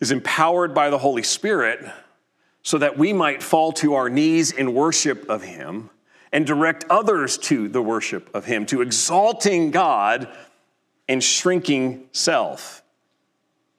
is 0.00 0.10
empowered 0.10 0.74
by 0.74 0.90
the 0.90 0.98
Holy 0.98 1.22
Spirit 1.22 1.80
so 2.62 2.78
that 2.78 2.98
we 2.98 3.12
might 3.12 3.42
fall 3.42 3.72
to 3.72 3.94
our 3.94 4.08
knees 4.08 4.52
in 4.52 4.74
worship 4.74 5.28
of 5.28 5.42
Him 5.42 5.90
and 6.32 6.46
direct 6.46 6.84
others 6.90 7.38
to 7.38 7.68
the 7.68 7.80
worship 7.80 8.28
of 8.34 8.44
Him, 8.44 8.66
to 8.66 8.82
exalting 8.82 9.70
God 9.70 10.28
and 11.08 11.24
shrinking 11.24 12.08
self. 12.12 12.82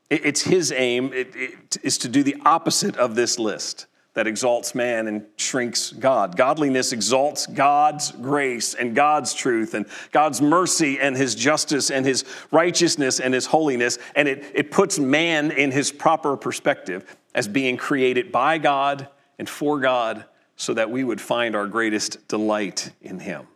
It's 0.10 0.42
His 0.42 0.72
aim 0.72 1.14
it, 1.14 1.36
it 1.36 1.78
is 1.84 1.98
to 2.00 2.10
do 2.10 2.24
the 2.24 2.38
opposite 2.46 2.98
of 2.98 3.16
this 3.16 3.38
list 3.38 3.86
that 4.20 4.28
exalts 4.28 4.76
man 4.76 5.08
and 5.08 5.26
shrinks 5.38 5.94
God. 5.94 6.36
Godliness 6.36 6.92
exalts 6.92 7.48
God's 7.48 8.12
grace 8.12 8.74
and 8.74 8.94
God's 8.94 9.34
truth 9.34 9.76
and 9.76 9.86
God's 10.12 10.42
mercy 10.42 11.00
and 11.00 11.16
his 11.16 11.36
justice 11.36 11.90
and 11.90 12.06
his 12.06 12.26
righteousness 12.52 13.22
and 13.22 13.34
his 13.34 13.46
holiness, 13.46 13.98
and 14.18 14.28
it, 14.28 14.44
it 14.54 14.72
puts 14.72 15.00
man 15.00 15.52
in 15.52 15.72
his 15.72 15.90
proper 15.90 16.36
perspective 16.36 17.16
as 17.34 17.48
being 17.48 17.78
created 17.78 18.30
by 18.30 18.58
God 18.58 19.08
and 19.38 19.48
for 19.48 19.80
God 19.80 20.26
so 20.58 20.74
that 20.74 20.92
we 20.92 21.06
would 21.06 21.22
find 21.22 21.56
our 21.56 21.66
greatest 21.66 22.28
delight 22.28 22.92
in 23.02 23.20
him. 23.20 23.48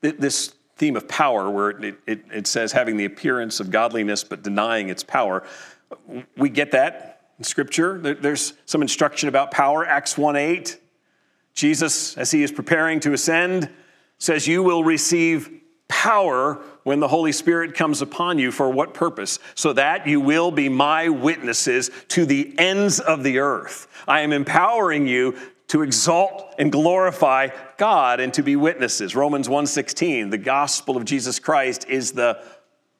This 0.00 0.54
theme 0.76 0.94
of 0.94 1.08
power, 1.08 1.50
where 1.50 1.70
it, 1.70 1.98
it, 2.06 2.24
it 2.32 2.46
says 2.46 2.70
having 2.70 2.96
the 2.96 3.06
appearance 3.06 3.58
of 3.58 3.72
godliness 3.72 4.22
but 4.22 4.44
denying 4.44 4.90
its 4.90 5.02
power, 5.02 5.42
we 6.36 6.48
get 6.48 6.70
that 6.70 7.15
in 7.38 7.44
Scripture. 7.44 7.98
There's 7.98 8.54
some 8.64 8.82
instruction 8.82 9.28
about 9.28 9.50
power. 9.50 9.86
Acts 9.86 10.16
1 10.16 10.36
8. 10.36 10.78
Jesus, 11.54 12.16
as 12.18 12.30
he 12.30 12.42
is 12.42 12.52
preparing 12.52 13.00
to 13.00 13.12
ascend, 13.12 13.70
says, 14.18 14.46
You 14.46 14.62
will 14.62 14.84
receive 14.84 15.50
power 15.88 16.62
when 16.82 17.00
the 17.00 17.08
Holy 17.08 17.32
Spirit 17.32 17.74
comes 17.74 18.02
upon 18.02 18.38
you. 18.38 18.52
For 18.52 18.70
what 18.70 18.94
purpose? 18.94 19.38
So 19.54 19.72
that 19.72 20.06
you 20.06 20.20
will 20.20 20.50
be 20.50 20.68
my 20.68 21.08
witnesses 21.08 21.90
to 22.08 22.26
the 22.26 22.54
ends 22.58 23.00
of 23.00 23.22
the 23.22 23.38
earth. 23.38 23.88
I 24.06 24.20
am 24.20 24.32
empowering 24.32 25.06
you 25.06 25.36
to 25.68 25.82
exalt 25.82 26.54
and 26.58 26.70
glorify 26.70 27.48
God 27.76 28.20
and 28.20 28.32
to 28.34 28.42
be 28.42 28.54
witnesses. 28.54 29.16
Romans 29.16 29.48
1:16, 29.48 30.30
the 30.30 30.38
gospel 30.38 30.96
of 30.96 31.04
Jesus 31.04 31.38
Christ 31.38 31.86
is 31.88 32.12
the 32.12 32.40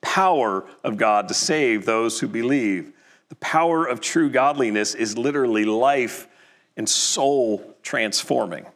power 0.01 0.65
of 0.83 0.97
God 0.97 1.29
to 1.29 1.35
save 1.35 1.85
those 1.85 2.21
who 2.21 2.29
believe. 2.29 2.93
The 3.29 3.37
power 3.37 3.85
of 3.85 4.01
true 4.01 4.31
godliness 4.31 4.95
is 4.95 5.19
literally 5.19 5.65
life 5.65 6.29
and 6.77 6.89
soul 6.89 7.77
transforming. 7.83 8.67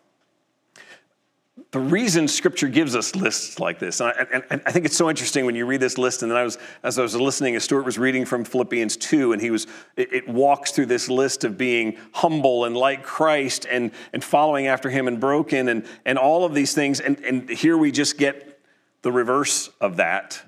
The 1.73 1.79
reason 1.79 2.27
Scripture 2.27 2.67
gives 2.67 2.97
us 2.97 3.15
lists 3.15 3.61
like 3.61 3.79
this, 3.79 4.01
and 4.01 4.11
I, 4.11 4.27
and 4.51 4.63
I, 4.67 4.73
think 4.73 4.87
it's 4.87 4.97
so 4.97 5.09
interesting 5.09 5.45
when 5.47 5.55
you 5.55 5.67
read 5.67 5.79
this 5.79 5.99
list. 5.99 6.23
And 6.23 6.33
then 6.33 6.39
I 6.39 6.43
was, 6.43 6.59
as 6.83 6.99
I 6.99 7.03
was 7.03 7.15
listening, 7.15 7.55
as 7.55 7.63
Stuart 7.63 7.85
was 7.85 7.97
reading 7.97 8.25
from 8.25 8.43
Philippians 8.43 8.97
2, 8.97 9.33
and 9.33 9.41
he 9.41 9.53
was, 9.53 9.69
it, 9.97 10.13
it 10.13 10.29
walks 10.29 10.73
through 10.73 10.87
this 10.87 11.09
list 11.09 11.45
of 11.45 11.57
being 11.57 11.97
humble 12.13 12.65
and 12.65 12.77
like 12.77 13.05
Christ 13.05 13.67
and, 13.71 13.93
and 14.13 14.25
following 14.25 14.67
after 14.67 14.91
him 14.91 15.07
and 15.07 15.21
broken 15.21 15.69
and, 15.69 15.87
and 16.05 16.19
all 16.19 16.45
of 16.45 16.55
these 16.55 16.75
things. 16.75 16.99
And, 16.99 17.21
and 17.21 17.49
here 17.49 17.79
we 17.79 17.93
just 17.93 18.19
get 18.19 18.61
the 19.03 19.13
reverse 19.13 19.69
of 19.81 19.97
that 19.99 20.43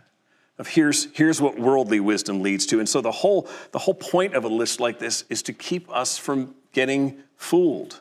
of 0.63 0.69
here's, 0.69 1.09
here's 1.13 1.41
what 1.41 1.59
worldly 1.59 1.99
wisdom 1.99 2.41
leads 2.41 2.67
to. 2.67 2.79
And 2.79 2.89
so 2.89 3.01
the 3.01 3.11
whole, 3.11 3.49
the 3.73 3.81
whole 3.81 3.95
point 3.95 4.35
of 4.35 4.45
a 4.45 4.49
list 4.49 4.79
like 4.79 5.01
this 5.01 5.25
is 5.29 5.43
to 5.43 5.53
keep 5.53 5.91
us 5.91 6.17
from 6.17 6.55
getting 6.73 7.19
fooled. 7.37 8.01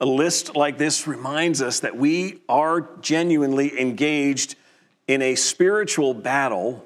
A 0.00 0.04
list 0.04 0.56
like 0.56 0.76
this 0.76 1.06
reminds 1.06 1.62
us 1.62 1.78
that 1.78 1.96
we 1.96 2.40
are 2.48 2.80
genuinely 3.00 3.80
engaged 3.80 4.56
in 5.06 5.22
a 5.22 5.36
spiritual 5.36 6.14
battle 6.14 6.84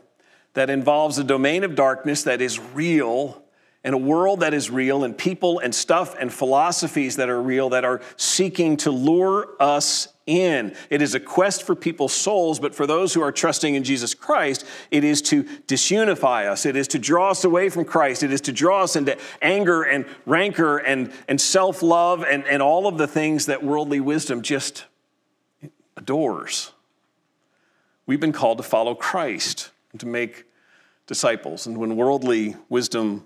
that 0.53 0.68
involves 0.68 1.16
a 1.16 1.24
domain 1.24 1.64
of 1.64 1.74
darkness 1.74 2.24
that 2.24 2.43
is 2.43 2.61
real 2.61 3.43
and 3.87 3.95
a 3.95 3.99
world 3.99 4.41
that 4.41 4.53
is 4.53 4.68
real 4.68 5.05
and 5.05 5.16
people 5.16 5.61
and 5.61 5.72
stuff 5.72 6.16
and 6.18 6.34
philosophies 6.34 7.14
that 7.16 7.28
are 7.28 7.41
real 7.41 7.68
that 7.70 7.84
are 7.84 8.03
seeking 8.16 8.76
to 8.76 8.91
lure 8.91 9.51
us 9.61 10.09
in. 10.26 10.74
It 10.91 11.01
is 11.01 11.14
a 11.14 11.20
quest 11.20 11.62
for 11.62 11.76
people's 11.76 12.12
souls, 12.12 12.59
but 12.59 12.74
for 12.74 12.84
those 12.84 13.14
who 13.14 13.22
are 13.22 13.30
trusting 13.30 13.76
in 13.76 13.84
Jesus 13.84 14.12
Christ, 14.12 14.66
it 14.91 15.05
is 15.05 15.22
to 15.22 15.45
disunify 15.68 16.51
us. 16.51 16.66
It 16.66 16.74
is 16.74 16.89
to 16.89 16.99
draw 16.99 17.30
us 17.30 17.45
away 17.45 17.68
from 17.68 17.84
Christ. 17.84 18.24
It 18.24 18.32
is 18.32 18.41
to 18.43 18.53
draw 18.53 18.82
us 18.82 18.97
into 18.97 19.16
anger 19.41 19.84
and 19.84 20.05
rancor 20.26 20.78
and, 20.78 21.12
and 21.28 21.41
self 21.41 21.80
love 21.80 22.24
and, 22.24 22.45
and 22.49 22.61
all 22.61 22.89
of 22.89 22.99
the 22.99 23.07
things 23.07 23.47
that 23.47 23.62
worldly 23.62 24.01
wisdom 24.01 24.43
just 24.43 24.84
adores. 25.97 26.72
We've 28.05 28.18
been 28.18 28.32
called 28.32 28.59
to 28.59 28.64
follow 28.64 28.97
Christ 28.97 29.70
and 29.93 30.01
to 30.01 30.07
make 30.07 30.45
disciples. 31.07 31.68
And 31.68 31.78
when 31.78 31.95
worldly 31.95 32.57
wisdom 32.68 33.22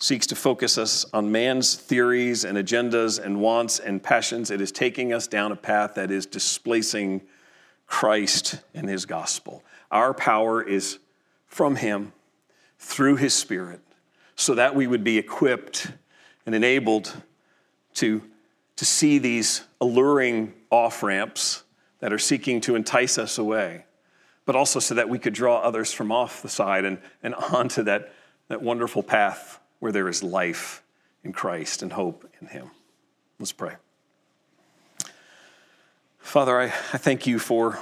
seeks 0.00 0.26
to 0.26 0.34
focus 0.34 0.78
us 0.78 1.04
on 1.12 1.30
man's 1.30 1.74
theories 1.74 2.44
and 2.44 2.56
agendas 2.56 3.22
and 3.22 3.38
wants 3.40 3.78
and 3.78 4.02
passions. 4.02 4.50
It 4.50 4.60
is 4.60 4.72
taking 4.72 5.12
us 5.12 5.26
down 5.26 5.52
a 5.52 5.56
path 5.56 5.94
that 5.94 6.10
is 6.10 6.24
displacing 6.24 7.20
Christ 7.86 8.60
and 8.74 8.88
his 8.88 9.04
gospel. 9.04 9.62
Our 9.90 10.14
power 10.14 10.62
is 10.62 10.98
from 11.46 11.76
him 11.76 12.12
through 12.78 13.16
his 13.16 13.34
spirit 13.34 13.80
so 14.36 14.54
that 14.54 14.74
we 14.74 14.86
would 14.86 15.04
be 15.04 15.18
equipped 15.18 15.92
and 16.46 16.54
enabled 16.54 17.14
to, 17.94 18.22
to 18.76 18.84
see 18.86 19.18
these 19.18 19.62
alluring 19.82 20.54
off 20.70 21.02
ramps 21.02 21.62
that 21.98 22.10
are 22.10 22.18
seeking 22.18 22.62
to 22.62 22.74
entice 22.74 23.18
us 23.18 23.36
away, 23.36 23.84
but 24.46 24.56
also 24.56 24.80
so 24.80 24.94
that 24.94 25.10
we 25.10 25.18
could 25.18 25.34
draw 25.34 25.58
others 25.58 25.92
from 25.92 26.10
off 26.10 26.40
the 26.40 26.48
side 26.48 26.86
and, 26.86 26.98
and 27.22 27.34
onto 27.52 27.82
that, 27.82 28.14
that 28.48 28.62
wonderful 28.62 29.02
path 29.02 29.59
where 29.80 29.90
there 29.90 30.08
is 30.08 30.22
life 30.22 30.82
in 31.24 31.32
Christ 31.32 31.82
and 31.82 31.92
hope 31.92 32.30
in 32.40 32.46
Him. 32.46 32.70
Let's 33.38 33.52
pray. 33.52 33.74
Father, 36.18 36.60
I, 36.60 36.64
I 36.66 36.98
thank 36.98 37.26
you 37.26 37.38
for 37.38 37.80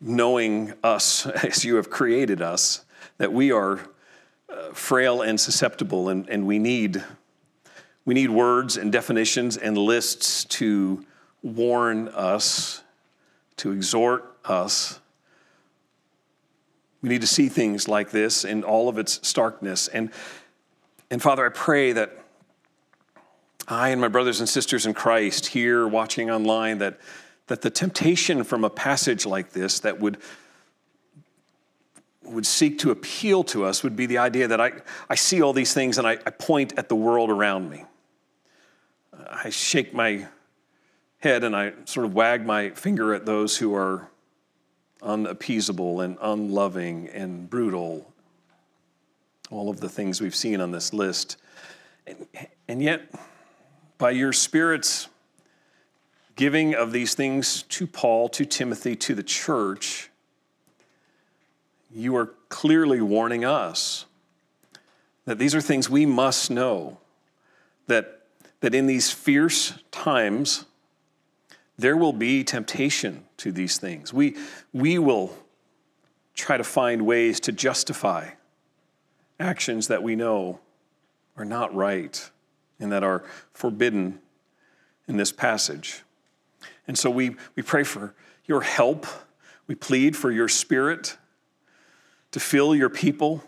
knowing 0.00 0.72
us 0.84 1.26
as 1.44 1.64
you 1.64 1.76
have 1.76 1.90
created 1.90 2.40
us, 2.40 2.84
that 3.18 3.32
we 3.32 3.50
are 3.50 3.80
uh, 4.48 4.70
frail 4.72 5.22
and 5.22 5.40
susceptible, 5.40 6.08
and, 6.08 6.28
and 6.28 6.46
we, 6.46 6.58
need, 6.58 7.02
we 8.04 8.14
need 8.14 8.30
words 8.30 8.76
and 8.76 8.92
definitions 8.92 9.56
and 9.56 9.76
lists 9.76 10.44
to 10.44 11.04
warn 11.42 12.08
us, 12.08 12.82
to 13.56 13.72
exhort 13.72 14.36
us 14.44 14.99
we 17.02 17.08
need 17.08 17.20
to 17.22 17.26
see 17.26 17.48
things 17.48 17.88
like 17.88 18.10
this 18.10 18.44
in 18.44 18.62
all 18.62 18.88
of 18.88 18.98
its 18.98 19.26
starkness. 19.26 19.88
And, 19.88 20.10
and 21.10 21.22
Father, 21.22 21.46
I 21.46 21.48
pray 21.48 21.92
that 21.92 22.18
I 23.66 23.90
and 23.90 24.00
my 24.00 24.08
brothers 24.08 24.40
and 24.40 24.48
sisters 24.48 24.84
in 24.84 24.94
Christ 24.94 25.46
here 25.46 25.86
watching 25.86 26.30
online, 26.30 26.78
that, 26.78 26.98
that 27.46 27.62
the 27.62 27.70
temptation 27.70 28.44
from 28.44 28.64
a 28.64 28.70
passage 28.70 29.24
like 29.24 29.50
this 29.52 29.80
that 29.80 30.00
would, 30.00 30.18
would 32.24 32.46
seek 32.46 32.78
to 32.80 32.90
appeal 32.90 33.44
to 33.44 33.64
us 33.64 33.82
would 33.82 33.96
be 33.96 34.06
the 34.06 34.18
idea 34.18 34.48
that 34.48 34.60
I, 34.60 34.72
I 35.08 35.14
see 35.14 35.40
all 35.40 35.52
these 35.52 35.72
things 35.72 35.98
and 35.98 36.06
I, 36.06 36.12
I 36.26 36.30
point 36.30 36.74
at 36.76 36.88
the 36.88 36.96
world 36.96 37.30
around 37.30 37.70
me. 37.70 37.84
I 39.30 39.50
shake 39.50 39.94
my 39.94 40.26
head 41.18 41.44
and 41.44 41.54
I 41.54 41.72
sort 41.84 42.06
of 42.06 42.14
wag 42.14 42.44
my 42.44 42.70
finger 42.70 43.14
at 43.14 43.24
those 43.24 43.56
who 43.56 43.74
are 43.74 44.10
unappeasable 45.02 46.00
and 46.00 46.18
unloving 46.20 47.08
and 47.08 47.48
brutal. 47.48 48.12
all 49.50 49.68
of 49.68 49.80
the 49.80 49.88
things 49.88 50.20
we've 50.20 50.34
seen 50.34 50.60
on 50.60 50.70
this 50.70 50.92
list. 50.92 51.36
And, 52.06 52.26
and 52.68 52.82
yet, 52.82 53.12
by 53.98 54.10
your 54.10 54.32
Spirit's 54.32 55.08
giving 56.36 56.74
of 56.74 56.92
these 56.92 57.14
things 57.14 57.62
to 57.64 57.86
Paul, 57.86 58.28
to 58.30 58.44
Timothy, 58.44 58.96
to 58.96 59.14
the 59.14 59.22
church, 59.22 60.10
you 61.92 62.16
are 62.16 62.32
clearly 62.48 63.00
warning 63.00 63.44
us 63.44 64.06
that 65.24 65.38
these 65.38 65.54
are 65.54 65.60
things 65.60 65.90
we 65.90 66.06
must 66.06 66.50
know. 66.50 66.98
That, 67.88 68.22
that 68.60 68.74
in 68.74 68.86
these 68.86 69.10
fierce 69.10 69.74
times, 69.90 70.64
there 71.80 71.96
will 71.96 72.12
be 72.12 72.44
temptation 72.44 73.24
to 73.38 73.52
these 73.52 73.78
things. 73.78 74.12
We, 74.12 74.36
we 74.72 74.98
will 74.98 75.36
try 76.34 76.56
to 76.56 76.64
find 76.64 77.06
ways 77.06 77.40
to 77.40 77.52
justify 77.52 78.30
actions 79.38 79.88
that 79.88 80.02
we 80.02 80.16
know 80.16 80.60
are 81.36 81.44
not 81.44 81.74
right 81.74 82.30
and 82.78 82.92
that 82.92 83.02
are 83.02 83.24
forbidden 83.52 84.20
in 85.08 85.16
this 85.16 85.32
passage. 85.32 86.02
And 86.86 86.98
so 86.98 87.10
we, 87.10 87.36
we 87.56 87.62
pray 87.62 87.84
for 87.84 88.14
your 88.44 88.62
help. 88.62 89.06
We 89.66 89.74
plead 89.74 90.16
for 90.16 90.30
your 90.30 90.48
spirit 90.48 91.16
to 92.32 92.40
fill 92.40 92.74
your 92.74 92.90
people, 92.90 93.42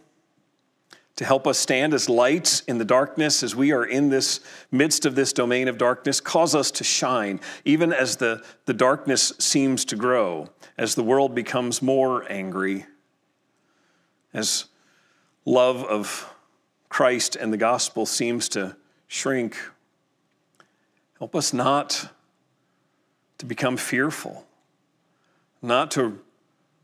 to 1.22 1.26
help 1.26 1.46
us 1.46 1.56
stand 1.56 1.94
as 1.94 2.08
lights 2.08 2.62
in 2.62 2.78
the 2.78 2.84
darkness 2.84 3.44
as 3.44 3.54
we 3.54 3.70
are 3.70 3.84
in 3.84 4.08
this 4.08 4.40
midst 4.72 5.06
of 5.06 5.14
this 5.14 5.32
domain 5.32 5.68
of 5.68 5.78
darkness. 5.78 6.20
Cause 6.20 6.52
us 6.52 6.72
to 6.72 6.82
shine, 6.82 7.38
even 7.64 7.92
as 7.92 8.16
the, 8.16 8.44
the 8.66 8.74
darkness 8.74 9.32
seems 9.38 9.84
to 9.84 9.94
grow, 9.94 10.48
as 10.76 10.96
the 10.96 11.02
world 11.04 11.32
becomes 11.32 11.80
more 11.80 12.24
angry, 12.28 12.86
as 14.34 14.64
love 15.44 15.84
of 15.84 16.28
Christ 16.88 17.36
and 17.36 17.52
the 17.52 17.56
gospel 17.56 18.04
seems 18.04 18.48
to 18.48 18.74
shrink. 19.06 19.56
Help 21.20 21.36
us 21.36 21.52
not 21.52 22.12
to 23.38 23.46
become 23.46 23.76
fearful, 23.76 24.44
not 25.62 25.92
to 25.92 26.18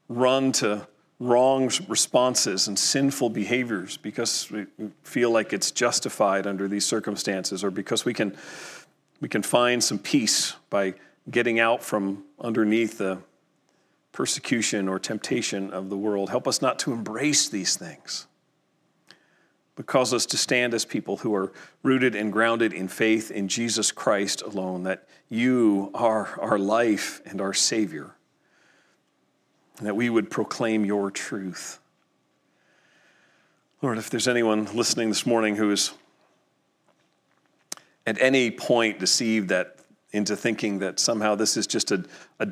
run 0.09 0.53
to 0.53 0.87
wrong 1.21 1.71
responses 1.89 2.69
and 2.69 2.79
sinful 2.79 3.31
behaviors 3.31 3.97
because 3.97 4.51
we 4.51 4.67
feel 5.03 5.31
like 5.31 5.53
it's 5.53 5.71
justified 5.71 6.47
under 6.47 6.69
these 6.69 6.87
circumstances 6.87 7.65
or 7.65 7.71
because 7.71 8.05
we 8.05 8.15
can 8.15 8.37
we 9.21 9.29
can 9.29 9.43
find 9.43 9.83
some 9.83 9.99
peace 9.99 10.55
by 10.71 10.95
getting 11.29 11.59
out 11.59 11.83
from 11.83 12.23
underneath 12.41 12.99
the 12.99 13.19
persecution 14.13 14.89
or 14.89 15.01
temptation 15.01 15.73
of 15.73 15.91
the 15.91 15.97
world. 15.97 16.31
Help 16.31 16.47
us 16.47 16.63
not 16.63 16.79
to 16.79 16.93
embrace 16.93 17.49
these 17.49 17.77
things 17.77 18.29
but 19.79 19.87
cause 19.87 20.13
us 20.13 20.27
to 20.27 20.37
stand 20.37 20.75
as 20.75 20.85
people 20.85 21.19
who 21.19 21.33
are 21.33 21.53
rooted 21.85 22.17
and 22.17 22.33
grounded 22.33 22.73
in 22.73 22.89
faith 22.89 23.31
in 23.31 23.47
Jesus 23.47 23.93
Christ 23.93 24.43
alone 24.43 24.83
that 24.83 25.07
you 25.29 25.93
are 25.95 26.37
our 26.41 26.59
life 26.59 27.23
and 27.25 27.41
our 27.41 27.55
savior 27.55 28.17
that 29.87 29.95
we 29.95 30.11
would 30.11 30.31
proclaim 30.31 30.85
your 30.85 31.11
truth. 31.11 31.79
Lord, 33.81 33.99
if 33.99 34.11
there's 34.11 34.27
anyone 34.27 34.65
listening 34.75 35.09
this 35.09 35.25
morning 35.25 35.57
who 35.57 35.71
is 35.71 35.93
at 38.07 38.21
any 38.21 38.51
point 38.51 38.99
deceived 38.99 39.51
that 39.51 39.77
into 40.13 40.35
thinking 40.35 40.79
that 40.81 40.99
somehow 40.99 41.35
this 41.35 41.57
is 41.57 41.67
just 41.67 41.93
a, 41.93 42.05
a, 42.41 42.49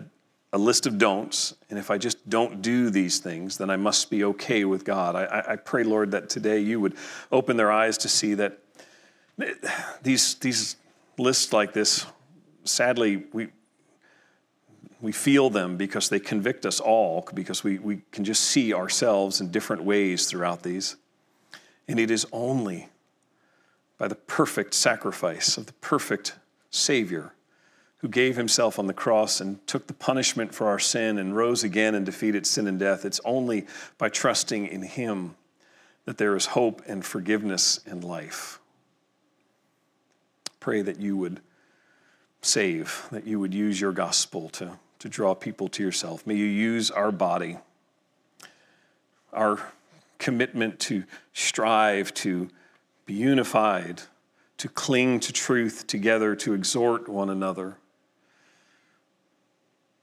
a, 0.53 0.59
list 0.59 0.87
of 0.87 0.99
don'ts, 0.99 1.55
and 1.70 1.79
if 1.79 1.91
I 1.91 1.99
just 1.99 2.29
don't 2.29 2.61
do 2.61 2.91
these 2.91 3.18
things, 3.18 3.57
then 3.57 3.70
I 3.70 3.77
must 3.77 4.11
be 4.11 4.22
okay 4.22 4.64
with 4.64 4.85
God. 4.85 5.16
I, 5.16 5.45
I 5.49 5.57
pray, 5.57 5.83
Lord, 5.83 6.11
that 6.11 6.29
today 6.29 6.61
you 6.61 6.79
would 6.81 6.95
open 7.33 7.57
their 7.57 7.72
eyes 7.72 7.97
to 7.99 8.09
see 8.09 8.35
that 8.35 8.59
these, 10.03 10.35
these 10.37 10.77
lists 11.18 11.53
like 11.53 11.72
this, 11.72 12.07
sadly, 12.64 13.24
we, 13.33 13.49
we 15.01 15.12
feel 15.12 15.51
them 15.51 15.76
because 15.76 16.09
they 16.09 16.20
convict 16.20 16.64
us 16.66 16.80
all, 16.80 17.28
because 17.34 17.62
we, 17.62 17.78
we 17.78 18.03
can 18.12 18.24
just 18.24 18.45
see 18.45 18.72
ourselves 18.72 19.41
in 19.41 19.51
different 19.51 19.84
ways 19.84 20.26
throughout 20.26 20.62
these. 20.62 20.97
And 21.89 22.01
it 22.01 22.11
is 22.11 22.26
only 22.32 22.89
by 23.99 24.09
the 24.09 24.14
perfect 24.14 24.74
sacrifice 24.74 25.57
of 25.57 25.66
the 25.66 25.72
perfect 25.74 26.34
Savior 26.70 27.32
who 27.99 28.09
gave 28.09 28.37
himself 28.37 28.78
on 28.78 28.87
the 28.87 28.93
cross 28.93 29.41
and 29.41 29.64
took 29.66 29.87
the 29.87 29.95
punishment 29.95 30.55
for 30.55 30.68
our 30.68 30.78
sin 30.78 31.18
and 31.18 31.37
rose 31.37 31.64
again 31.64 31.95
and 31.95 32.05
defeated 32.05 32.47
sin 32.47 32.66
and 32.66 32.78
death. 32.78 33.05
It's 33.05 33.20
only 33.24 33.66
by 33.99 34.09
trusting 34.09 34.66
in 34.66 34.82
him 34.82 35.34
that 36.05 36.18
there 36.18 36.37
is 36.37 36.47
hope 36.47 36.82
and 36.87 37.05
forgiveness 37.05 37.80
and 37.87 38.05
life. 38.05 38.61
Pray 40.61 40.82
that 40.82 41.01
you 41.01 41.16
would 41.16 41.41
save, 42.43 43.09
that 43.11 43.26
you 43.26 43.41
would 43.41 43.55
use 43.55 43.80
your 43.80 43.93
gospel 43.93 44.49
to 44.51 44.78
to 44.99 45.09
draw 45.09 45.34
people 45.34 45.68
to 45.68 45.82
yourself. 45.82 46.26
May 46.26 46.34
you 46.34 46.47
use 46.47 46.91
our 46.91 47.12
body, 47.12 47.59
our 49.32 49.72
commitment 50.18 50.80
to 50.80 51.05
strive 51.32 52.12
to 52.14 52.49
be 53.05 53.14
unified, 53.14 54.03
to 54.59 54.68
cling 54.68 55.20
to 55.20 55.32
truth 55.32 55.87
together, 55.87 56.34
to 56.37 56.55
exhort 56.55 57.09
one 57.09 57.30
another, 57.30 57.76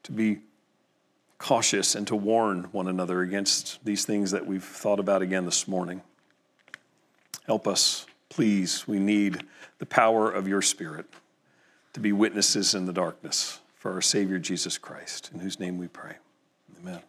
to 0.04 0.12
be 0.12 0.40
cautious 1.38 1.96
and 1.96 2.08
to 2.08 2.16
warn 2.16 2.66
one 2.72 2.88
another 2.88 3.22
against 3.22 3.84
these 3.84 4.06
things 4.06 4.32
that 4.32 4.46
we've 4.46 4.64
thought 4.64 5.00
about 5.00 5.22
again 5.22 5.44
this 5.46 5.68
morning. 5.68 6.02
Help 7.46 7.68
us, 7.68 8.06
please. 8.30 8.88
We 8.88 9.00
need 9.00 9.44
the 9.80 9.86
power 9.86 10.32
of 10.32 10.48
your 10.48 10.62
Spirit 10.62 11.06
to 11.94 12.00
be 12.00 12.12
witnesses 12.12 12.74
in 12.74 12.86
the 12.86 12.94
darkness 12.94 13.60
for 13.76 13.94
our 13.94 14.02
Savior 14.02 14.40
Jesus 14.40 14.78
Christ, 14.78 15.30
in 15.34 15.40
whose 15.40 15.60
name 15.60 15.78
we 15.78 15.88
pray. 15.88 16.16
Amen. 16.82 17.04